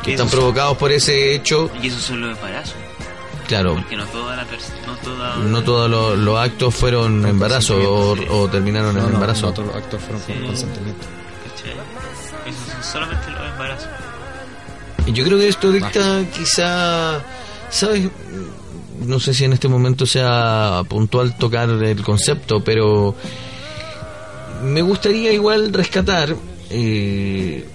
[0.04, 1.70] que están provocados por ese hecho.
[1.82, 2.76] Y eso son los embarazos.
[3.48, 5.36] Claro, Porque no toda la no toda.
[5.38, 9.48] no todos los, los actos fueron embarazos o, o terminaron en No, embarazo.
[9.48, 10.42] no, todos los actos fueron con Sí.
[10.46, 11.06] consentimiento.
[12.46, 13.90] Esos son solamente los embarazos.
[15.06, 17.22] Y Yo creo que esto dicta quizá,
[17.70, 18.08] ¿sabes?
[19.02, 23.16] No sé si en este momento sea puntual tocar el concepto, pero
[24.64, 26.36] me gustaría igual rescatar
[26.70, 27.66] eh,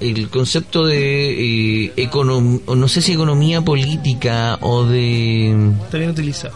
[0.00, 5.50] el concepto de eh, econom- no sé si economía política o de
[5.84, 6.54] Está bien utilizado.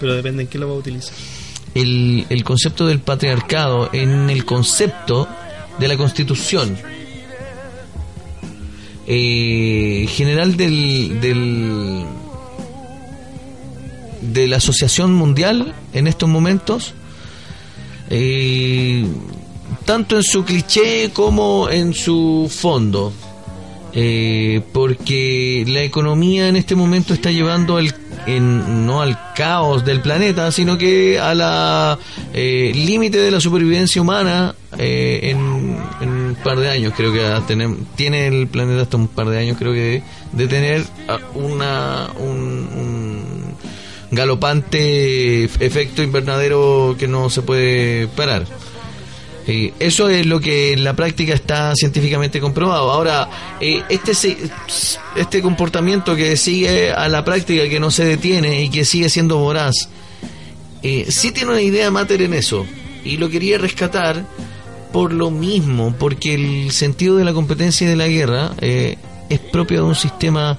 [0.00, 1.14] Pero depende en qué lo va a utilizar.
[1.74, 5.28] el, el concepto del patriarcado en el concepto
[5.78, 6.76] de la constitución
[9.06, 12.04] eh, general del, del
[14.20, 16.94] de la Asociación Mundial en estos momentos,
[18.10, 19.06] eh,
[19.84, 23.12] tanto en su cliché como en su fondo,
[23.92, 27.92] eh, porque la economía en este momento está llevando el,
[28.26, 31.98] en, no al caos del planeta, sino que a la
[32.32, 37.20] eh, límite de la supervivencia humana eh, en, en un par de años, creo que
[37.96, 40.02] tiene el planeta hasta un par de años, creo que
[40.32, 42.79] de tener ah, una un, un
[44.10, 48.44] galopante efecto invernadero que no se puede parar.
[49.46, 52.90] Eh, eso es lo que en la práctica está científicamente comprobado.
[52.90, 53.28] Ahora,
[53.60, 54.36] eh, este,
[55.16, 59.38] este comportamiento que sigue a la práctica, que no se detiene y que sigue siendo
[59.38, 59.88] voraz,
[60.82, 62.66] eh, sí tiene una idea mater en eso.
[63.04, 64.24] Y lo quería rescatar
[64.92, 68.96] por lo mismo, porque el sentido de la competencia y de la guerra eh,
[69.28, 70.56] es propio de un sistema,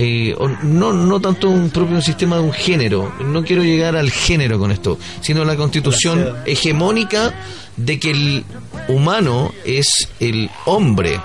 [0.00, 4.56] eh, no, no tanto un propio sistema de un género, no quiero llegar al género
[4.56, 6.46] con esto, sino la constitución Gracias.
[6.46, 7.34] hegemónica
[7.76, 8.44] de que el
[8.86, 11.20] humano es el hombre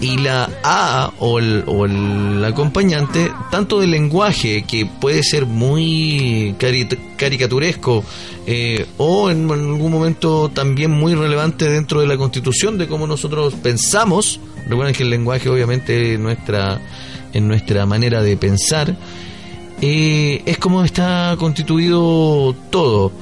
[0.00, 6.54] y la A o el, o el acompañante, tanto del lenguaje que puede ser muy
[6.58, 8.04] cari- caricaturesco
[8.46, 13.54] eh, o en algún momento también muy relevante dentro de la constitución de cómo nosotros
[13.54, 14.40] pensamos.
[14.68, 16.80] Recuerden que el lenguaje obviamente es nuestra,
[17.32, 18.94] en nuestra manera de pensar.
[19.80, 23.12] eh, es como está constituido todo.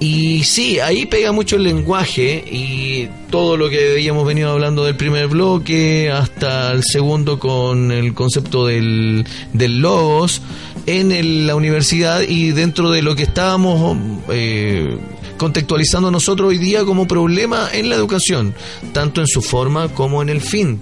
[0.00, 4.96] Y sí, ahí pega mucho el lenguaje y todo lo que habíamos venido hablando del
[4.96, 10.42] primer bloque hasta el segundo con el concepto del, del logos
[10.86, 13.96] en el- la universidad y dentro de lo que estábamos
[14.28, 14.98] eh,
[15.38, 18.54] contextualizando nosotros hoy día como problema en la educación,
[18.92, 20.80] tanto en su forma como en el fin.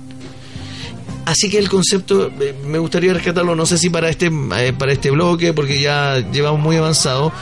[1.24, 4.26] Así que el concepto eh, me gustaría rescatarlo, no sé si para este
[4.58, 7.32] eh, para este bloque, porque ya llevamos muy avanzado,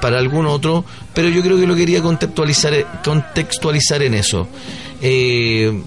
[0.00, 4.46] para algún otro, pero yo creo que lo quería contextualizar eh, contextualizar en eso.
[5.02, 5.82] Eh,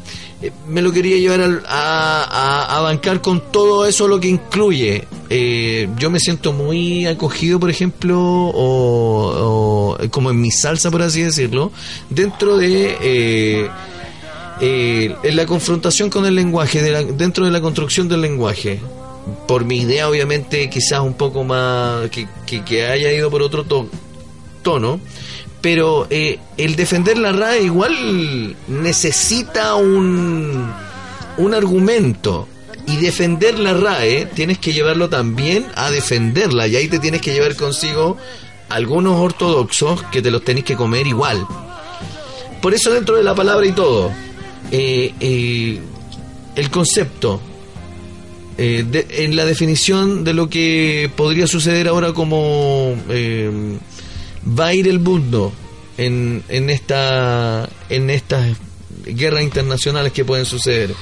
[0.68, 5.06] me lo quería llevar a, a- bancar con todo eso lo que incluye.
[5.30, 11.02] Eh, yo me siento muy acogido, por ejemplo, o, o como en mi salsa, por
[11.02, 11.72] así decirlo,
[12.10, 12.98] dentro de...
[13.02, 13.69] eh,
[14.61, 18.80] eh, en la confrontación con el lenguaje, de la- dentro de la construcción del lenguaje,
[19.47, 22.27] por mi idea obviamente quizás un poco más, que,
[22.65, 23.89] que- haya ido por otro to-
[24.61, 24.99] tono,
[25.61, 30.72] pero eh, el defender la RAE igual necesita un,
[31.38, 32.47] un argumento.
[32.88, 36.68] Y defender la RAE tienes que llevarlo también a defenderla.
[36.68, 38.18] Y ahí te tienes que llevar consigo
[38.69, 41.45] algunos ortodoxos que te los tenés que comer igual.
[42.61, 44.11] Por eso dentro de la palabra y todo,
[44.72, 45.80] eh, eh,
[46.56, 47.39] el concepto,
[48.60, 53.77] eh, de- en la definición de lo que podría suceder ahora como eh,
[54.60, 55.53] va a ir el mundo
[55.98, 58.57] en, en esta en estas
[59.06, 60.94] guerras internacionales que pueden suceder.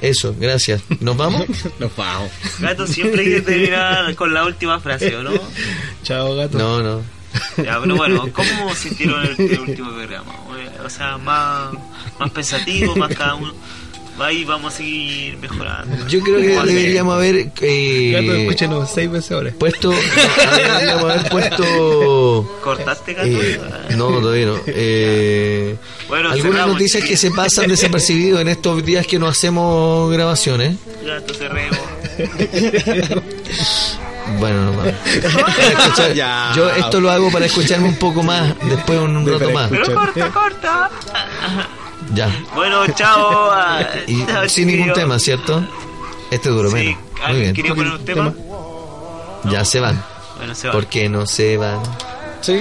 [0.00, 0.82] Eso, gracias.
[1.00, 1.46] ¿Nos vamos?
[1.78, 2.30] Nos vamos.
[2.58, 5.32] Gato siempre hay que terminar con la última frase, ¿o no?
[6.02, 6.58] Chao, gato.
[6.58, 7.02] No, no.
[7.62, 10.32] Ya, pero bueno, ¿cómo sintieron el, el último programa?
[10.84, 11.72] O sea, más,
[12.18, 13.52] más pensativo, más cada uno.
[14.18, 16.06] Ahí vamos a seguir mejorando.
[16.08, 19.52] Yo creo que deberíamos haber eh, Gato, escúchenos seis veces ahora.
[19.58, 23.28] puesto deberíamos haber puesto ¿Cortaste, gato?
[23.28, 23.60] eh,
[23.96, 25.76] no todavía no eh,
[26.08, 30.76] Bueno, algunas cerramos, noticias que se pasan desapercibidos en estos días que no hacemos grabaciones
[31.04, 31.78] Gato, cerremos.
[34.40, 36.52] bueno no escuchar- Ya.
[36.56, 40.30] yo esto lo hago para escucharme un poco más después un, rato más Pero corta,
[40.32, 40.90] corta.
[42.14, 43.50] Ya Bueno, chao.
[43.52, 45.64] ah, y chao, sin ningún tema cierto
[46.30, 48.32] este duró Sí, menos muy ¿alguien bien quería poner un tema?
[49.44, 50.02] ya se van
[50.38, 50.72] Bueno, se va.
[50.72, 51.80] ¿por qué no se van?
[52.40, 52.60] ¿Sí?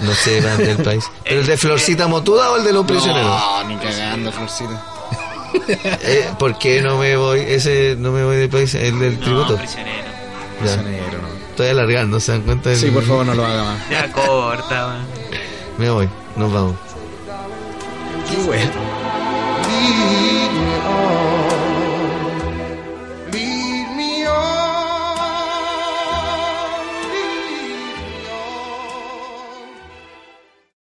[0.00, 3.26] no se van del país ¿pero el de Florcita Motuda o el de los prisioneros?
[3.28, 4.84] No, ni cagando, Florcita.
[5.74, 7.40] Eh, ¿Por qué no me voy?
[7.40, 9.52] Ese no me voy del país, el del tributo.
[9.52, 10.08] No, prisionero.
[10.64, 10.76] Ya.
[10.76, 11.28] Prisionero, no.
[11.50, 12.74] Estoy alargando, ¿se dan cuenta?
[12.74, 13.90] Sí, por favor, no lo haga más.
[13.90, 15.06] Ya corta, man.
[15.76, 16.74] Me voy, nos vamos.
[18.32, 18.72] Qué bueno.
[19.68, 20.21] Leave